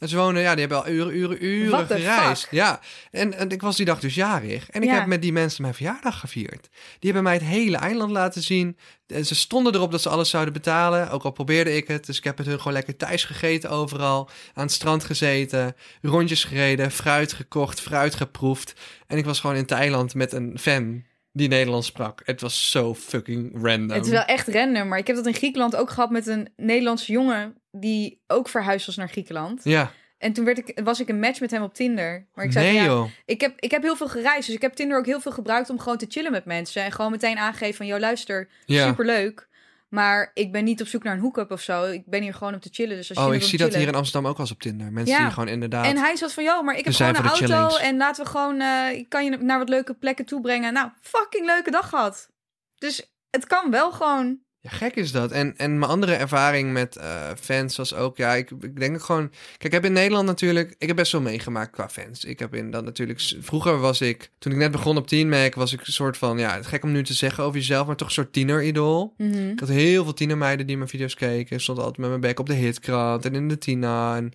En 0.00 0.08
ze 0.08 0.16
wonen, 0.16 0.42
ja, 0.42 0.50
die 0.50 0.60
hebben 0.60 0.78
al 0.84 0.88
uren, 0.88 1.16
uren, 1.16 1.44
uren 1.44 1.86
gereisd. 1.86 2.42
fuck? 2.42 2.50
Ja, 2.52 2.80
en, 3.10 3.34
en 3.34 3.50
ik 3.50 3.60
was 3.62 3.76
die 3.76 3.86
dag 3.86 4.00
dus 4.00 4.14
jarig. 4.14 4.70
En 4.70 4.82
ik 4.82 4.88
Ja. 4.88 4.94
heb 4.94 5.06
met 5.06 5.22
die 5.22 5.32
mensen 5.32 5.62
mijn 5.62 5.74
verjaardag 5.74 6.18
gevierd. 6.20 6.68
Die 6.70 7.12
hebben 7.12 7.22
mij 7.22 7.32
het 7.32 7.42
hele 7.42 7.76
eiland 7.76 8.10
laten 8.10 8.42
zien. 8.42 8.76
En 9.06 9.26
ze 9.26 9.34
stonden 9.34 9.74
erop 9.74 9.90
dat 9.90 10.02
ze 10.02 10.08
alles 10.08 10.30
zouden 10.30 10.52
betalen. 10.52 11.10
Ook 11.10 11.22
al 11.22 11.30
probeerde 11.30 11.76
ik 11.76 11.88
het. 11.88 12.06
Dus 12.06 12.18
ik 12.18 12.24
heb 12.24 12.38
met 12.38 12.46
hun 12.46 12.58
gewoon 12.58 12.72
lekker 12.72 12.96
thuis 12.96 13.24
gegeten 13.24 13.70
overal. 13.70 14.28
Aan 14.54 14.64
het 14.64 14.72
strand 14.72 15.04
gezeten. 15.04 15.74
Rondjes 16.02 16.44
gereden. 16.44 16.90
Fruit 16.90 17.32
gekocht. 17.32 17.80
Fruit 17.80 18.14
geproefd. 18.14 18.74
En 19.06 19.18
ik 19.18 19.24
was 19.24 19.40
gewoon 19.40 19.56
in 19.56 19.66
Thailand 19.66 20.14
met 20.14 20.32
een 20.32 20.58
fan 20.60 21.04
die 21.32 21.48
Nederlands 21.48 21.86
sprak. 21.86 22.22
Het 22.24 22.40
was 22.40 22.70
zo 22.70 22.94
fucking 22.94 23.50
random. 23.62 23.96
Het 23.96 24.04
is 24.06 24.10
wel 24.12 24.24
echt 24.24 24.48
random, 24.48 24.88
maar 24.88 24.98
ik 24.98 25.06
heb 25.06 25.16
dat 25.16 25.26
in 25.26 25.34
Griekenland 25.34 25.76
ook 25.76 25.90
gehad 25.90 26.10
met 26.10 26.26
een 26.26 26.48
Nederlandse 26.56 27.12
jongen 27.12 27.54
die 27.70 28.22
ook 28.26 28.48
verhuisd 28.48 28.86
was 28.86 28.96
naar 28.96 29.08
Griekenland. 29.08 29.60
Ja, 29.64 29.92
En 30.18 30.32
toen 30.32 30.44
werd 30.44 30.58
ik, 30.58 30.80
was 30.84 31.00
ik 31.00 31.08
een 31.08 31.20
match 31.20 31.40
met 31.40 31.50
hem 31.50 31.62
op 31.62 31.74
Tinder. 31.74 32.26
Maar 32.34 32.44
ik 32.44 32.52
zei 32.52 32.64
nee 32.66 32.74
ja, 32.74 32.84
joh. 32.84 33.10
ik, 33.24 33.40
heb, 33.40 33.60
ik 33.60 33.70
heb 33.70 33.82
heel 33.82 33.96
veel 33.96 34.08
gereisd, 34.08 34.46
dus 34.46 34.54
ik 34.56 34.62
heb 34.62 34.72
Tinder 34.74 34.98
ook 34.98 35.06
heel 35.06 35.20
veel 35.20 35.32
gebruikt 35.32 35.70
om 35.70 35.78
gewoon 35.78 35.98
te 35.98 36.06
chillen 36.08 36.32
met 36.32 36.44
mensen. 36.44 36.82
En 36.84 36.92
gewoon 36.92 37.10
meteen 37.10 37.38
aangegeven 37.38 37.74
van, 37.74 37.86
joh 37.86 37.98
luister, 37.98 38.48
Ja. 38.64 38.86
superleuk. 38.86 39.48
Maar 39.88 40.30
ik 40.34 40.52
ben 40.52 40.64
niet 40.64 40.80
op 40.80 40.86
zoek 40.86 41.02
naar 41.02 41.14
een 41.14 41.20
hook-up 41.20 41.50
of 41.50 41.60
zo. 41.60 41.84
Ik 41.84 42.06
ben 42.06 42.22
hier 42.22 42.34
gewoon 42.34 42.54
om 42.54 42.60
te 42.60 42.68
chillen. 42.72 42.96
Dus 42.96 43.08
als 43.08 43.18
je 43.18 43.24
Oh, 43.24 43.34
ik 43.34 43.42
zie 43.42 43.58
dat 43.58 43.74
hier 43.74 43.88
in 43.88 43.94
Amsterdam 43.94 44.30
ook 44.30 44.38
eens 44.38 44.50
op 44.50 44.60
Tinder. 44.60 44.92
Mensen 44.92 45.14
Ja. 45.16 45.22
die 45.24 45.32
gewoon 45.32 45.48
inderdaad... 45.48 45.84
En 45.84 45.96
hij 45.96 46.16
zat 46.16 46.32
van, 46.32 46.44
joh, 46.44 46.64
maar 46.64 46.76
ik 46.76 46.84
heb 46.84 46.94
zijn 46.94 47.14
gewoon 47.16 47.42
een 47.42 47.50
auto 47.52 47.76
en 47.76 47.96
laten 47.96 48.24
we 48.24 48.30
gewoon, 48.30 48.60
eh, 48.60 48.92
ik 48.92 49.08
kan 49.08 49.24
je 49.24 49.30
naar 49.36 49.58
wat 49.58 49.68
leuke 49.68 49.94
plekken 49.94 50.24
toe 50.24 50.40
brengen. 50.40 50.72
Nou, 50.72 50.90
fucking 51.00 51.46
leuke 51.46 51.70
dag 51.70 51.88
gehad. 51.88 52.30
Dus 52.78 53.12
het 53.30 53.46
kan 53.46 53.70
wel 53.70 53.92
gewoon. 53.92 54.38
Ja, 54.62 54.70
gek 54.70 54.94
is 54.94 55.12
dat. 55.12 55.30
En, 55.30 55.56
en 55.56 55.78
mijn 55.78 55.90
andere 55.90 56.14
ervaring 56.14 56.72
met 56.72 56.96
eh, 56.96 57.30
fans 57.40 57.76
was 57.76 57.94
ook, 57.94 58.16
ja, 58.16 58.34
ik, 58.34 58.50
ik 58.60 58.80
denk 58.80 58.94
ook 58.94 59.02
gewoon... 59.02 59.28
Kijk, 59.28 59.62
ik 59.62 59.72
heb 59.72 59.84
in 59.84 59.92
Nederland 59.92 60.26
natuurlijk, 60.26 60.74
ik 60.78 60.86
heb 60.86 60.96
best 60.96 61.12
wel 61.12 61.20
meegemaakt 61.20 61.70
qua 61.70 61.88
fans. 61.88 62.24
Ik 62.24 62.38
heb 62.38 62.54
in 62.54 62.70
dat 62.70 62.84
natuurlijk, 62.84 63.34
vroeger 63.40 63.78
was 63.78 64.00
ik, 64.00 64.30
toen 64.38 64.52
ik 64.52 64.58
net 64.58 64.70
begon 64.70 64.96
op 64.96 65.06
Teen 65.06 65.28
Mac, 65.28 65.54
was 65.54 65.72
ik 65.72 65.86
een 65.86 65.92
soort 65.92 66.16
van, 66.16 66.38
ja, 66.38 66.54
het 66.54 66.66
gek 66.66 66.84
om 66.84 66.92
nu 66.92 67.02
te 67.02 67.14
zeggen 67.14 67.44
over 67.44 67.58
jezelf, 67.58 67.86
maar 67.86 67.96
toch 67.96 68.06
een 68.06 68.14
soort 68.14 68.32
tiener-idool. 68.32 69.14
Mhm. 69.16 69.48
Ik 69.48 69.60
had 69.60 69.68
heel 69.68 70.04
veel 70.04 70.14
tienermeiden 70.14 70.66
die 70.66 70.76
mijn 70.76 70.88
video's 70.88 71.14
keken. 71.14 71.56
Ik 71.56 71.62
stond 71.62 71.78
altijd 71.78 71.98
met 71.98 72.08
mijn 72.08 72.20
bek 72.20 72.40
op 72.40 72.46
de 72.46 72.54
hitkrant 72.54 73.24
en 73.24 73.34
in 73.34 73.48
de 73.48 73.58
Tina. 73.58 74.16
En 74.16 74.32
90% 74.32 74.34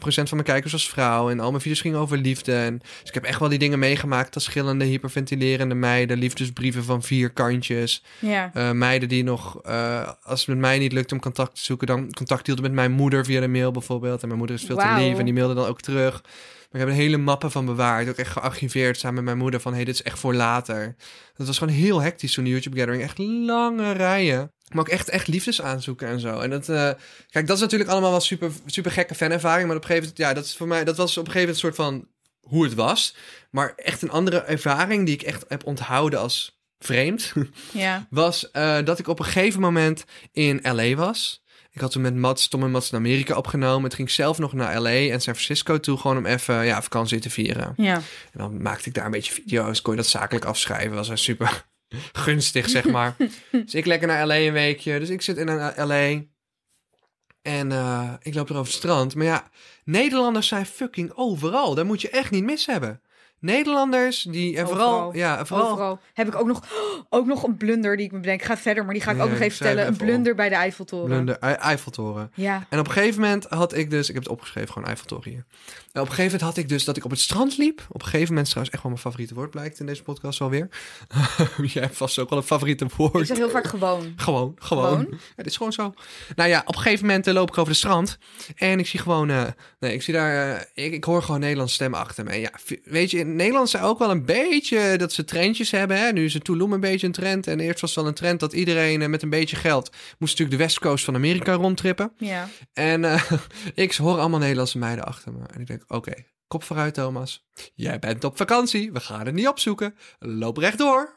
van 0.00 0.26
mijn 0.30 0.42
kijkers 0.42 0.72
was 0.72 0.88
vrouw. 0.88 1.30
En 1.30 1.40
al 1.40 1.50
mijn 1.50 1.62
video's 1.62 1.80
gingen 1.80 1.98
over 1.98 2.18
liefde. 2.18 2.54
En, 2.54 2.78
dus 2.78 3.08
ik 3.08 3.14
heb 3.14 3.24
echt 3.24 3.40
wel 3.40 3.48
die 3.48 3.58
dingen 3.58 3.78
meegemaakt 3.78 4.34
als 4.34 4.44
schillende, 4.44 4.84
hyperventilerende 4.84 5.74
meiden. 5.74 6.18
Liefdesbrieven 6.18 6.84
van 6.84 7.02
vier 7.02 7.30
kantjes. 7.30 8.02
Eh, 8.52 8.70
meiden 8.70 9.08
die 9.08 9.24
nog, 9.24 9.57
eh, 9.64 10.10
als 10.22 10.40
het 10.40 10.48
met 10.48 10.58
mij 10.58 10.78
niet 10.78 10.92
lukt 10.92 11.12
om 11.12 11.20
contact 11.20 11.54
te 11.54 11.64
zoeken, 11.64 11.86
dan 11.86 12.12
contact 12.12 12.46
hielden 12.46 12.64
met 12.64 12.74
mijn 12.74 12.92
moeder 12.92 13.24
via 13.24 13.40
de 13.40 13.48
mail 13.48 13.70
bijvoorbeeld. 13.70 14.20
En 14.22 14.26
mijn 14.26 14.38
moeder 14.38 14.56
is 14.56 14.64
veel 14.64 14.76
te 14.76 14.94
lief 14.96 15.18
en 15.18 15.24
die 15.24 15.34
mailde 15.34 15.54
dan 15.54 15.66
ook 15.66 15.80
terug. 15.80 16.22
Maar 16.22 16.80
ik 16.80 16.86
heb 16.86 16.96
een 16.96 17.02
hele 17.02 17.16
mappen 17.16 17.50
van 17.50 17.66
bewaard, 17.66 18.08
ook 18.08 18.16
echt 18.16 18.32
gearchiveerd 18.32 18.98
samen 18.98 19.14
met 19.14 19.24
mijn 19.24 19.38
moeder 19.38 19.60
van, 19.60 19.74
hey, 19.74 19.84
dit 19.84 19.94
is 19.94 20.02
echt 20.02 20.18
voor 20.18 20.34
later. 20.34 20.96
Dat 21.36 21.46
was 21.46 21.58
gewoon 21.58 21.74
heel 21.74 22.02
hectisch 22.02 22.32
toen 22.32 22.44
de 22.44 22.50
YouTube 22.50 22.78
Gathering, 22.78 23.02
echt 23.02 23.18
lange 23.18 23.92
rijen. 23.92 24.52
Maar 24.68 24.80
ook 24.80 24.88
echt, 24.88 25.08
echt 25.08 25.26
liefdesaanzoeken 25.26 26.08
en 26.08 26.20
zo. 26.20 26.40
En 26.40 26.50
dat, 26.50 26.68
eh, 26.68 26.90
kijk, 27.30 27.46
dat 27.46 27.56
is 27.56 27.62
natuurlijk 27.62 27.90
allemaal 27.90 28.10
wel 28.10 28.20
super, 28.20 28.50
super 28.66 28.90
gekke 28.90 29.14
fanervaring. 29.14 29.66
Maar 29.66 29.76
op 29.76 29.82
een 29.82 29.88
gegeven 29.88 30.08
moment, 30.08 30.28
ja, 30.28 30.34
dat 30.34 30.44
is 30.44 30.56
voor 30.56 30.68
mij, 30.68 30.84
dat 30.84 30.96
was 30.96 31.16
op 31.16 31.26
een 31.26 31.32
gegeven 31.32 31.54
moment 31.54 31.64
een 31.64 31.74
soort 31.74 31.88
van 31.88 32.08
hoe 32.40 32.64
het 32.64 32.74
was. 32.74 33.16
Maar 33.50 33.72
echt 33.76 34.02
een 34.02 34.10
andere 34.10 34.38
ervaring 34.38 35.06
die 35.06 35.14
ik 35.14 35.22
echt 35.22 35.44
heb 35.48 35.66
onthouden 35.66 36.20
als 36.20 36.57
vreemd 36.78 37.32
Ja. 37.72 38.06
was 38.10 38.50
eh, 38.50 38.78
dat 38.84 38.98
ik 38.98 39.08
op 39.08 39.18
een 39.18 39.24
gegeven 39.24 39.60
moment 39.60 40.04
in 40.32 40.60
LA 40.62 40.94
was. 40.94 41.42
Ik 41.70 41.80
had 41.80 41.92
toen 41.92 42.02
met 42.02 42.14
Mats, 42.14 42.48
Tom 42.48 42.62
en 42.62 42.70
Mats 42.70 42.90
in 42.92 42.98
Amerika 42.98 43.36
opgenomen. 43.36 43.84
Het 43.84 43.94
ging 43.94 44.10
zelf 44.10 44.38
nog 44.38 44.52
naar 44.52 44.80
LA 44.80 44.90
en 44.90 45.20
San 45.20 45.34
Francisco 45.34 45.80
toe, 45.80 45.98
gewoon 45.98 46.16
om 46.16 46.26
even 46.26 46.64
ja, 46.64 46.82
vakantie 46.82 47.20
te 47.20 47.30
vieren. 47.30 47.72
Ja. 47.76 47.94
En 48.32 48.38
dan 48.38 48.62
maakte 48.62 48.88
ik 48.88 48.94
daar 48.94 49.04
een 49.04 49.10
beetje 49.10 49.32
video's, 49.32 49.82
kon 49.82 49.92
je 49.92 50.00
dat 50.00 50.08
zakelijk 50.08 50.44
afschrijven. 50.44 50.94
Was 50.94 51.08
een 51.08 51.18
super 51.18 51.66
gunstig, 52.24 52.68
zeg 52.68 52.84
maar. 52.84 53.16
dus 53.50 53.74
ik 53.74 53.86
lekker 53.86 54.08
naar 54.08 54.26
LA 54.26 54.36
een 54.36 54.52
weekje. 54.52 54.98
Dus 54.98 55.08
ik 55.08 55.22
zit 55.22 55.36
in 55.36 55.48
een 55.48 55.86
LA 55.86 56.22
en 57.42 57.72
eh, 57.72 58.12
ik 58.22 58.34
loop 58.34 58.48
er 58.48 58.56
over 58.56 58.72
het 58.72 58.82
strand. 58.82 59.14
Maar 59.14 59.26
ja, 59.26 59.50
Nederlanders 59.84 60.48
zijn 60.48 60.66
fucking 60.66 61.12
overal. 61.14 61.74
Daar 61.74 61.86
moet 61.86 62.00
je 62.00 62.10
echt 62.10 62.30
niet 62.30 62.44
mis 62.44 62.66
hebben. 62.66 63.02
Nederlanders 63.40 64.22
die 64.22 64.56
en 64.56 64.66
vooral, 64.66 64.94
Overal. 64.94 65.16
ja, 65.16 65.46
vooral 65.46 65.70
Overal. 65.70 66.00
Heb 66.14 66.26
ik 66.26 66.34
ook 66.34 66.46
nog, 66.46 66.62
ook 67.08 67.26
nog 67.26 67.42
een 67.42 67.56
blunder 67.56 67.96
die 67.96 68.06
ik 68.06 68.12
me 68.12 68.20
bedenk. 68.20 68.40
Ik 68.40 68.46
ga 68.46 68.56
verder, 68.56 68.84
maar 68.84 68.94
die 68.94 69.02
ga 69.02 69.10
ik 69.10 69.20
ook 69.20 69.30
nog 69.30 69.38
even 69.38 69.56
vertellen. 69.56 69.86
Een 69.86 69.96
blunder 69.96 70.34
bij 70.34 70.48
de 70.48 70.54
Eiffeltoren. 70.54 71.06
Blunder, 71.06 71.38
Eiffeltoren. 71.38 72.32
Ja. 72.34 72.66
En 72.68 72.78
op 72.78 72.86
een 72.86 72.92
gegeven 72.92 73.20
moment 73.20 73.44
had 73.44 73.74
ik 73.74 73.90
dus, 73.90 74.08
ik 74.08 74.14
heb 74.14 74.22
het 74.22 74.32
opgeschreven, 74.32 74.72
gewoon 74.72 74.88
Eiffeltoren 74.88 75.30
hier. 75.30 75.44
En 75.92 76.00
op 76.00 76.08
een 76.08 76.14
gegeven 76.14 76.24
moment 76.24 76.40
had 76.40 76.56
ik 76.56 76.68
dus 76.68 76.84
dat 76.84 76.96
ik 76.96 77.04
op 77.04 77.10
het 77.10 77.20
strand 77.20 77.56
liep. 77.56 77.86
Op 77.88 78.00
een 78.00 78.06
gegeven 78.08 78.28
moment 78.28 78.46
trouwens 78.46 78.74
echt 78.74 78.82
wel 78.82 78.92
mijn 78.92 79.04
favoriete 79.04 79.34
woord, 79.34 79.50
blijkt 79.50 79.80
in 79.80 79.86
deze 79.86 80.02
podcast 80.02 80.38
wel 80.38 80.50
weer. 80.50 80.68
Jij 81.72 81.82
hebt 81.82 81.96
vast 81.96 82.18
ook 82.18 82.28
wel 82.28 82.38
een 82.38 82.44
favoriete 82.44 82.86
woord. 82.96 83.20
Ik 83.20 83.26
zeg 83.26 83.36
heel 83.36 83.50
vaak 83.50 83.66
gewoon. 83.66 84.12
Gewoon, 84.16 84.54
gewoon. 84.58 84.84
Gewoon? 84.88 85.06
Ja, 85.10 85.16
dit 85.36 85.46
is 85.46 85.56
gewoon 85.56 85.72
zo. 85.72 85.92
Nou 86.36 86.48
ja, 86.48 86.62
op 86.64 86.74
een 86.74 86.80
gegeven 86.80 87.06
moment 87.06 87.26
eh, 87.26 87.34
loop 87.34 87.48
ik 87.48 87.58
over 87.58 87.72
de 87.72 87.78
strand. 87.78 88.18
En 88.56 88.78
ik 88.78 88.86
zie 88.86 89.00
gewoon, 89.00 89.30
eh, 89.30 89.44
nee, 89.78 89.92
ik 89.92 90.02
zie 90.02 90.14
daar, 90.14 90.56
eh, 90.56 90.84
ik, 90.84 90.92
ik 90.92 91.04
hoor 91.04 91.22
gewoon 91.22 91.40
Nederlandse 91.40 91.74
stemmen 91.74 92.00
achter 92.00 92.24
me. 92.24 92.30
En 92.30 92.40
ja, 92.40 92.50
weet 92.84 93.10
je, 93.10 93.24
Nederland 93.36 93.68
zijn 93.70 93.82
ook 93.82 93.98
wel 93.98 94.10
een 94.10 94.24
beetje 94.24 94.96
dat 94.96 95.12
ze 95.12 95.24
trendjes 95.24 95.70
hebben. 95.70 95.98
Hè? 95.98 96.12
Nu 96.12 96.24
is 96.24 96.34
het 96.34 96.44
Tulum 96.44 96.72
een 96.72 96.80
beetje 96.80 97.06
een 97.06 97.12
trend. 97.12 97.46
En 97.46 97.60
eerst 97.60 97.80
was 97.80 97.90
het 97.90 97.98
wel 97.98 98.08
een 98.08 98.14
trend 98.14 98.40
dat 98.40 98.52
iedereen 98.52 99.02
eh, 99.02 99.08
met 99.08 99.22
een 99.22 99.30
beetje 99.30 99.56
geld 99.56 99.90
moest 100.18 100.32
natuurlijk 100.38 100.58
de 100.58 100.64
West 100.64 100.78
Coast 100.78 101.04
van 101.04 101.14
Amerika 101.14 101.52
rondtrippen. 101.52 102.12
Ja. 102.16 102.48
En 102.72 103.04
eh, 103.04 103.32
ik 103.74 103.94
hoor 103.94 104.18
allemaal 104.18 104.38
Nederlandse 104.40 104.78
meiden 104.78 105.04
achter 105.04 105.32
me. 105.32 105.38
En 105.54 105.60
ik 105.60 105.66
denk, 105.66 105.84
oké, 105.88 106.12
kop 106.46 106.62
vooruit 106.64 106.94
Thomas. 106.94 107.46
Jij 107.74 107.98
bent 107.98 108.24
op 108.24 108.36
vakantie, 108.36 108.92
we 108.92 109.00
gaan 109.00 109.26
het 109.26 109.34
niet 109.34 109.48
opzoeken. 109.48 109.94
Loop 110.18 110.56
rechtdoor. 110.56 111.16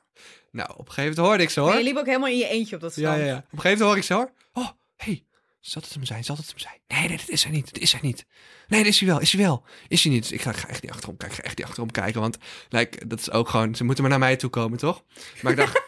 Nou, 0.51 0.69
op 0.69 0.77
een 0.79 0.85
gegeven 0.93 1.03
moment 1.09 1.27
hoorde 1.27 1.43
ik 1.43 1.49
ze 1.49 1.59
hoor. 1.59 1.69
Maar 1.69 1.77
je 1.77 1.83
liep 1.83 1.97
ook 1.97 2.05
helemaal 2.05 2.29
in 2.29 2.37
je 2.37 2.47
eentje 2.47 2.75
op 2.75 2.81
dat 2.81 2.95
Ja, 2.95 3.01
strand. 3.01 3.19
ja, 3.19 3.25
ja. 3.25 3.37
Op 3.37 3.43
een 3.51 3.59
gegeven 3.59 3.69
moment 3.85 3.87
hoor 3.87 3.97
ik 3.97 4.03
ze 4.03 4.13
hoor. 4.13 4.31
Oh, 4.53 4.69
hey, 4.95 5.25
zal 5.61 5.81
het 5.81 5.93
hem 5.93 6.05
zijn? 6.05 6.23
Zal 6.23 6.35
het 6.35 6.47
hem 6.47 6.59
zijn? 6.59 6.79
Nee, 6.87 7.07
nee, 7.07 7.17
dat 7.17 7.29
is 7.29 7.43
hij 7.43 7.51
niet. 7.51 7.73
Dat 7.73 7.81
is 7.81 7.91
hij 7.91 8.01
niet. 8.03 8.25
Nee, 8.67 8.83
dat 8.83 8.91
is 8.91 8.99
hij 8.99 9.09
wel. 9.09 9.19
Is 9.19 9.31
hij 9.31 9.41
wel. 9.41 9.63
Is 9.87 10.03
hij 10.03 10.13
niet. 10.13 10.21
Dus 10.21 10.31
ik 10.31 10.41
ga, 10.41 10.49
ik 10.49 10.55
ga 10.55 10.67
echt 10.67 10.81
niet 10.81 10.91
achterom 10.91 11.17
kijken. 11.17 11.37
Ik 11.37 11.43
ga 11.43 11.47
echt 11.47 11.57
niet 11.57 11.67
achterom 11.67 11.91
kijken. 11.91 12.21
Want 12.21 12.37
like, 12.69 13.07
dat 13.07 13.19
is 13.19 13.31
ook 13.31 13.49
gewoon... 13.49 13.75
Ze 13.75 13.83
moeten 13.83 14.03
maar 14.03 14.11
naar 14.11 14.21
mij 14.21 14.35
toe 14.35 14.49
komen, 14.49 14.77
toch? 14.77 15.03
Maar 15.41 15.51
ik 15.51 15.57
dacht... 15.57 15.75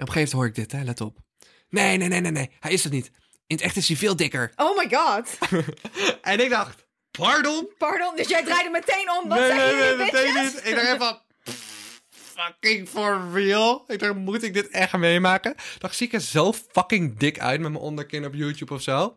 op 0.00 0.06
een 0.06 0.12
gegeven 0.12 0.14
moment 0.14 0.32
hoor 0.32 0.46
ik 0.46 0.54
dit, 0.54 0.72
hè. 0.72 0.82
Let 0.82 1.00
op. 1.00 1.18
Nee, 1.68 1.96
nee, 1.96 2.08
nee, 2.08 2.20
nee, 2.20 2.32
nee. 2.32 2.50
Hij 2.60 2.72
is 2.72 2.84
het 2.84 2.92
niet. 2.92 3.10
In 3.46 3.56
het 3.56 3.64
echt 3.64 3.76
is 3.76 3.88
hij 3.88 3.96
veel 3.96 4.16
dikker. 4.16 4.52
Oh 4.56 4.76
my 4.76 4.88
god. 4.90 5.38
En 6.22 6.40
ik 6.40 6.50
dacht, 6.50 6.86
pardon? 7.10 7.72
Pardon, 7.78 8.16
dus 8.16 8.28
jij 8.28 8.44
draaide 8.44 8.70
meteen 8.70 9.10
om. 9.10 9.28
Wat 9.28 9.38
nee, 9.38 9.52
nee, 9.52 9.74
nee, 9.74 9.96
meteen 9.96 10.34
niet. 10.34 10.60
Ik 10.64 10.74
dacht 10.74 10.86
even 10.86 10.98
van, 10.98 11.18
fucking 12.44 12.88
for 12.88 13.20
real? 13.32 13.84
Ik 13.88 13.98
dacht, 13.98 14.14
moet 14.14 14.42
ik 14.42 14.54
dit 14.54 14.68
echt 14.68 14.96
meemaken? 14.96 15.54
Dacht, 15.78 15.96
zie 15.96 16.06
ik 16.06 16.12
er 16.12 16.20
zo 16.20 16.52
fucking 16.52 17.18
dik 17.18 17.38
uit 17.40 17.60
met 17.60 17.70
mijn 17.70 17.82
onderkin 17.82 18.24
op 18.24 18.34
YouTube 18.34 18.74
of 18.74 18.82
zo? 18.82 19.14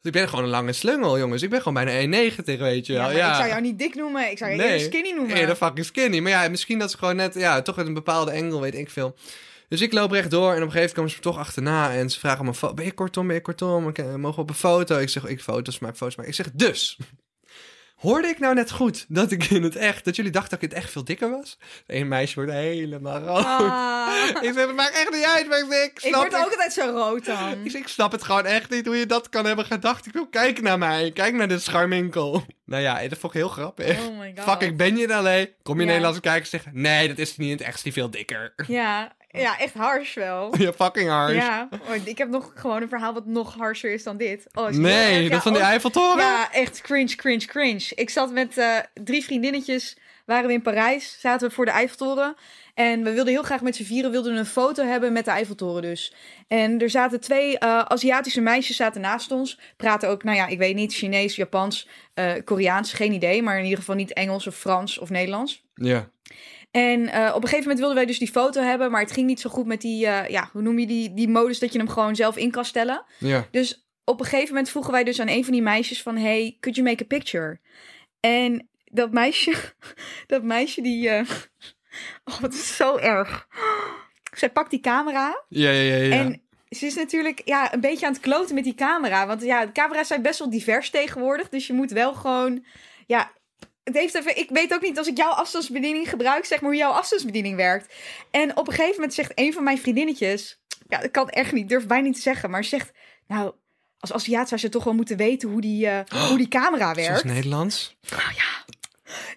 Dus 0.00 0.12
ik 0.12 0.20
ben 0.20 0.28
gewoon 0.28 0.44
een 0.44 0.50
lange 0.50 0.72
slungel, 0.72 1.18
jongens. 1.18 1.42
Ik 1.42 1.50
ben 1.50 1.62
gewoon 1.62 1.84
bijna 1.84 2.30
1,90, 2.30 2.44
weet 2.44 2.86
je 2.86 2.92
Ja, 2.92 3.08
wel. 3.08 3.18
maar 3.18 3.28
ik 3.28 3.34
zou 3.34 3.48
jou 3.48 3.60
niet 3.60 3.78
dik 3.78 3.94
noemen. 3.94 4.30
Ik 4.30 4.38
zou 4.38 4.50
je 4.50 4.62
eerder 4.62 4.80
skinny 4.80 5.10
noemen. 5.10 5.36
Eerder 5.36 5.56
fucking 5.56 5.86
skinny. 5.86 6.18
Maar 6.20 6.30
ja, 6.30 6.48
misschien 6.48 6.78
dat 6.78 6.90
ze 6.90 6.98
gewoon 6.98 7.16
net, 7.16 7.34
ja, 7.34 7.62
toch 7.62 7.76
met 7.76 7.86
een 7.86 7.94
bepaalde 7.94 8.30
engel, 8.30 8.60
weet 8.60 8.74
ik 8.74 8.90
veel. 8.90 9.16
Dus 9.68 9.80
ik 9.80 9.92
loop 9.92 10.10
rechtdoor 10.10 10.50
en 10.50 10.56
op 10.56 10.62
een 10.62 10.70
gegeven 10.70 10.80
moment 10.80 10.94
komen 10.94 11.10
ze 11.10 11.16
me 11.16 11.22
toch 11.22 11.38
achterna. 11.38 11.94
En 11.94 12.10
ze 12.10 12.18
vragen 12.18 12.44
me, 12.44 12.74
ben 12.74 12.84
je 12.84 12.92
kortom, 12.92 13.26
ben 13.26 13.36
je 13.36 13.42
kortom? 13.42 13.92
Eh, 13.92 14.14
mogen 14.14 14.36
we 14.36 14.42
op 14.42 14.48
een 14.48 14.54
foto? 14.54 14.98
Ik 14.98 15.08
zeg, 15.08 15.24
ik 15.24 15.40
foto's 15.40 15.78
maak, 15.78 15.96
foto's 15.96 16.16
maak. 16.16 16.26
Ik 16.26 16.34
zeg, 16.34 16.50
dus. 16.52 16.98
Hoorde 17.94 18.28
ik 18.28 18.38
nou 18.38 18.54
net 18.54 18.70
goed 18.70 19.04
dat 19.08 19.30
ik 19.30 19.44
in 19.44 19.62
het 19.62 19.76
echt, 19.76 20.04
dat 20.04 20.16
jullie 20.16 20.30
dachten 20.30 20.50
dat 20.50 20.62
ik 20.62 20.68
in 20.68 20.74
het 20.74 20.84
echt 20.84 20.92
veel 20.92 21.04
dikker 21.04 21.30
was? 21.30 21.58
Eén 21.86 22.08
meisje 22.08 22.34
wordt 22.34 22.50
helemaal 22.50 23.18
rood. 23.18 23.44
Ah. 23.44 24.08
Ik 24.42 24.52
zeg, 24.54 24.66
het 24.66 24.74
maakt 24.76 24.94
echt 24.94 25.10
niet 25.10 25.24
uit, 25.24 25.48
maar 25.48 25.58
ik, 25.58 25.66
zeg, 25.70 25.84
ik 25.84 25.92
ik 25.92 25.98
snap 25.98 26.14
word 26.14 26.32
het. 26.32 26.40
ook 26.40 26.50
altijd 26.50 26.72
zo 26.72 26.90
rood 26.90 27.24
dan. 27.24 27.64
Ik, 27.64 27.70
zeg, 27.70 27.80
ik 27.80 27.88
snap 27.88 28.12
het 28.12 28.22
gewoon 28.24 28.44
echt 28.44 28.70
niet 28.70 28.86
hoe 28.86 28.96
je 28.96 29.06
dat 29.06 29.28
kan 29.28 29.44
hebben 29.46 29.64
gedacht. 29.64 30.06
Ik 30.06 30.12
wil 30.12 30.26
kijk 30.28 30.60
naar 30.62 30.78
mij. 30.78 31.10
Kijk 31.12 31.34
naar 31.34 31.48
de 31.48 31.58
scharminkel. 31.58 32.42
Nou 32.66 32.82
ja, 32.82 33.08
dat 33.08 33.18
vond 33.18 33.34
ik 33.34 33.40
heel 33.40 33.48
grappig. 33.48 33.98
Oh 34.06 34.18
my 34.18 34.32
god. 34.36 34.44
Fucking 34.48 34.76
ben 34.76 34.96
je 34.96 35.14
alleen? 35.14 35.48
Kom 35.62 35.74
je 35.74 35.80
Ja. 35.80 35.86
Nederlandse 35.86 36.20
kijkers 36.20 36.50
zeggen: 36.50 36.70
Nee, 36.74 37.08
dat 37.08 37.18
is 37.18 37.36
niet 37.36 37.50
in 37.50 37.56
het 37.56 37.66
echt, 37.66 37.74
is 37.76 37.82
die 37.82 37.92
veel 37.92 38.10
dikker. 38.10 38.54
Ja, 38.66 39.12
ja, 39.46 39.58
echt 39.58 39.74
hars 39.74 40.14
wel. 40.14 40.54
Ja, 40.58 40.72
fucking 40.72 41.08
hard. 41.08 41.34
Ja, 41.34 41.68
oh, 41.88 42.06
ik 42.06 42.18
heb 42.18 42.28
nog 42.28 42.52
gewoon 42.54 42.82
een 42.82 42.88
verhaal 42.88 43.12
wat 43.12 43.26
nog 43.26 43.54
harsher 43.54 43.92
is 43.92 44.02
dan 44.02 44.16
dit. 44.16 44.46
Oh, 44.52 44.70
is 44.70 44.76
nee, 44.76 45.22
dat 45.22 45.30
Ja, 45.30 45.40
van 45.40 45.52
die 45.52 45.62
oh, 45.62 45.68
Eiffeltoren? 45.68 46.24
Ja, 46.24 46.52
echt 46.52 46.80
cringe, 46.80 47.14
cringe, 47.16 47.46
cringe. 47.46 47.86
Ik 47.94 48.10
zat 48.10 48.32
met 48.32 48.58
eh, 48.58 48.78
drie 48.94 49.24
vriendinnetjes, 49.24 49.96
waren 50.26 50.46
we 50.46 50.52
in 50.52 50.62
Parijs, 50.62 51.16
zaten 51.20 51.48
we 51.48 51.54
voor 51.54 51.64
de 51.64 51.70
Eiffeltoren. 51.70 52.34
En 52.74 53.04
we 53.04 53.12
wilden 53.12 53.32
heel 53.32 53.42
graag 53.42 53.60
met 53.60 53.76
z'n 53.76 53.84
vieren 53.84 54.10
wilden 54.10 54.36
een 54.36 54.46
foto 54.46 54.84
hebben 54.84 55.12
met 55.12 55.24
de 55.24 55.30
Eiffeltoren 55.30 55.82
dus. 55.82 56.14
En 56.48 56.80
er 56.80 56.90
zaten 56.90 57.20
twee 57.20 57.58
eh, 57.58 57.78
Aziatische 57.78 58.40
meisjes 58.40 58.76
zaten 58.76 59.00
naast 59.00 59.30
ons. 59.30 59.58
Praten 59.76 60.08
ook, 60.08 60.24
nou 60.24 60.36
ja, 60.36 60.46
ik 60.46 60.58
weet 60.58 60.74
niet, 60.74 60.94
Chinees, 60.94 61.36
Japans, 61.36 61.88
eh, 62.14 62.32
Koreaans, 62.44 62.92
geen 62.92 63.12
idee. 63.12 63.42
Maar 63.42 63.56
in 63.56 63.64
ieder 63.64 63.78
geval 63.78 63.94
niet 63.94 64.12
Engels 64.12 64.46
of 64.46 64.56
Frans 64.56 64.98
of 64.98 65.10
Nederlands. 65.10 65.64
Ja. 65.74 66.08
En 66.74 67.08
eh, 67.08 67.26
op 67.28 67.42
een 67.42 67.48
gegeven 67.48 67.58
moment 67.58 67.78
wilden 67.78 67.96
wij 67.96 68.06
dus 68.06 68.18
die 68.18 68.30
foto 68.30 68.60
hebben, 68.60 68.90
maar 68.90 69.00
het 69.00 69.12
ging 69.12 69.26
niet 69.26 69.40
zo 69.40 69.50
goed 69.50 69.66
met 69.66 69.80
die, 69.80 70.06
eh, 70.06 70.28
ja, 70.28 70.48
hoe 70.52 70.62
noem 70.62 70.78
je 70.78 70.86
die, 70.86 71.14
die 71.14 71.28
modus 71.28 71.58
dat 71.58 71.72
je 71.72 71.78
hem 71.78 71.88
gewoon 71.88 72.16
zelf 72.16 72.36
in 72.36 72.50
kan 72.50 72.64
stellen. 72.64 73.04
Ja. 73.18 73.48
Dus 73.50 73.88
op 74.04 74.20
een 74.20 74.26
gegeven 74.26 74.48
moment 74.48 74.70
vroegen 74.70 74.92
wij 74.92 75.04
dus 75.04 75.20
aan 75.20 75.28
een 75.28 75.44
van 75.44 75.52
die 75.52 75.62
meisjes 75.62 76.02
van, 76.02 76.16
hey, 76.16 76.56
could 76.60 76.76
you 76.76 76.88
make 76.88 77.02
a 77.02 77.06
picture? 77.06 77.60
En 78.20 78.68
dat 78.84 79.12
meisje, 79.12 79.54
dat 80.26 80.42
meisje 80.42 80.82
die, 80.82 81.08
eh, 81.08 81.30
oh, 82.30 82.40
het 82.40 82.54
is 82.54 82.76
zo 82.76 82.96
erg. 82.96 83.48
Zij 84.36 84.50
pakt 84.50 84.70
die 84.70 84.80
camera 84.80 85.44
Ja, 85.48 85.70
ja, 85.70 85.94
ja. 85.94 85.96
ja. 85.96 86.12
en 86.12 86.42
ze 86.68 86.86
is 86.86 86.94
natuurlijk 86.94 87.42
ja, 87.44 87.72
een 87.74 87.80
beetje 87.80 88.06
aan 88.06 88.12
het 88.12 88.22
kloten 88.22 88.54
met 88.54 88.64
die 88.64 88.74
camera. 88.74 89.26
Want 89.26 89.42
ja, 89.42 89.66
de 89.66 89.72
camera's 89.72 90.08
zijn 90.08 90.22
best 90.22 90.38
wel 90.38 90.50
divers 90.50 90.90
tegenwoordig. 90.90 91.48
Dus 91.48 91.66
je 91.66 91.72
moet 91.72 91.90
wel 91.90 92.14
gewoon. 92.14 92.64
Ja, 93.06 93.32
het 93.84 93.94
heeft 93.94 94.14
even. 94.14 94.36
Ik 94.38 94.50
weet 94.50 94.74
ook 94.74 94.80
niet 94.80 94.98
als 94.98 95.06
ik 95.06 95.16
jouw 95.16 95.30
afstandsbediening 95.30 96.08
gebruik, 96.08 96.44
zeg 96.44 96.60
maar 96.60 96.70
hoe 96.70 96.78
jouw 96.78 96.92
afstandsbediening 96.92 97.56
werkt. 97.56 97.94
En 98.30 98.56
op 98.56 98.66
een 98.66 98.74
gegeven 98.74 98.94
moment 98.94 99.14
zegt 99.14 99.32
een 99.34 99.52
van 99.52 99.64
mijn 99.64 99.78
vriendinnetjes. 99.78 100.60
Ja, 100.88 100.98
dat 101.00 101.10
kan 101.10 101.28
echt 101.28 101.52
niet, 101.52 101.68
durf 101.68 101.86
bijna 101.86 102.04
niet 102.04 102.14
te 102.14 102.20
zeggen. 102.20 102.50
Maar 102.50 102.62
ze 102.62 102.68
zegt. 102.68 102.92
Nou, 103.26 103.54
als 103.98 104.12
Aziat 104.12 104.48
zou 104.48 104.60
ze 104.60 104.68
toch 104.68 104.84
wel 104.84 104.94
moeten 104.94 105.16
weten 105.16 105.48
hoe 105.48 105.60
die, 105.60 105.86
eh, 105.86 106.28
hoe 106.28 106.38
die 106.38 106.48
camera 106.48 106.94
Zoals 106.94 107.08
werkt. 107.08 107.24
Nederlands? 107.24 107.96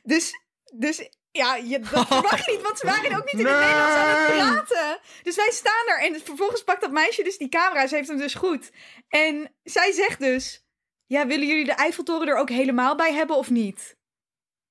Dus, 0.04 0.32
dus 0.74 1.10
ja, 1.32 1.56
je, 1.56 1.80
dat 1.80 2.08
verwacht 2.14 2.46
je 2.46 2.52
niet, 2.52 2.62
want 2.62 2.80
ze 2.80 2.86
waren 2.86 3.16
ook 3.18 3.32
niet 3.32 3.42
in 3.42 3.46
het 3.46 3.56
Nee. 3.56 3.66
Nederlands 3.66 3.96
aan 3.96 4.10
het 4.10 4.34
praten. 4.34 5.00
Dus 5.24 5.36
wij 5.36 5.52
staan 5.52 5.88
er 5.88 6.02
en 6.02 6.22
vervolgens 6.24 6.64
pakt 6.64 6.82
dat 6.82 6.92
meisje 6.92 7.24
dus 7.24 7.38
die 7.38 7.50
camera. 7.50 7.88
Ze 7.88 7.96
heeft 7.96 8.08
hem 8.08 8.18
dus 8.18 8.34
goed. 8.34 8.72
En 9.10 9.56
zij 9.64 9.92
zegt 9.92 10.20
dus, 10.20 10.66
ja, 11.06 11.28
willen 11.28 11.48
jullie 11.48 11.66
de 11.66 11.72
Eiffeltoren 11.72 12.28
er 12.28 12.38
ook 12.38 12.50
helemaal 12.50 12.96
bij 12.96 13.14
hebben 13.14 13.36
of 13.36 13.50
niet? 13.50 13.96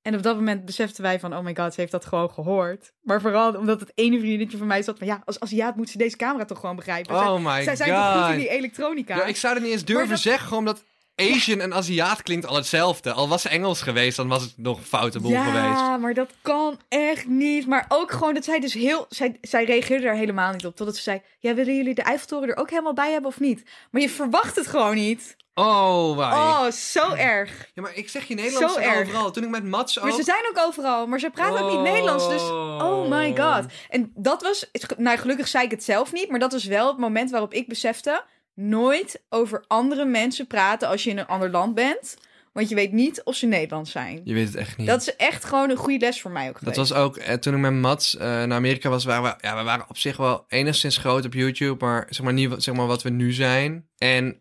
En 0.07 0.15
op 0.15 0.23
dat 0.23 0.37
moment 0.37 0.65
beseften 0.65 1.03
wij 1.03 1.21
van, 1.21 1.37
oh 1.37 1.45
my 1.45 1.55
god, 1.57 1.75
ze 1.75 1.81
heeft 1.81 1.93
dat 1.93 2.05
gewoon 2.05 2.31
gehoord. 2.31 2.93
Maar 3.03 3.21
vooral 3.21 3.55
omdat 3.55 3.81
het 3.81 3.93
ene 3.95 4.19
vriendinnetje 4.19 4.59
van 4.59 4.67
mij 4.67 4.83
zat 4.83 4.99
van, 4.99 5.07
ja, 5.07 5.23
als 5.25 5.41
Aziat 5.41 5.77
moet 5.77 5.89
ze 5.91 5.99
deze 5.99 6.17
camera 6.17 6.45
toch 6.45 6.61
gewoon 6.61 6.77
begrijpen. 6.77 7.17
Zij- 7.17 7.27
Oh 7.27 7.45
my 7.45 7.63
zij 7.63 7.77
zijn 7.77 7.91
toch 7.91 8.13
goed 8.13 8.21
in 8.23 8.29
god. 8.29 8.37
die 8.37 8.49
elektronica. 8.49 9.17
Ja, 9.17 9.25
ik 9.25 9.37
zou 9.37 9.55
het 9.55 9.63
niet 9.63 9.73
eens 9.73 9.85
durven 9.85 10.09
dat- 10.09 10.19
zeggen, 10.19 10.49
gewoon 10.49 10.59
omdat 10.59 10.85
Asian 11.15 11.61
en 11.61 11.75
Aziat 11.75 12.23
klinkt 12.23 12.47
al 12.47 12.55
hetzelfde. 12.57 13.13
Al 13.13 13.29
was 13.29 13.43
ze 13.43 13.49
Engels 13.49 13.83
geweest, 13.83 14.17
dan 14.17 14.29
was 14.29 14.43
het 14.43 14.53
nog 14.57 14.79
een 14.79 14.85
foute 14.85 15.21
boel 15.21 15.31
ja, 15.31 15.45
geweest. 15.45 16.01
maar 16.01 16.15
dat 16.15 16.31
kan 16.43 16.81
echt 16.89 17.27
niet. 17.27 17.67
Maar 17.67 17.85
ook 17.89 18.13
gewoon 18.13 18.35
dat 18.35 18.45
zij 18.45 18.61
dus 18.61 18.75
heel... 18.75 19.07
Zij, 19.09 19.39
zij 19.41 19.65
reageerde 19.65 20.05
daar 20.05 20.15
helemaal 20.17 20.53
niet 20.53 20.67
op. 20.67 20.77
Totdat 20.77 20.97
ze 20.97 21.03
zei... 21.03 21.23
Ja, 21.39 21.55
willen 21.55 21.77
jullie 21.77 21.95
de 21.95 22.03
Eiffeltoren 22.03 22.49
er 22.49 22.57
ook 22.57 22.71
helemaal 22.71 22.95
bij 22.95 23.13
hebben 23.13 23.31
of 23.31 23.41
niet? 23.41 23.63
Maar 23.91 24.01
je 24.03 24.09
verwacht 24.11 24.57
het 24.57 24.67
gewoon 24.67 24.95
niet. 24.95 25.37
Oh, 25.59 26.17
wij. 26.17 26.31
Oh, 26.33 26.71
zo 26.71 27.13
erg. 27.15 27.71
Ja, 27.75 27.83
maar 27.83 27.95
ik 27.95 28.09
zeg 28.09 28.25
je 28.25 28.35
Nederlands 28.35 28.75
Zo 28.75 28.81
erg. 28.81 29.01
overal. 29.01 29.31
Toen 29.31 29.45
ik 29.45 29.51
met 29.51 29.65
Mats 29.65 29.99
ook... 29.99 30.05
Maar 30.05 30.13
ze 30.13 30.23
zijn 30.23 30.45
ook 30.51 30.59
overal. 30.67 31.07
Maar 31.07 31.21
ze 31.21 31.31
praten 31.31 31.65
ook 31.65 31.71
niet 31.71 31.93
Nederlands. 31.93 32.29
Dus 32.29 32.43
oh 32.43 33.09
my 33.09 33.37
god. 33.37 33.65
En 33.89 34.13
dat 34.15 34.43
was... 34.43 34.71
Nou, 34.97 35.19
gelukkig 35.19 35.49
zei 35.49 35.65
ik 35.65 35.71
het 35.71 35.85
zelf 35.85 36.13
niet. 36.13 36.31
Maar 36.31 36.39
dat 36.39 36.53
was 36.53 36.65
wel 36.65 36.89
het 36.89 36.99
moment 36.99 37.31
waarop 37.31 37.53
ik 37.53 37.69
besefte... 37.69 38.25
Nooit 38.55 39.23
over 39.29 39.65
andere 39.67 40.05
mensen 40.05 40.47
praten 40.47 40.89
als 40.89 41.05
je 41.05 41.11
in 41.11 41.19
een 41.19 41.27
ander 41.27 41.51
land 41.51 41.75
bent. 41.75 42.17
Want 42.53 42.69
je 42.69 42.75
weet 42.75 42.93
niet 42.93 43.23
of 43.23 43.35
ze 43.35 43.47
Nederlands 43.47 43.91
zijn. 43.91 44.21
Je 44.25 44.35
weet 44.35 44.47
het 44.47 44.55
echt 44.57 44.77
niet. 44.77 44.87
Dat 44.87 45.01
is 45.01 45.17
echt 45.17 45.45
gewoon 45.45 45.71
een 45.71 45.77
goede 45.77 45.99
les 45.99 46.21
voor 46.21 46.31
mij 46.31 46.49
ook 46.49 46.53
Dat 46.53 46.75
geweest. 46.75 46.79
was 46.91 46.93
ook, 46.93 47.17
eh, 47.17 47.35
toen 47.35 47.55
ik 47.55 47.61
met 47.61 47.73
Mats 47.73 48.17
eh, 48.17 48.27
naar 48.27 48.53
Amerika 48.53 48.89
was, 48.89 49.05
waren 49.05 49.23
we, 49.23 49.35
ja, 49.47 49.57
we 49.57 49.63
waren 49.63 49.85
op 49.89 49.99
zich 49.99 50.17
wel 50.17 50.45
enigszins 50.49 50.97
groot 50.97 51.25
op 51.25 51.33
YouTube, 51.33 51.85
maar 51.85 52.07
zeg 52.09 52.25
maar 52.25 52.33
niet 52.33 52.55
zeg 52.57 52.75
maar, 52.75 52.87
wat 52.87 53.03
we 53.03 53.11
nu 53.11 53.33
zijn. 53.33 53.89
En 53.99 54.41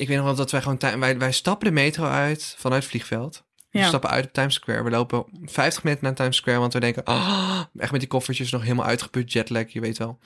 ik 0.00 0.08
weet 0.08 0.16
nog 0.16 0.26
wel 0.26 0.34
dat 0.34 0.50
wij 0.50 0.62
gewoon, 0.62 1.00
wij, 1.00 1.18
wij 1.18 1.32
stappen 1.32 1.66
de 1.66 1.72
metro 1.72 2.04
uit 2.04 2.54
vanuit 2.58 2.82
het 2.82 2.90
vliegveld. 2.90 3.44
We 3.70 3.78
Ja. 3.78 3.86
stappen 3.88 4.10
uit 4.10 4.24
op 4.24 4.32
Times 4.32 4.54
Square. 4.54 4.82
We 4.82 4.90
lopen 4.90 5.24
50 5.44 5.82
meter 5.84 6.02
naar 6.02 6.14
Times 6.14 6.36
Square, 6.36 6.58
want 6.58 6.72
we 6.72 6.80
denken, 6.80 7.04
ah, 7.04 7.60
echt 7.76 7.90
met 7.90 8.00
die 8.00 8.08
koffertjes 8.08 8.50
nog 8.50 8.62
helemaal 8.62 8.86
uitgeput, 8.86 9.32
jetlag, 9.32 9.68
je 9.68 9.80
weet 9.80 9.98
wel. 9.98 10.18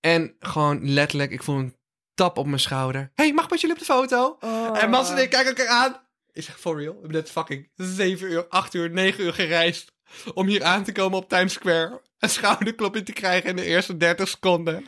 En 0.00 0.34
gewoon 0.40 0.90
letterlijk, 0.90 1.30
ik 1.30 1.42
voel 1.42 1.56
een 1.58 1.76
tap 2.14 2.38
op 2.38 2.46
mijn 2.46 2.60
schouder. 2.60 3.10
hey, 3.14 3.32
mag 3.32 3.44
ik 3.44 3.50
met 3.50 3.60
jullie 3.60 3.74
op 3.76 3.80
de 3.86 3.92
foto? 3.92 4.36
Oh. 4.40 4.82
En 4.82 4.90
Mats 4.90 5.10
en 5.10 5.18
ik 5.18 5.30
kijken 5.30 5.56
elkaar 5.56 5.68
aan. 5.84 6.00
Ik 6.32 6.42
zeg, 6.42 6.60
for 6.60 6.76
real? 6.80 6.92
We 6.92 7.00
hebben 7.00 7.16
net 7.16 7.30
fucking 7.30 7.68
7 7.74 8.30
uur, 8.30 8.46
8 8.48 8.74
uur, 8.74 8.90
9 8.90 9.24
uur 9.24 9.32
gereisd 9.32 9.92
om 10.34 10.46
hier 10.46 10.64
aan 10.64 10.84
te 10.84 10.92
komen 10.92 11.18
op 11.18 11.28
Times 11.28 11.52
Square. 11.52 12.00
Een 12.18 12.28
schouderklopje 12.28 13.02
te 13.02 13.12
krijgen 13.12 13.50
in 13.50 13.56
de 13.56 13.64
eerste 13.64 13.96
30 13.96 14.28
seconden. 14.28 14.84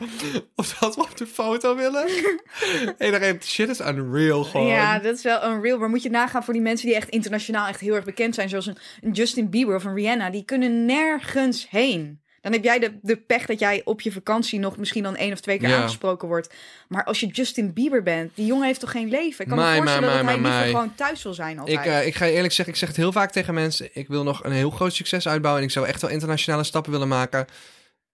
Of 0.55 0.77
dat 0.79 0.95
we 0.95 1.01
op 1.01 1.17
de 1.17 1.27
foto 1.27 1.75
willen. 1.75 2.07
en 2.97 3.05
iedereen, 3.05 3.41
shit 3.41 3.69
is 3.69 3.79
unreal 3.79 4.43
gewoon. 4.43 4.67
Ja, 4.67 4.99
dat 4.99 5.15
is 5.17 5.23
wel 5.23 5.51
unreal. 5.51 5.77
Maar 5.77 5.89
moet 5.89 6.03
je 6.03 6.09
nagaan 6.09 6.43
voor 6.43 6.53
die 6.53 6.61
mensen 6.61 6.87
die 6.87 6.95
echt 6.95 7.09
internationaal 7.09 7.67
echt 7.67 7.79
heel 7.79 7.95
erg 7.95 8.05
bekend 8.05 8.35
zijn. 8.35 8.49
Zoals 8.49 8.65
een, 8.65 8.77
een 9.01 9.11
Justin 9.11 9.49
Bieber 9.49 9.75
of 9.75 9.83
een 9.83 9.95
Rihanna. 9.95 10.29
Die 10.29 10.45
kunnen 10.45 10.85
nergens 10.85 11.69
heen. 11.69 12.21
Dan 12.41 12.51
heb 12.51 12.63
jij 12.63 12.79
de, 12.79 12.91
de 13.01 13.17
pech 13.17 13.45
dat 13.45 13.59
jij 13.59 13.81
op 13.85 14.01
je 14.01 14.11
vakantie 14.11 14.59
nog 14.59 14.77
misschien 14.77 15.03
dan 15.03 15.15
één 15.15 15.31
of 15.33 15.39
twee 15.39 15.57
keer 15.57 15.69
Ja. 15.69 15.77
aangesproken 15.77 16.27
wordt. 16.27 16.53
Maar 16.87 17.03
als 17.03 17.19
je 17.19 17.27
Justin 17.27 17.73
Bieber 17.73 18.03
bent, 18.03 18.31
die 18.35 18.45
jongen 18.45 18.65
heeft 18.65 18.79
toch 18.79 18.91
geen 18.91 19.09
leven? 19.09 19.43
Ik 19.45 19.47
kan 19.47 19.57
Mij, 19.57 19.69
me 19.71 19.77
voorstellen 19.77 20.07
mij, 20.25 20.33
dat 20.33 20.41
mij, 20.41 20.51
hij 20.51 20.59
liever 20.61 20.79
gewoon 20.79 20.95
thuis 20.95 21.23
wil 21.23 21.33
zijn 21.33 21.59
altijd. 21.59 21.79
Ik, 21.79 21.85
eh, 21.85 22.07
ik 22.07 22.15
ga 22.15 22.25
je 22.25 22.31
eerlijk 22.33 22.53
zeggen, 22.53 22.73
ik 22.73 22.79
zeg 22.79 22.89
het 22.89 22.97
heel 22.97 23.11
vaak 23.11 23.31
tegen 23.31 23.53
mensen. 23.53 23.89
Ik 23.93 24.07
wil 24.07 24.23
nog 24.23 24.43
een 24.43 24.51
heel 24.51 24.69
groot 24.69 24.93
succes 24.93 25.27
uitbouwen. 25.27 25.61
En 25.61 25.67
ik 25.67 25.73
zou 25.73 25.87
echt 25.87 26.01
wel 26.01 26.11
internationale 26.11 26.63
stappen 26.63 26.91
willen 26.91 27.07
maken. 27.07 27.45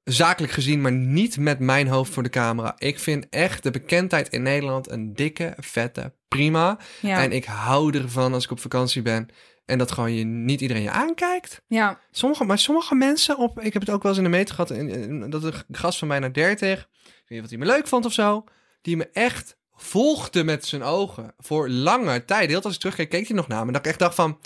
Zakelijk 0.04 0.54
gezien, 0.54 0.82
maar 0.82 0.92
niet 0.92 1.38
met 1.38 1.60
mijn 1.60 1.88
hoofd 1.88 2.14
voor 2.14 2.24
de 2.24 2.30
camera. 2.30 2.74
Ik 2.78 3.00
vind 3.00 3.26
echt 3.30 3.64
de 3.64 3.72
bekendheid 3.72 4.30
in 4.30 4.42
Nederland 4.42 4.90
een 4.90 5.14
dikke, 5.14 5.54
vette, 5.58 6.14
prima. 6.28 6.78
ja. 7.00 7.24
En 7.24 7.32
ik 7.32 7.46
hou 7.46 7.98
ervan 7.98 8.34
als 8.34 8.44
ik 8.44 8.52
op 8.52 8.60
vakantie 8.60 9.02
ben. 9.02 9.30
En 9.66 9.78
dat 9.78 9.92
gewoon 9.92 10.14
je, 10.14 10.24
niet 10.26 10.62
iedereen 10.62 10.84
je 10.84 10.90
aankijkt. 10.92 11.62
ja. 11.68 12.00
Sommige, 12.12 12.44
maar 12.44 12.60
sommige 12.60 12.96
mensen 12.96 13.38
op. 13.38 13.60
Ik 13.60 13.74
heb 13.74 13.82
het 13.82 13.92
ook 13.92 14.02
wel 14.04 14.12
eens 14.12 14.22
in 14.22 14.32
de 14.32 14.38
meter 14.38 14.56
gehad. 14.56 14.70
in- 14.72 14.90
in- 14.90 15.30
dat 15.30 15.44
een 15.44 15.54
gast 15.72 16.00
van 16.00 16.08
bijna 16.08 16.30
30. 16.30 16.80
Ik 16.80 16.88
weet 17.06 17.30
niet 17.30 17.42
wat 17.42 17.50
hij 17.50 17.60
me 17.60 17.66
leuk 17.66 17.88
vond 17.88 18.06
of 18.06 18.14
zo. 18.14 18.44
Die 18.82 18.98
me 18.98 19.10
echt 19.10 19.58
volgde 19.74 20.44
met 20.44 20.66
zijn 20.66 20.84
ogen. 20.84 21.34
Voor 21.38 21.70
lange 21.70 22.26
tijd. 22.26 22.50
Heel 22.50 22.62
als 22.62 22.74
ik 22.74 22.80
terugkeek, 22.80 23.10
keek 23.10 23.28
hij 23.28 23.36
nog 23.36 23.48
naar 23.48 23.60
me. 23.62 23.68
En 23.68 23.74
dat 23.74 23.82
ik 23.82 23.88
echt 23.88 24.00
dacht 24.00 24.16
van. 24.16 24.40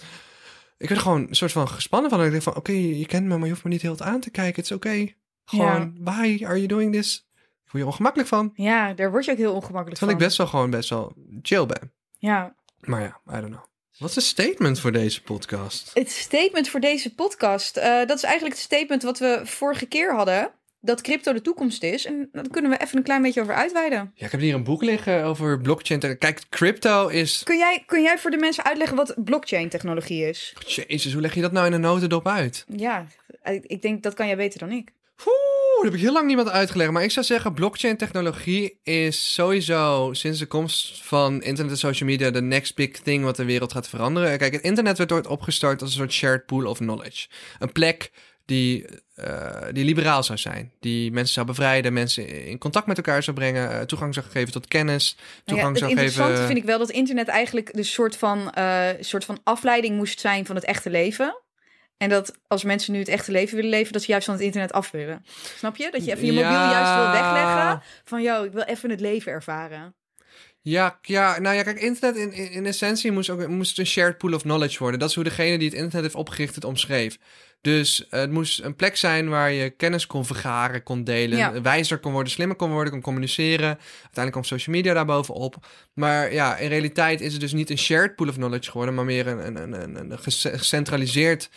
Ik 0.78 0.88
werd 0.90 1.02
er 1.02 1.08
gewoon 1.08 1.28
een 1.30 1.36
soort 1.36 1.52
van 1.52 1.68
gespannen 1.68 2.10
van. 2.10 2.24
Ik 2.24 2.32
dacht 2.32 2.44
van: 2.44 2.56
Oké, 2.56 2.72
je 2.72 3.06
kent 3.06 3.26
me, 3.26 3.36
maar 3.38 3.44
je 3.46 3.52
hoeft 3.52 3.64
me 3.64 3.70
niet 3.70 3.82
heel 3.82 3.96
te 3.96 4.04
aan 4.04 4.20
te 4.20 4.30
kijken. 4.32 4.56
Het 4.56 4.72
is 4.72 4.78
oké. 4.78 5.14
Gewoon, 5.46 5.98
why 6.00 6.40
are 6.46 6.56
you 6.56 6.66
doing 6.66 6.94
this? 6.94 7.28
Ik 7.66 7.72
word 7.72 7.84
je 7.84 7.86
ongemakkelijk 7.86 8.30
van. 8.30 8.52
ja, 8.56 8.94
daar 8.94 9.12
word 9.12 9.26
je 9.26 9.32
ook 9.32 9.38
heel 9.38 9.54
ongemakkelijk 9.54 9.98
Terwijl 9.98 10.12
ik 10.12 10.18
van. 10.18 10.28
best 10.28 10.38
wel 10.38 10.48
gewoon 10.48 10.70
best 10.70 10.90
wel 10.90 11.14
chill 11.42 11.66
ben. 11.66 11.94
Ja. 12.18 12.56
Maar 12.80 13.02
ja, 13.02 13.20
I 13.38 13.42
don't 13.42 13.46
know. 13.54 13.64
Wat 14.00 14.10
is 14.10 14.16
een 14.16 14.22
statement 14.22 14.80
voor 14.80 14.92
deze 14.92 15.22
podcast? 15.22 15.92
Het 15.94 16.12
statement 16.12 16.70
voor 16.70 16.80
deze 16.80 17.16
podcast, 17.16 17.78
eh, 17.78 18.06
dat 18.06 18.18
is 18.18 18.24
eigenlijk 18.24 18.56
het 18.56 18.64
statement 18.64 19.04
wat 19.04 19.20
we 19.20 19.42
vorige 19.44 19.86
keer 19.86 20.16
hadden. 20.16 20.52
dat 20.82 21.02
crypto 21.02 21.34
de 21.34 21.42
toekomst 21.42 21.84
is. 21.84 22.06
En 22.06 22.30
daar 22.32 22.50
kunnen 22.50 22.72
we 22.72 22.78
even 22.82 22.98
een 22.98 23.04
klein 23.04 23.22
beetje 23.22 23.42
over 23.42 23.54
uitweiden. 23.54 24.12
Ja, 24.16 24.26
ik 24.26 24.32
heb 24.32 24.42
hier 24.42 24.54
een 24.54 24.64
boek 24.64 24.84
liggen 24.84 25.24
over 25.24 25.62
blockchain. 25.62 26.00
Kijk, 26.18 26.42
crypto 26.50 27.08
is... 27.08 27.44
Kun 27.44 27.58
jij, 27.58 27.84
kun 27.86 28.02
jij 28.02 28.18
voor 28.18 28.32
de 28.32 28.38
mensen 28.38 28.64
uitleggen 28.64 28.98
wat 28.98 29.14
blockchain-technologie 29.24 30.28
is? 30.28 30.54
Jezus, 30.66 31.14
hoe 31.14 31.22
leg 31.22 31.34
je 31.36 31.42
dat 31.42 31.52
nou 31.52 31.66
in 31.66 31.74
een 31.74 31.82
notendop 31.82 32.28
uit? 32.28 32.66
Ja, 32.76 33.08
ik 33.44 33.66
ik 33.66 33.82
denk 33.82 34.04
dat 34.04 34.14
kan 34.14 34.28
jij 34.28 34.36
beter 34.38 34.60
dan 34.60 34.72
ik. 34.72 34.92
Oeh, 35.26 35.59
dat 35.84 35.92
heb 35.92 36.00
ik 36.00 36.06
heel 36.06 36.14
lang 36.14 36.28
niemand 36.28 36.50
uitgelegd. 36.50 36.92
Maar 36.92 37.04
ik 37.04 37.12
zou 37.12 37.26
zeggen, 37.26 37.54
blockchain 37.54 37.98
technologie 37.98 38.80
is 38.84 39.34
sowieso 39.34 40.10
sinds 40.14 40.40
de 40.40 40.46
komst 40.46 41.06
van 41.06 41.42
internet 41.42 41.72
en 41.72 41.78
social 41.78 42.10
media 42.10 42.30
de 42.30 42.42
next 42.42 42.76
big 42.76 42.92
thing 42.92 43.24
wat 43.24 43.36
de 43.36 43.46
wereld 43.46 43.72
gaat 43.72 43.90
veranderen. 43.90 44.38
Kijk, 44.38 44.54
het 44.54 44.62
internet 44.62 44.98
werd 44.98 45.12
ooit 45.12 45.28
opgestart 45.28 45.82
als 45.82 45.92
een 45.92 45.98
soort 45.98 46.12
shared 46.12 46.46
pool 46.46 46.66
of 46.66 46.78
knowledge. 46.78 47.28
Een 47.60 47.72
plek 47.72 48.12
die, 48.50 48.86
eh, 49.16 49.62
die 49.72 49.86
liberaal 49.86 50.24
zou 50.24 50.38
zijn. 50.38 50.72
Die 50.80 51.12
mensen 51.12 51.34
zou 51.34 51.46
bevrijden, 51.46 51.94
mensen 51.94 52.46
in 52.46 52.58
contact 52.58 52.88
met 52.88 52.98
elkaar 52.98 53.24
zou 53.24 53.36
brengen, 53.36 53.72
eh, 53.72 53.82
toegang 53.82 54.14
zou 54.14 54.26
geven 54.30 54.52
tot 54.52 54.68
kennis, 54.68 55.16
Nou 55.16 55.26
ja, 55.26 55.44
toegang 55.46 55.70
het 55.70 55.78
zou 55.78 55.90
interessante 55.90 56.32
geven... 56.32 56.48
vind 56.48 56.60
ik 56.60 56.66
wel 56.66 56.80
dat 56.80 56.90
internet 56.90 57.28
eigenlijk 57.28 57.74
de 57.74 57.84
soort 57.84 58.18
van, 58.18 58.52
eh, 58.52 58.88
soort 59.00 59.26
van 59.26 59.40
afleiding 59.44 59.96
moest 59.96 60.20
zijn 60.20 60.46
van 60.46 60.56
het 60.56 60.66
echte 60.66 60.90
leven. 60.90 61.42
En 62.00 62.10
dat 62.10 62.38
als 62.48 62.64
mensen 62.64 62.94
nu 62.94 63.00
het 63.00 63.08
echte 63.08 63.32
leven 63.32 63.56
willen 63.56 63.70
leven, 63.72 63.94
dat 63.94 64.02
ze 64.02 64.12
juist 64.12 64.26
van 64.26 64.36
het 64.36 64.44
internet 64.44 64.72
af 64.72 64.92
willen. 64.92 65.26
Snap 65.58 65.76
je? 65.76 65.92
Dat 65.92 66.06
je 66.06 66.12
even 66.12 66.26
je 66.26 66.32
mobiel 66.32 66.50
Ja. 66.50 66.72
juist 66.72 66.94
wil 66.94 67.12
wegleggen. 67.22 67.82
Van, 68.06 68.22
yo, 68.22 68.44
ik 68.44 68.52
wil 68.52 68.64
even 68.64 68.90
het 68.90 69.00
leven 69.00 69.32
ervaren. 69.32 69.94
Ja, 70.62 71.00
ja, 71.02 71.40
nou 71.40 71.56
ja, 71.56 71.64
kijk, 71.64 71.80
internet 71.80 72.22
in, 72.22 72.32
in, 72.34 72.52
in 72.52 72.66
essentie 72.66 73.12
moest, 73.12 73.30
ook, 73.30 73.48
moest 73.48 73.80
een 73.80 73.86
shared 73.86 74.18
pool 74.18 74.34
of 74.34 74.42
knowledge 74.42 74.78
worden. 74.80 75.00
Dat 75.00 75.10
is 75.10 75.16
hoe 75.16 75.24
degene 75.24 75.58
die 75.58 75.68
het 75.68 75.78
internet 75.78 76.02
heeft 76.02 76.16
opgericht 76.16 76.56
het 76.56 76.64
omschreef. 76.64 77.18
Dus 77.62 78.08
eh, 78.08 78.20
het 78.20 78.32
moest 78.32 78.60
een 78.62 78.76
plek 78.76 78.96
zijn 78.96 79.30
waar 79.30 79.52
je 79.52 79.70
kennis 79.70 80.08
kon 80.08 80.26
vergaren, 80.26 80.84
kon 80.84 81.04
delen, 81.04 81.38
Ja. 81.38 81.62
wijzer 81.62 81.98
kon 82.00 82.12
worden, 82.12 82.32
slimmer 82.32 82.56
kon 82.58 82.72
worden, 82.72 82.92
kon 82.94 83.02
communiceren. 83.02 83.68
Uiteindelijk 83.68 84.32
kwam 84.32 84.44
social 84.44 84.76
media 84.76 84.94
daarbovenop. 84.94 85.56
Maar 85.94 86.34
ja, 86.34 86.58
in 86.58 86.70
realiteit 86.70 87.22
is 87.22 87.32
het 87.32 87.42
dus 87.42 87.54
niet 87.54 87.70
een 87.70 87.78
shared 87.78 88.16
pool 88.16 88.28
of 88.28 88.36
knowledge 88.36 88.70
geworden, 88.72 88.96
maar 88.96 89.06
meer 89.06 89.28
een, 89.28 89.46
een, 89.46 89.56
een, 89.56 89.82
een, 89.98 90.12
een 90.12 90.20
gece- 90.20 90.58
gecentraliseerd 90.58 91.50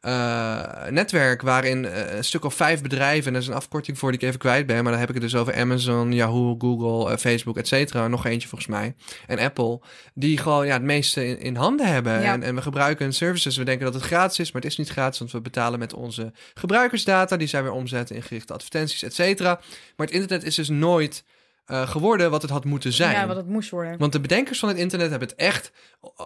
eh, 0.00 0.86
netwerk 0.90 1.42
waarin 1.42 1.84
eh, 1.84 2.16
een 2.16 2.24
stuk 2.24 2.44
of 2.44 2.54
vijf 2.54 2.82
bedrijven, 2.82 3.26
en 3.26 3.32
dat 3.32 3.42
is 3.42 3.48
een 3.48 3.54
afkorting 3.54 3.98
voor 3.98 4.10
die 4.10 4.20
ik 4.20 4.26
even 4.26 4.38
kwijt 4.38 4.66
ben, 4.66 4.82
maar 4.82 4.92
dan 4.92 5.00
heb 5.00 5.08
ik 5.08 5.14
het 5.14 5.24
dus 5.24 5.34
over 5.34 5.54
Amazon, 5.54 6.12
Yahoo, 6.12 6.56
Google, 6.58 7.12
eh, 7.12 7.18
Facebook, 7.18 7.56
et 7.56 7.68
cetera. 7.68 8.08
Nog 8.08 8.26
eentje 8.26 8.48
volgens 8.48 8.70
mij. 8.70 8.94
En 9.26 9.38
Apple, 9.38 9.80
die 10.14 10.38
gewoon 10.38 10.66
ja, 10.66 10.72
het 10.72 10.82
meeste 10.82 11.26
in, 11.26 11.40
in 11.40 11.56
handen 11.56 11.86
hebben. 11.86 12.22
Ja. 12.22 12.32
En, 12.32 12.42
en 12.42 12.54
we 12.54 12.62
gebruiken 12.62 13.04
hun 13.04 13.14
services. 13.14 13.56
We 13.56 13.64
denken 13.64 13.84
dat 13.84 13.94
het 13.94 14.02
gratis 14.02 14.38
is, 14.38 14.52
maar 14.52 14.62
het 14.62 14.70
is 14.70 14.78
niet 14.78 14.88
gratis, 14.88 15.18
want 15.18 15.32
we 15.32 15.40
betalen 15.40 15.78
met 15.78 15.94
onze 15.94 16.32
gebruikersdata. 16.54 17.36
Die 17.36 17.48
zijn 17.48 17.62
weer 17.62 17.72
omzetten 17.72 18.16
in 18.16 18.22
gerichte 18.22 18.52
advertenties, 18.52 19.02
et 19.02 19.14
cetera. 19.14 19.60
Maar 19.96 20.06
het 20.06 20.16
internet 20.16 20.44
is 20.44 20.54
dus 20.54 20.68
nooit 20.68 21.24
eh, 21.68 21.88
geworden 21.88 22.30
wat 22.30 22.42
het 22.42 22.50
had 22.50 22.64
moeten 22.64 22.92
zijn. 22.92 23.12
Ja, 23.12 23.26
wat 23.26 23.36
het 23.36 23.48
moest 23.48 23.70
worden. 23.70 23.98
Want 23.98 24.12
de 24.12 24.20
bedenkers 24.20 24.58
van 24.58 24.68
het 24.68 24.78
internet 24.78 25.10
hebben 25.10 25.28
het 25.28 25.36
echt 25.36 25.72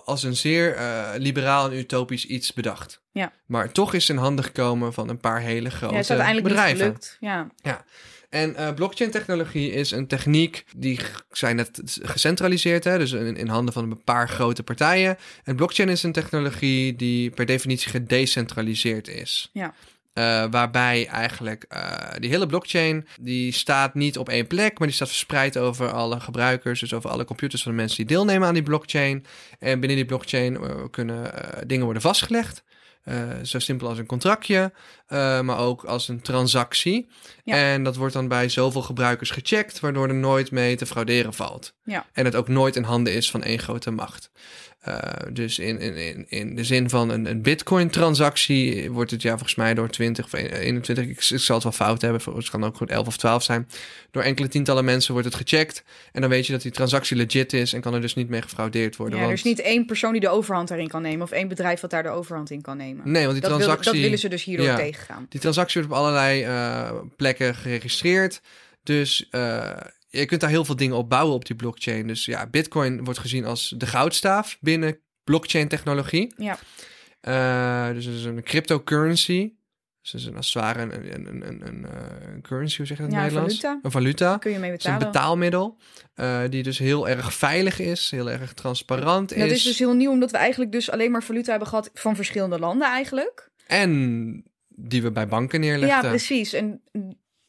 als 0.05 0.23
een 0.23 0.37
zeer 0.37 0.75
eh, 0.75 1.11
liberaal 1.17 1.71
en 1.71 1.77
utopisch 1.79 2.27
iets 2.27 2.53
bedacht. 2.53 3.03
Ja. 3.13 3.33
Maar 3.47 3.73
toch 3.73 3.95
is 3.95 4.09
het 4.09 4.17
in 4.17 4.23
handen 4.23 4.45
gekomen 4.45 4.93
van 4.93 5.09
een 5.09 5.19
paar 5.19 5.41
hele 5.41 5.71
grote 5.71 5.93
ja, 5.93 6.01
het 6.01 6.03
is 6.03 6.11
uiteindelijk 6.11 6.49
bedrijven. 6.49 6.87
niet 6.87 7.17
gelukt. 7.21 7.51
Ja. 7.63 7.85
En 8.29 8.57
eh, 8.57 8.75
blockchain-technologie 8.75 9.73
is 9.73 9.91
een 9.91 10.07
techniek 10.07 10.65
die 10.77 11.01
zijn 11.31 11.57
net 11.57 11.81
gecentraliseerd, 12.03 12.85
hè, 12.85 12.99
dus 12.99 13.13
in, 13.13 13.37
in 13.37 13.49
handen 13.49 13.75
van 13.75 13.91
een 13.91 14.05
paar 14.05 14.29
grote 14.29 14.63
partijen. 14.63 15.17
En 15.45 15.57
blockchain 15.57 15.89
is 15.89 16.03
een 16.03 16.13
technologie 16.13 16.97
die 16.97 17.31
per 17.31 17.47
definitie 17.47 17.91
gedecentraliseerd 17.91 19.09
is. 19.09 19.51
Ja. 19.53 19.75
Eh, 20.13 20.45
waarbij 20.51 21.07
eigenlijk 21.07 21.65
eh, 21.69 21.93
die 22.19 22.31
hele 22.31 22.47
blockchain, 22.47 23.07
die 23.21 23.53
staat 23.53 23.95
niet 23.95 24.19
op 24.19 24.29
één 24.29 24.47
plek, 24.47 24.79
maar 24.79 24.87
die 24.87 24.97
staat 24.97 25.09
verspreid 25.09 25.59
over 25.59 25.93
alle 25.93 26.21
gebruikers, 26.21 26.81
dus 26.81 26.95
over 26.95 27.11
alle 27.11 27.25
computers 27.25 27.63
van 27.63 27.73
de 27.73 27.79
mensen 27.79 27.97
die 27.97 28.17
deelnemen 28.17 28.49
aan 28.49 28.55
die 28.55 28.63
blockchain. 28.63 29.25
En 29.59 29.81
binnen 29.81 29.99
die 29.99 30.07
blockchain 30.07 30.57
eh, 30.57 30.71
kunnen 30.91 31.33
dingen 31.67 31.85
worden 31.85 32.03
vastgelegd. 32.03 32.65
Zo 33.43 33.59
simpel 33.59 33.89
als 33.89 33.99
een 33.99 34.07
contractje, 34.07 34.73
maar 35.43 35.59
ook 35.59 35.85
als 35.85 36.09
een 36.09 36.21
transactie. 36.21 37.09
Ja. 37.45 37.57
En 37.57 37.85
dat 37.85 37.97
wordt 37.97 38.15
dan 38.15 38.29
bij 38.29 38.49
zoveel 38.49 38.83
gebruikers 38.83 39.31
gecheckt, 39.31 39.81
waardoor 39.81 40.09
er 40.09 40.15
nooit 40.15 40.51
mee 40.51 40.77
te 40.77 40.87
frauderen 40.87 41.35
valt. 41.35 41.75
Ja. 41.85 42.07
En 42.13 42.25
het 42.25 42.37
ook 42.37 42.49
nooit 42.49 42.77
in 42.77 42.83
handen 42.83 43.13
is 43.13 43.31
van 43.31 43.43
één 43.43 43.59
grote 43.59 43.91
macht. 43.91 44.31
Eh, 44.83 44.99
dus 45.33 45.59
in, 45.59 45.79
in, 45.81 45.97
in, 45.97 46.27
in 46.29 46.55
de 46.57 46.65
zin 46.65 46.91
van 46.91 47.11
een, 47.11 47.27
een 47.27 47.43
Bitcoin-transactie 47.43 48.91
wordt 48.91 49.11
het 49.11 49.23
ja 49.23 49.31
volgens 49.31 49.55
mij 49.55 49.75
door 49.75 49.89
20 49.89 50.25
of 50.25 50.33
21, 50.33 51.05
ik, 51.05 51.11
ik 51.11 51.23
zal 51.41 51.55
het 51.55 51.65
wel 51.65 51.73
fout 51.73 52.01
hebben, 52.01 52.35
het 52.35 52.51
kan 52.51 52.65
ook 52.65 52.77
goed 52.77 52.91
11 52.91 53.07
of 53.07 53.17
12 53.17 53.43
zijn. 53.43 53.69
Door 54.11 54.23
enkele 54.23 54.49
tientallen 54.49 54.85
mensen 54.85 55.13
wordt 55.13 55.29
het 55.29 55.37
gecheckt. 55.37 55.85
En 56.13 56.21
dan 56.21 56.31
weet 56.31 56.47
je 56.47 56.53
dat 56.53 56.63
die 56.63 56.71
transactie 56.71 57.17
legit 57.17 57.53
is 57.53 57.73
en 57.73 57.81
kan 57.81 57.95
er 57.95 58.01
dus 58.01 58.15
niet 58.15 58.29
mee 58.29 58.43
gefraudeerd 58.43 58.97
worden. 58.97 59.17
Ja, 59.17 59.23
er 59.23 59.27
want, 59.29 59.39
is 59.39 59.45
niet 59.45 59.61
één 59.61 59.87
persoon 59.87 60.13
die 60.13 60.21
de 60.21 60.29
overhand 60.29 60.69
daarin 60.69 60.89
kan 60.89 61.03
nemen. 61.03 61.23
Of 61.23 61.31
één 61.31 61.49
bedrijf 61.49 61.81
dat 61.81 61.91
daar 61.91 62.03
de 62.03 62.09
overhand 62.09 62.51
in 62.51 62.63
kan 62.63 62.77
nemen. 62.77 63.11
Nee, 63.11 63.23
want 63.23 63.33
die 63.33 63.41
dat, 63.41 63.51
wil- 63.51 63.59
transactie. 63.59 63.93
dat 63.93 64.01
willen 64.03 64.19
ze 64.19 64.29
dus 64.29 64.45
hierdoor 64.45 64.67
Ja. 64.67 64.77
tegengaan. 64.77 65.27
Die 65.29 65.41
transactie 65.41 65.81
wordt 65.81 65.95
op 65.97 66.01
allerlei 66.05 66.43
eh, 66.43 66.91
plekken 67.17 67.55
geregistreerd. 67.55 68.41
Dus 68.83 69.29
eh, 69.31 69.71
je 70.19 70.27
kunt 70.27 70.41
daar 70.41 70.51
heel 70.51 70.65
veel 70.65 70.77
dingen 70.77 70.97
op 70.97 71.09
bouwen 71.09 71.35
op 71.35 71.45
die 71.47 71.57
blockchain. 71.57 72.07
Dus 72.07 72.25
ja, 72.25 72.47
Bitcoin 72.47 73.05
wordt 73.05 73.19
gezien 73.21 73.45
als 73.45 73.75
de 73.77 73.87
goudstaaf 73.87 74.59
binnen 74.61 74.99
blockchain-technologie. 75.25 76.33
Ja. 76.37 76.59
Eh, 77.21 77.95
dus 77.95 78.05
het 78.05 78.15
is 78.15 78.25
een 78.25 78.43
cryptocurrency. 78.43 79.53
Dus 80.03 80.15
is 80.15 80.25
een, 80.25 80.37
als 80.37 80.55
het 80.55 80.63
ware 80.63 80.81
een, 80.83 81.15
een, 81.15 81.27
een, 81.27 81.47
een, 81.49 81.67
een, 81.67 81.85
eh, 81.87 82.41
currency, 82.43 82.77
hoe 82.77 82.87
zeg 82.87 82.97
je 82.97 83.03
dat 83.03 83.13
in 83.13 83.19
Ja, 83.19 83.25
het 83.25 83.33
een 83.33 83.39
Nederlands? 83.43 83.61
valuta. 83.61 83.81
Een 83.83 83.91
valuta. 83.91 84.37
Kun 84.37 84.51
je 84.53 84.59
mee 84.59 84.73
is 84.73 84.85
een 84.85 84.93
betalen. 84.93 85.13
betaalmiddel 85.13 85.77
eh, 86.15 86.41
die 86.49 86.63
dus 86.63 86.79
heel 86.79 87.09
erg 87.09 87.35
veilig 87.35 87.79
is, 87.79 88.11
heel 88.11 88.31
erg 88.31 88.53
transparant 88.53 89.33
En 89.33 89.41
dat 89.41 89.49
is. 89.51 89.57
is 89.57 89.63
dus 89.63 89.79
heel 89.79 89.95
nieuw, 89.95 90.11
omdat 90.11 90.31
we 90.31 90.37
eigenlijk 90.37 90.73
dus 90.73 90.91
alleen 90.91 91.11
maar 91.11 91.23
valuta 91.23 91.51
hebben 91.51 91.69
gehad 91.69 91.91
van 91.95 92.17
verschillende 92.17 92.59
landen 92.59 92.89
eigenlijk. 92.89 93.51
En 93.67 94.45
die 94.69 95.03
we 95.03 95.11
bij 95.11 95.29
banken 95.29 95.61
neerleggen. 95.61 96.03
Ja, 96.03 96.09
precies. 96.09 96.53
En 96.53 96.83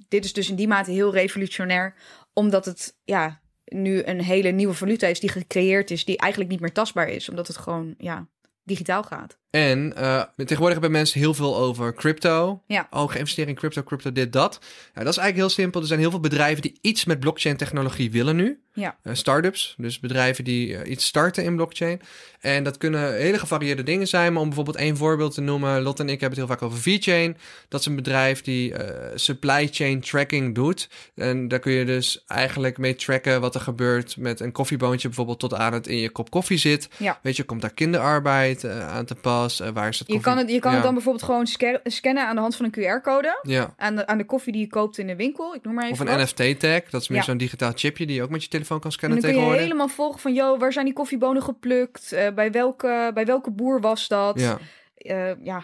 dit 0.07 0.25
is 0.25 0.33
dus 0.33 0.49
in 0.49 0.55
die 0.55 0.67
mate 0.67 0.91
heel 0.91 1.13
revolutionair, 1.13 1.95
omdat 2.33 2.65
het 2.65 2.97
ja, 3.03 3.41
nu 3.65 4.03
een 4.03 4.21
hele 4.21 4.49
nieuwe 4.49 4.73
valuta 4.73 5.07
is 5.07 5.19
die 5.19 5.29
gecreëerd 5.29 5.91
is, 5.91 6.05
die 6.05 6.17
eigenlijk 6.17 6.51
niet 6.51 6.59
meer 6.59 6.71
tastbaar 6.71 7.07
is, 7.07 7.29
omdat 7.29 7.47
het 7.47 7.57
gewoon 7.57 7.95
ja, 7.97 8.27
digitaal 8.63 9.03
gaat. 9.03 9.39
En 9.53 9.95
eh, 9.95 10.23
tegenwoordig 10.35 10.73
hebben 10.73 10.91
mensen 10.91 11.19
heel 11.19 11.33
veel 11.33 11.57
over 11.57 11.93
crypto. 11.93 12.61
Ja. 12.67 12.87
Oh, 12.89 13.11
geïnvesteerd 13.11 13.47
in 13.47 13.55
crypto, 13.55 13.83
crypto, 13.83 14.11
dit, 14.11 14.33
dat. 14.33 14.59
Dat 14.93 15.07
is 15.07 15.17
eigenlijk 15.17 15.35
heel 15.35 15.49
simpel. 15.49 15.81
Er 15.81 15.87
zijn 15.87 15.99
heel 15.99 16.09
veel 16.09 16.19
bedrijven 16.19 16.61
die 16.61 16.77
iets 16.81 17.05
met 17.05 17.19
blockchain-technologie 17.19 18.11
willen 18.11 18.35
nu. 18.35 18.61
Ja. 18.75 18.97
Eh, 19.03 19.13
startups, 19.13 19.75
dus 19.77 19.99
bedrijven 19.99 20.43
die 20.43 20.77
eh, 20.77 20.91
iets 20.91 21.05
starten 21.05 21.43
in 21.43 21.55
blockchain. 21.55 22.01
En 22.39 22.63
dat 22.63 22.77
kunnen 22.77 23.15
hele 23.15 23.39
gevarieerde 23.39 23.83
dingen 23.83 24.07
zijn. 24.07 24.33
Maar 24.33 24.41
om 24.41 24.47
bijvoorbeeld 24.47 24.77
één 24.77 24.97
voorbeeld 24.97 25.33
te 25.33 25.41
noemen. 25.41 25.81
Lot 25.81 25.99
en 25.99 26.09
ik 26.09 26.19
hebben 26.19 26.39
het 26.39 26.47
heel 26.47 26.57
vaak 26.57 26.67
over 26.67 26.79
VeChain. 26.79 27.37
Dat 27.67 27.79
is 27.79 27.85
een 27.85 27.95
bedrijf 27.95 28.41
die 28.41 28.73
supply 29.15 29.67
chain 29.71 30.01
tracking 30.01 30.55
doet. 30.55 30.89
En 31.15 31.47
daar 31.47 31.59
kun 31.59 31.71
je 31.71 31.85
dus 31.85 32.23
eigenlijk 32.27 32.77
mee 32.77 32.95
tracken 32.95 33.41
wat 33.41 33.55
er 33.55 33.61
gebeurt 33.61 34.17
met 34.17 34.39
een 34.39 34.51
koffieboontje 34.51 35.07
bijvoorbeeld 35.07 35.39
tot 35.39 35.53
aan 35.53 35.73
het 35.73 35.87
in 35.87 35.97
je 35.97 36.09
kop 36.09 36.29
koffie 36.29 36.57
zit. 36.57 36.89
Ja. 36.97 37.19
Weet 37.21 37.35
je, 37.35 37.43
komt 37.43 37.61
daar 37.61 37.73
kinderarbeid 37.73 38.65
aan 38.65 39.05
te 39.05 39.15
pas? 39.15 39.42
Eh, 39.49 39.69
waar 39.69 39.87
is 39.87 39.99
het 39.99 40.07
Je 40.11 40.19
kan, 40.19 40.37
het, 40.37 40.49
je 40.51 40.59
kan 40.59 40.69
Ja. 40.71 40.75
het 40.77 40.85
dan 40.85 40.93
bijvoorbeeld 40.93 41.23
gewoon 41.25 41.47
sca- 41.47 41.79
scannen 41.83 42.27
aan 42.27 42.35
de 42.35 42.41
hand 42.41 42.55
van 42.55 42.65
een 42.65 42.71
QR-code. 42.71 43.39
Ja. 43.41 43.73
Aan 43.77 43.95
de, 43.95 44.07
aan 44.07 44.17
de 44.17 44.25
koffie 44.25 44.53
die 44.53 44.61
je 44.61 44.67
koopt 44.67 44.97
in 44.97 45.07
de 45.07 45.15
winkel. 45.15 45.55
Ik 45.55 45.63
noem 45.63 45.73
maar 45.73 45.83
even 45.89 46.07
Of 46.07 46.13
een. 46.13 46.19
NFT-tag. 46.21 46.81
Dat 46.89 47.01
is 47.01 47.07
meer 47.07 47.17
Ja. 47.17 47.23
zo'n 47.23 47.37
digitaal 47.37 47.71
chipje 47.75 48.05
die 48.05 48.15
je 48.15 48.23
ook 48.23 48.29
met 48.29 48.43
je 48.43 48.49
telefoon 48.49 48.79
kan 48.79 48.89
En 48.89 48.91
scannen 48.97 49.21
dan 49.21 49.29
kun 49.29 49.39
je 49.39 49.45
tegenwoordig. 49.45 49.73
helemaal 49.77 49.95
volgen 49.95 50.19
van, 50.19 50.33
yo, 50.33 50.57
waar 50.57 50.73
zijn 50.73 50.85
die 50.85 50.93
koffiebonen 50.93 51.43
geplukt? 51.43 52.11
Eh, 52.11 52.33
bij, 52.33 52.51
welke, 52.51 53.11
bij 53.13 53.25
welke 53.25 53.51
boer 53.51 53.81
was 53.81 54.07
dat? 54.07 54.39
Ja. 54.39 54.57
Eh, 54.97 55.43
ja. 55.43 55.63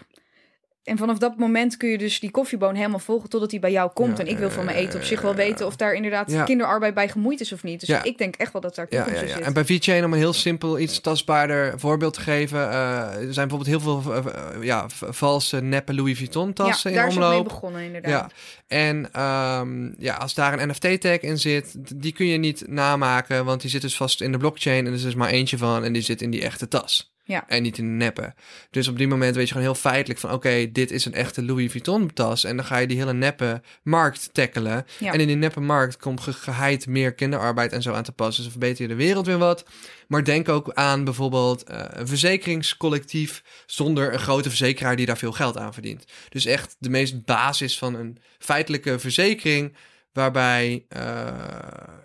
En 0.89 0.97
vanaf 0.97 1.17
dat 1.17 1.37
moment 1.37 1.77
kun 1.77 1.89
je 1.89 1.97
dus 1.97 2.19
die 2.19 2.31
koffieboon 2.31 2.75
helemaal 2.75 2.99
volgen 2.99 3.29
totdat 3.29 3.51
hij 3.51 3.59
bij 3.59 3.71
jou 3.71 3.91
komt. 3.93 4.17
Ja, 4.17 4.23
en 4.23 4.29
ik 4.29 4.37
wil 4.37 4.49
van 4.49 4.65
mijn 4.65 4.77
eten 4.77 4.99
op 4.99 5.05
zich 5.05 5.21
wel 5.21 5.35
weten 5.35 5.65
of 5.65 5.75
daar 5.75 5.93
inderdaad 5.93 6.31
ja. 6.31 6.43
kinderarbeid 6.43 6.93
bij 6.93 7.09
gemoeid 7.09 7.41
is 7.41 7.51
of 7.51 7.63
niet. 7.63 7.79
Dus 7.79 7.89
Ja. 7.89 8.03
ik 8.03 8.17
denk 8.17 8.35
echt 8.35 8.51
wel 8.51 8.61
dat 8.61 8.75
daar 8.75 8.87
toekomst 8.87 9.15
ja, 9.15 9.21
in 9.21 9.27
ja. 9.27 9.35
zit. 9.35 9.45
En 9.45 9.53
bij 9.53 9.65
VeChain, 9.65 10.05
om 10.05 10.13
een 10.13 10.19
heel 10.19 10.33
simpel, 10.33 10.79
iets 10.79 11.01
tastbaarder 11.01 11.79
voorbeeld 11.79 12.13
te 12.13 12.21
geven. 12.21 12.71
eh, 12.71 13.27
er 13.27 13.33
zijn 13.33 13.47
bijvoorbeeld 13.47 13.65
heel 13.65 13.79
veel 13.79 14.13
eh, 14.13 14.25
eh, 14.25 14.63
ja, 14.63 14.85
valse 14.89 15.61
neppe 15.61 15.93
Louis 15.93 16.17
Vuitton 16.17 16.53
tassen 16.53 16.91
ja, 16.91 16.95
daar 16.95 17.05
in 17.05 17.11
is 17.11 17.17
mee 17.17 17.27
omloop. 17.27 17.43
begonnen 17.43 17.81
inderdaad. 17.81 18.33
En 18.67 19.09
ehm, 19.11 19.91
ja, 19.97 20.15
als 20.15 20.33
daar 20.33 20.59
een 20.59 20.69
NFT-tag 20.69 21.19
in 21.19 21.37
zit, 21.37 21.75
die 21.95 22.13
kun 22.13 22.25
je 22.25 22.37
niet 22.37 22.63
namaken, 22.67 23.45
want 23.45 23.61
die 23.61 23.69
zit 23.69 23.81
dus 23.81 23.95
vast 23.95 24.21
in 24.21 24.31
de 24.31 24.37
blockchain 24.37 24.79
en 24.79 24.85
er 24.85 24.93
is 24.93 25.01
dus 25.01 25.15
maar 25.15 25.29
eentje 25.29 25.57
van 25.57 25.83
en 25.83 25.93
die 25.93 26.01
zit 26.01 26.21
in 26.21 26.29
die 26.29 26.41
echte 26.41 26.67
tas. 26.67 27.13
Ja. 27.29 27.47
En 27.47 27.61
niet 27.63 27.77
in 27.77 27.97
neppen. 27.97 28.33
Dus 28.69 28.87
op 28.87 28.97
die 28.97 29.07
moment 29.07 29.35
weet 29.35 29.47
je 29.47 29.53
gewoon 29.53 29.67
heel 29.71 29.81
feitelijk 29.81 30.19
van... 30.19 30.31
oké, 30.31 30.71
dit 30.71 30.91
is 30.91 31.05
een 31.05 31.13
echte 31.13 31.43
Louis 31.43 31.71
Vuitton 31.71 32.13
tas. 32.13 32.43
En 32.43 32.55
dan 32.55 32.65
ga 32.65 32.77
je 32.77 32.87
die 32.87 32.97
hele 32.97 33.13
neppe 33.13 33.61
markt 33.83 34.29
tackelen. 34.33 34.85
Ja. 34.99 35.13
En 35.13 35.19
in 35.19 35.27
die 35.27 35.35
neppe 35.35 35.59
markt 35.59 35.97
komt 35.97 36.21
ge- 36.21 36.33
geheid 36.33 36.87
meer 36.87 37.13
kinderarbeid 37.13 37.71
en 37.71 37.81
zo 37.81 37.93
aan 37.93 38.03
te 38.03 38.11
passen. 38.11 38.43
Dus 38.43 38.51
dan 38.53 38.61
verbeter 38.61 38.81
je 38.81 38.87
de 38.87 39.03
wereld 39.03 39.25
weer 39.25 39.37
wat. 39.37 39.65
Maar 40.07 40.23
denk 40.23 40.49
ook 40.49 40.73
aan 40.73 41.03
bijvoorbeeld 41.03 41.63
eh, 41.63 41.83
een 41.89 42.07
verzekeringscollectief... 42.07 43.43
zonder 43.65 44.13
een 44.13 44.19
grote 44.19 44.49
verzekeraar 44.49 44.95
die 44.95 45.05
daar 45.05 45.17
veel 45.17 45.31
geld 45.31 45.57
aan 45.57 45.73
verdient. 45.73 46.05
Dus 46.29 46.45
echt 46.45 46.75
de 46.79 46.89
meest 46.89 47.25
basis 47.25 47.77
van 47.77 47.95
een 47.95 48.17
feitelijke 48.39 48.99
verzekering... 48.99 49.75
waarbij 50.13 50.85
eh, 50.87 51.01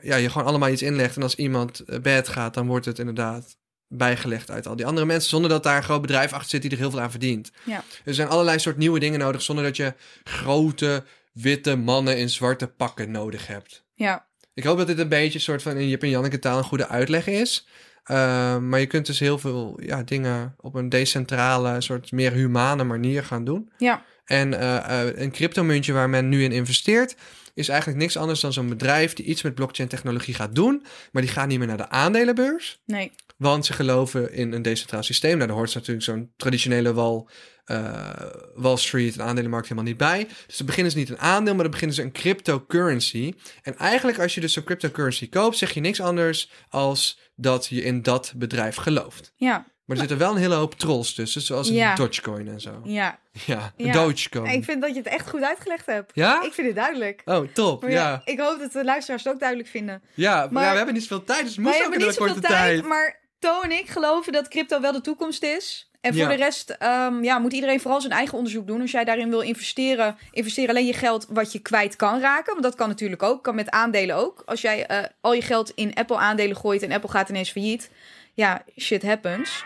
ja, 0.02 0.16
je 0.16 0.30
gewoon 0.30 0.46
allemaal 0.46 0.70
iets 0.70 0.82
inlegt... 0.82 1.16
en 1.16 1.22
als 1.22 1.34
iemand 1.34 1.80
eh, 1.80 2.00
bad 2.00 2.28
gaat, 2.28 2.54
dan 2.54 2.66
wordt 2.66 2.86
het 2.86 2.98
inderdaad 2.98 3.56
bijgelegd 3.96 4.50
uit 4.50 4.66
al 4.66 4.76
die 4.76 4.86
andere 4.86 5.06
mensen... 5.06 5.28
zonder 5.30 5.50
dat 5.50 5.62
daar 5.62 5.76
een 5.76 5.82
groot 5.82 6.00
bedrijf 6.00 6.32
achter 6.32 6.50
zit 6.50 6.62
die 6.62 6.70
er 6.70 6.76
heel 6.76 6.90
veel 6.90 7.00
aan 7.00 7.10
verdient. 7.10 7.52
Ja. 7.64 7.84
Er 8.04 8.14
zijn 8.14 8.28
allerlei 8.28 8.58
soort 8.58 8.76
nieuwe 8.76 8.98
dingen 8.98 9.18
nodig... 9.18 9.42
zonder 9.42 9.64
dat 9.64 9.76
je 9.76 9.94
grote, 10.24 11.04
witte 11.32 11.76
mannen 11.76 12.18
in 12.18 12.30
zwarte 12.30 12.66
pakken 12.66 13.10
nodig 13.10 13.46
hebt. 13.46 13.84
Ja, 13.94 14.26
Ik 14.54 14.64
hoop 14.64 14.78
dat 14.78 14.86
dit 14.86 14.98
een 14.98 15.08
beetje 15.08 15.38
soort 15.38 15.62
van 15.62 15.76
in 15.76 15.88
Jip 15.88 16.02
en 16.02 16.08
Janneke 16.08 16.38
taal 16.38 16.58
een 16.58 16.64
goede 16.64 16.88
uitleg 16.88 17.26
is. 17.26 17.66
Uh, 18.10 18.58
maar 18.58 18.80
je 18.80 18.86
kunt 18.86 19.06
dus 19.06 19.18
heel 19.18 19.38
veel 19.38 19.80
ja, 19.82 20.02
dingen 20.02 20.54
op 20.60 20.74
een 20.74 20.88
decentrale, 20.88 21.80
soort 21.80 22.12
meer 22.12 22.32
humane 22.32 22.84
manier 22.84 23.24
gaan 23.24 23.44
doen. 23.44 23.70
ja, 23.78 24.04
En 24.24 24.52
uh, 24.52 24.60
uh, 24.60 25.00
een 25.14 25.30
cryptomuntje 25.30 25.92
waar 25.92 26.10
men 26.10 26.28
nu 26.28 26.42
in 26.42 26.52
investeert, 26.52 27.16
is 27.54 27.68
eigenlijk 27.68 28.00
niks 28.00 28.16
anders 28.16 28.40
dan 28.40 28.52
zo'n 28.52 28.68
bedrijf 28.68 29.12
die 29.12 29.24
iets 29.24 29.42
met 29.42 29.54
blockchain 29.54 29.88
technologie 29.88 30.34
gaat 30.34 30.54
doen. 30.54 30.84
Maar 31.12 31.22
die 31.22 31.30
gaat 31.30 31.48
niet 31.48 31.58
meer 31.58 31.66
naar 31.66 31.76
de 31.76 31.88
aandelenbeurs. 31.88 32.80
nee. 32.84 33.12
Want 33.36 33.66
ze 33.66 33.72
geloven 33.72 34.32
in 34.32 34.52
een 34.52 34.62
decentraal 34.62 35.02
systeem. 35.02 35.36
Nou, 35.36 35.48
daar 35.48 35.56
hoort 35.56 35.74
natuurlijk 35.74 36.04
zo'n 36.04 36.32
traditionele 36.36 36.92
wal, 36.94 37.28
uh, 37.66 38.10
Wall 38.54 38.76
Street 38.76 39.14
en 39.14 39.24
aandelenmarkt 39.24 39.68
helemaal 39.68 39.88
niet 39.90 39.98
bij. 39.98 40.26
Dus 40.46 40.56
dan 40.56 40.66
beginnen 40.66 40.92
ze 40.92 40.98
niet 40.98 41.08
een 41.10 41.18
aandeel, 41.18 41.54
maar 41.54 41.62
dan 41.62 41.70
beginnen 41.72 41.96
ze 41.96 42.02
een 42.02 42.12
cryptocurrency. 42.12 43.34
En 43.62 43.76
eigenlijk 43.76 44.18
als 44.18 44.34
je 44.34 44.40
dus 44.40 44.52
zo'n 44.52 44.64
cryptocurrency 44.64 45.28
koopt, 45.28 45.56
zeg 45.56 45.70
je 45.72 45.80
niks 45.80 46.00
anders 46.00 46.50
als 46.68 47.18
dat 47.36 47.66
je 47.66 47.82
in 47.82 48.02
dat 48.02 48.32
bedrijf 48.36 48.76
gelooft. 48.76 49.32
Ja, 49.36 49.50
Maar 49.84 49.96
er 49.96 49.96
zitten 49.96 50.18
wel 50.18 50.30
een 50.30 50.40
hele 50.40 50.54
hoop 50.54 50.74
trolls 50.74 51.14
tussen, 51.14 51.40
zoals 51.40 51.68
een 51.68 51.74
Ja. 51.74 51.94
Dogecoin 51.94 52.48
en 52.48 52.60
zo. 52.60 52.80
ja. 52.84 53.20
Ja. 53.76 53.92
Dogecoin. 53.92 54.52
Ik 54.52 54.64
vind 54.64 54.82
dat 54.82 54.90
je 54.90 54.96
het 54.98 55.06
echt 55.06 55.28
goed 55.30 55.42
uitgelegd 55.42 55.86
hebt. 55.86 56.10
Ja? 56.14 56.42
Ik 56.42 56.52
vind 56.52 56.66
het 56.66 56.76
duidelijk. 56.76 57.22
Oh, 57.24 57.48
top. 57.52 57.82
Ja. 57.82 57.88
ja, 57.88 58.22
ik 58.24 58.38
hoop 58.40 58.58
dat 58.58 58.72
de 58.72 58.84
luisteraars 58.84 59.24
het 59.24 59.32
ook 59.32 59.40
duidelijk 59.40 59.68
vinden. 59.68 60.02
Ja, 60.14 60.48
maar, 60.50 60.64
ja, 60.64 60.70
we 60.70 60.76
hebben 60.76 60.94
niet 60.94 61.02
zoveel 61.02 61.24
tijd, 61.24 61.42
dus 61.42 61.56
het 61.56 61.64
moest 61.64 61.86
ook 61.86 61.94
in 61.94 62.00
een 62.00 62.06
niet 62.06 62.16
korte 62.16 62.40
tijd, 62.40 62.50
tijd. 62.52 62.84
maar 62.84 63.22
To 63.44 63.60
en 63.62 63.70
ik 63.70 63.88
geloven 63.88 64.32
dat 64.32 64.48
crypto 64.48 64.80
wel 64.80 64.92
de 64.92 65.00
toekomst 65.00 65.42
is. 65.42 65.88
En 66.00 66.12
voor 66.12 66.22
Ja. 66.22 66.28
de 66.28 66.34
rest 66.34 66.70
ehm, 66.70 67.22
ja, 67.24 67.38
moet 67.38 67.52
iedereen 67.52 67.80
vooral 67.80 68.00
zijn 68.00 68.12
eigen 68.12 68.36
onderzoek 68.36 68.66
doen. 68.66 68.80
Als 68.80 68.90
jij 68.90 69.04
daarin 69.04 69.30
wil 69.30 69.40
investeren, 69.40 70.16
investeer 70.30 70.68
alleen 70.68 70.86
je 70.86 70.92
geld 70.92 71.26
wat 71.28 71.52
je 71.52 71.58
kwijt 71.58 71.96
kan 71.96 72.20
raken. 72.20 72.52
Want 72.52 72.62
dat 72.62 72.74
kan 72.74 72.88
natuurlijk 72.88 73.22
ook, 73.22 73.42
kan 73.42 73.54
met 73.54 73.70
aandelen 73.70 74.16
ook. 74.16 74.42
Als 74.46 74.60
jij 74.60 74.86
eh, 74.86 75.04
al 75.20 75.34
je 75.34 75.42
geld 75.42 75.70
in 75.74 75.94
Apple 75.94 76.16
aandelen 76.16 76.56
gooit 76.56 76.82
en 76.82 76.92
Apple 76.92 77.10
gaat 77.10 77.28
ineens 77.28 77.50
failliet. 77.50 77.90
Ja, 78.34 78.62
shit 78.78 79.02
happens. 79.02 79.64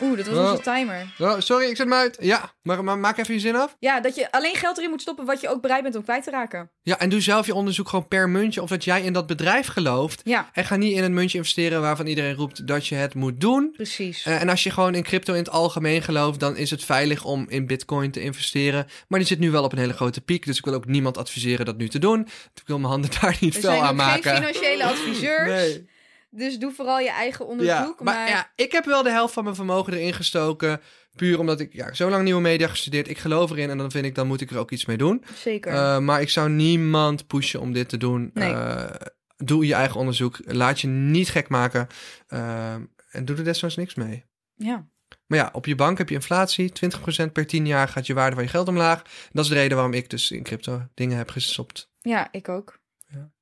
Oeh, 0.00 0.16
dat 0.16 0.26
was 0.26 0.36
Oh. 0.38 0.50
onze 0.50 0.62
timer. 0.62 1.06
Oh, 1.18 1.34
sorry, 1.40 1.64
ik 1.68 1.76
zet 1.76 1.86
hem 1.86 1.94
uit. 1.94 2.16
Ja, 2.20 2.52
maar, 2.62 2.84
maar 2.84 2.98
maak 2.98 3.18
even 3.18 3.34
je 3.34 3.40
zin 3.40 3.56
af. 3.56 3.76
Ja, 3.78 4.00
dat 4.00 4.14
je 4.14 4.32
alleen 4.32 4.54
geld 4.54 4.76
erin 4.78 4.90
moet 4.90 5.00
stoppen 5.00 5.24
wat 5.24 5.40
je 5.40 5.48
ook 5.48 5.62
bereid 5.62 5.82
bent 5.82 5.94
om 5.96 6.02
kwijt 6.02 6.24
te 6.24 6.30
raken. 6.30 6.70
Ja, 6.82 6.98
en 6.98 7.08
doe 7.08 7.20
zelf 7.20 7.46
je 7.46 7.54
onderzoek 7.54 7.88
gewoon 7.88 8.08
per 8.08 8.28
muntje 8.28 8.62
of 8.62 8.68
dat 8.68 8.84
jij 8.84 9.02
in 9.02 9.12
dat 9.12 9.26
bedrijf 9.26 9.66
gelooft. 9.66 10.20
Ja, 10.24 10.50
En 10.52 10.64
ga 10.64 10.76
niet 10.76 10.96
in 10.96 11.04
een 11.04 11.14
muntje 11.14 11.38
investeren 11.38 11.80
waarvan 11.80 12.06
iedereen 12.06 12.34
roept 12.34 12.66
dat 12.66 12.86
je 12.86 12.94
het 12.94 13.14
moet 13.14 13.40
doen. 13.40 13.70
precies. 13.72 14.24
Eh, 14.24 14.40
en 14.40 14.48
als 14.48 14.62
je 14.62 14.70
gewoon 14.70 14.94
in 14.94 15.02
crypto 15.02 15.32
in 15.32 15.38
het 15.38 15.50
algemeen 15.50 16.02
gelooft, 16.02 16.40
dan 16.40 16.56
is 16.56 16.70
het 16.70 16.84
veilig 16.84 17.24
om 17.24 17.46
in 17.48 17.66
bitcoin 17.66 18.10
te 18.10 18.20
investeren. 18.20 18.86
Maar 19.08 19.18
die 19.18 19.28
zit 19.28 19.38
nu 19.38 19.50
wel 19.50 19.64
op 19.64 19.72
een 19.72 19.78
hele 19.78 19.92
grote 19.92 20.20
piek, 20.20 20.46
dus 20.46 20.58
ik 20.58 20.64
wil 20.64 20.74
ook 20.74 20.86
niemand 20.86 21.18
adviseren 21.18 21.66
dat 21.66 21.76
nu 21.76 21.88
te 21.88 21.98
doen. 21.98 22.20
Ik 22.54 22.62
wil 22.66 22.78
mijn 22.78 22.90
handen 22.90 23.10
daar 23.20 23.36
niet 23.40 23.54
We 23.54 23.60
fel 23.60 23.70
zijn 23.70 23.82
aan 23.82 23.96
maken. 23.96 24.22
geen 24.22 24.34
financiële 24.36 24.84
adviseurs. 24.84 25.48
Nee. 25.48 25.94
Dus 26.36 26.58
doe 26.58 26.72
vooral 26.72 26.98
je 26.98 27.10
eigen 27.10 27.44
Ja, 27.44 27.50
onderzoek. 27.50 28.00
maar, 28.02 28.14
maar 28.14 28.28
ja, 28.28 28.52
ik 28.54 28.72
heb 28.72 28.84
wel 28.84 29.02
de 29.02 29.10
helft 29.10 29.34
van 29.34 29.44
mijn 29.44 29.56
vermogen 29.56 29.92
erin 29.92 30.12
gestoken. 30.14 30.80
Puur 31.16 31.38
omdat 31.38 31.60
ik 31.60 31.72
ja, 31.72 31.94
zo 31.94 32.10
lang 32.10 32.24
nieuwe 32.24 32.40
media 32.40 32.68
gestudeerd. 32.68 33.08
Ik 33.08 33.18
geloof 33.18 33.50
erin 33.50 33.70
en 33.70 33.78
dan 33.78 33.90
vind 33.90 34.04
ik, 34.04 34.14
dan 34.14 34.26
moet 34.26 34.40
ik 34.40 34.50
er 34.50 34.58
ook 34.58 34.70
iets 34.70 34.84
mee 34.84 34.96
doen. 34.96 35.24
zeker. 35.34 35.72
Eh, 35.72 35.98
maar 35.98 36.20
ik 36.20 36.30
zou 36.30 36.50
niemand 36.50 37.26
pushen 37.26 37.60
om 37.60 37.72
dit 37.72 37.88
te 37.88 37.96
doen. 37.96 38.30
Nee. 38.34 38.52
Eh, 38.52 38.90
doe 39.36 39.66
je 39.66 39.74
eigen 39.74 40.00
onderzoek. 40.00 40.38
Laat 40.44 40.80
je 40.80 40.86
niet 40.88 41.28
gek 41.28 41.48
maken. 41.48 41.86
Eh, 42.26 42.74
en 43.10 43.24
doe 43.24 43.36
er 43.36 43.44
desnoods 43.44 43.76
niks 43.76 43.94
mee. 43.94 44.24
ja. 44.54 44.86
Maar 45.26 45.38
ja, 45.38 45.48
op 45.52 45.66
je 45.66 45.74
bank 45.74 45.98
heb 45.98 46.08
je 46.08 46.14
inflatie. 46.14 46.72
20% 46.72 47.32
per 47.32 47.46
10 47.46 47.66
jaar 47.66 47.88
gaat 47.88 48.06
je 48.06 48.14
waarde 48.14 48.34
van 48.34 48.44
je 48.44 48.50
geld 48.50 48.68
omlaag. 48.68 49.02
Dat 49.32 49.44
is 49.44 49.50
de 49.50 49.56
reden 49.56 49.76
waarom 49.76 49.94
ik 49.94 50.10
dus 50.10 50.30
in 50.30 50.42
crypto 50.42 50.82
dingen 50.94 51.16
heb 51.16 51.30
gestopt. 51.30 51.90
ja, 52.00 52.28
ik 52.30 52.48
ook. 52.48 52.78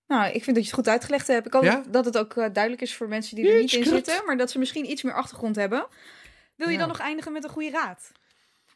Nou, 0.06 0.26
ik 0.32 0.44
vind 0.44 0.56
dat 0.56 0.64
je 0.64 0.70
het 0.70 0.72
goed 0.72 0.88
uitgelegd 0.88 1.26
hebt. 1.26 1.46
Ik 1.46 1.52
hoop 1.52 1.62
Ja? 1.62 1.82
dat 1.90 2.04
het 2.04 2.18
ook 2.18 2.36
eh, 2.36 2.46
duidelijk 2.52 2.82
is 2.82 2.94
voor 2.94 3.08
mensen 3.08 3.36
die 3.36 3.48
er 3.50 3.60
niet 3.60 3.72
in 3.72 3.84
zitten, 3.84 4.22
maar 4.26 4.36
dat 4.36 4.50
ze 4.50 4.58
misschien 4.58 4.90
iets 4.90 5.02
meer 5.02 5.14
achtergrond 5.14 5.56
hebben. 5.56 5.86
Wil 6.56 6.66
je 6.68 6.72
Ja. 6.72 6.78
dan 6.78 6.88
nog 6.88 6.98
eindigen 6.98 7.32
met 7.32 7.44
een 7.44 7.50
goede 7.50 7.70
raad? 7.70 8.12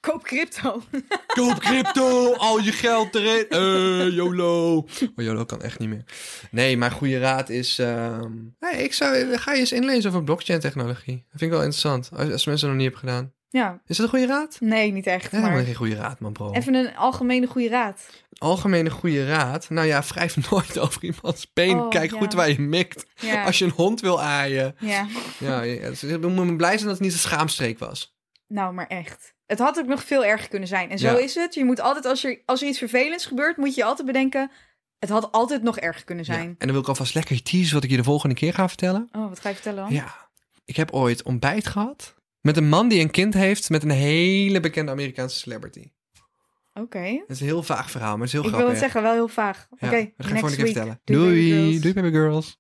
Koop 0.00 0.22
crypto. 0.22 0.82
Koop 1.26 1.58
crypto, 1.58 2.34
al 2.34 2.58
je 2.60 2.72
geld 2.72 3.14
erin. 3.14 3.48
Eh, 3.48 4.14
YOLO. 4.14 4.76
Oh, 4.76 4.86
YOLO 5.16 5.44
kan 5.44 5.62
echt 5.62 5.78
niet 5.78 5.88
meer. 5.88 6.04
Nee, 6.50 6.76
maar 6.76 6.90
goede 6.90 7.18
raad 7.18 7.48
is... 7.48 7.78
ehm, 7.78 8.32
nee, 8.60 8.82
ik 8.84 8.92
zou, 8.94 9.36
ga 9.36 9.52
je 9.52 9.58
eens 9.58 9.72
inlezen 9.72 10.10
over 10.10 10.24
blockchain 10.24 10.60
technologie. 10.60 11.16
Dat 11.16 11.24
vind 11.38 11.42
ik 11.42 11.50
wel 11.50 11.62
interessant. 11.62 12.10
Als, 12.16 12.30
als 12.30 12.46
mensen 12.46 12.68
nog 12.68 12.76
niet 12.76 12.90
hebben 12.92 13.08
gedaan. 13.08 13.32
Ja, 13.50 13.80
Is 13.86 13.96
dat 13.96 14.06
een 14.06 14.12
goede 14.18 14.26
raad? 14.26 14.56
nee, 14.60 14.92
niet 14.92 15.06
echt. 15.06 15.30
Ja, 15.32 15.40
maar 15.40 15.64
geen 15.64 15.74
goede 15.74 15.94
raad, 15.94 16.20
man, 16.20 16.32
bro. 16.32 16.52
even 16.52 16.74
een 16.74 16.96
algemene 16.96 17.46
goede 17.46 17.68
raad. 17.68 18.06
Algemene 18.38 18.90
goede 18.90 19.26
raad. 19.26 19.70
Nou 19.70 19.86
ja, 19.86 20.02
wrijf 20.02 20.36
nooit 20.50 20.78
over 20.78 21.04
iemands 21.04 21.52
been. 21.52 21.78
Oh, 21.78 21.88
Kijk 21.90 22.10
ja. 22.12 22.18
goed 22.18 22.32
waar 22.32 22.48
je 22.48 22.60
mikt. 22.60 23.06
Ja, 23.14 23.44
Als 23.46 23.58
je 23.58 23.64
een 23.64 23.70
hond 23.70 24.00
wil 24.00 24.22
aaien. 24.22 24.74
ja. 24.80 25.06
Ja, 25.38 25.62
is- 25.62 26.02
ik 26.04 26.20
moet 26.20 26.46
me 26.46 26.56
blij 26.56 26.72
zijn 26.76 26.84
dat 26.88 26.94
het 26.96 27.00
niet 27.00 27.12
een 27.12 27.18
schaamstreek 27.18 27.78
was. 27.78 28.16
nou, 28.46 28.72
maar 28.74 28.86
echt. 28.86 29.34
Het 29.46 29.58
had 29.58 29.78
ook 29.78 29.86
nog 29.86 30.04
veel 30.04 30.24
erger 30.24 30.48
kunnen 30.48 30.68
zijn. 30.68 30.90
En 30.90 30.98
zo 30.98 31.16
is 31.16 31.34
het. 31.34 31.54
Je 31.54 31.64
moet 31.64 31.80
altijd, 31.80 32.04
als 32.06 32.24
er, 32.24 32.42
als 32.46 32.62
er 32.62 32.68
iets 32.68 32.78
vervelends 32.78 33.26
gebeurt, 33.26 33.56
moet 33.56 33.74
je 33.74 33.84
altijd 33.84 34.06
bedenken... 34.06 34.50
Het 34.98 35.08
had 35.08 35.32
altijd 35.32 35.62
nog 35.62 35.78
erger 35.78 36.04
kunnen 36.04 36.24
zijn. 36.24 36.40
En 36.48 36.54
dan 36.58 36.70
wil 36.70 36.80
ik 36.80 36.88
alvast 36.88 37.14
lekker 37.14 37.42
teasen 37.42 37.74
wat 37.74 37.84
ik 37.84 37.90
je 37.90 37.96
de 37.96 38.02
volgende 38.04 38.34
keer 38.34 38.54
ga 38.54 38.68
vertellen. 38.68 39.08
Oh, 39.12 39.28
wat 39.28 39.40
ga 39.40 39.48
je 39.48 39.54
vertellen 39.54 39.84
dan? 39.84 39.92
Ja, 39.92 40.14
ik 40.64 40.76
heb 40.76 40.92
ooit 40.92 41.22
ontbijt 41.22 41.66
gehad 41.66 42.14
met 42.40 42.56
een 42.56 42.68
man 42.68 42.88
die 42.88 43.00
een 43.00 43.10
kind 43.10 43.34
heeft 43.34 43.70
met 43.70 43.82
een 43.82 43.90
hele 43.90 44.60
bekende 44.60 44.90
Amerikaanse 44.92 45.38
celebrity. 45.38 45.90
Oké. 46.74 46.98
Het 46.98 47.24
is 47.28 47.40
een 47.40 47.46
heel 47.46 47.62
vaag 47.62 47.90
verhaal, 47.90 48.10
maar 48.16 48.26
het 48.26 48.26
is 48.26 48.32
heel 48.32 48.40
Ik 48.44 48.48
wil 48.48 48.58
grappig. 48.58 48.80
het 48.80 48.82
zeggen, 48.92 49.02
wel 49.02 49.12
heel 49.12 49.28
vaag. 49.28 49.66
Oké, 49.70 50.10
dat 50.16 50.26
ga 50.26 50.34
ik 50.36 50.42
next 50.42 50.56
week. 50.56 50.64
vertellen. 50.66 51.00
Doei, 51.04 51.78
doei 51.80 51.94
baby 51.94 52.10
girls. 52.10 52.56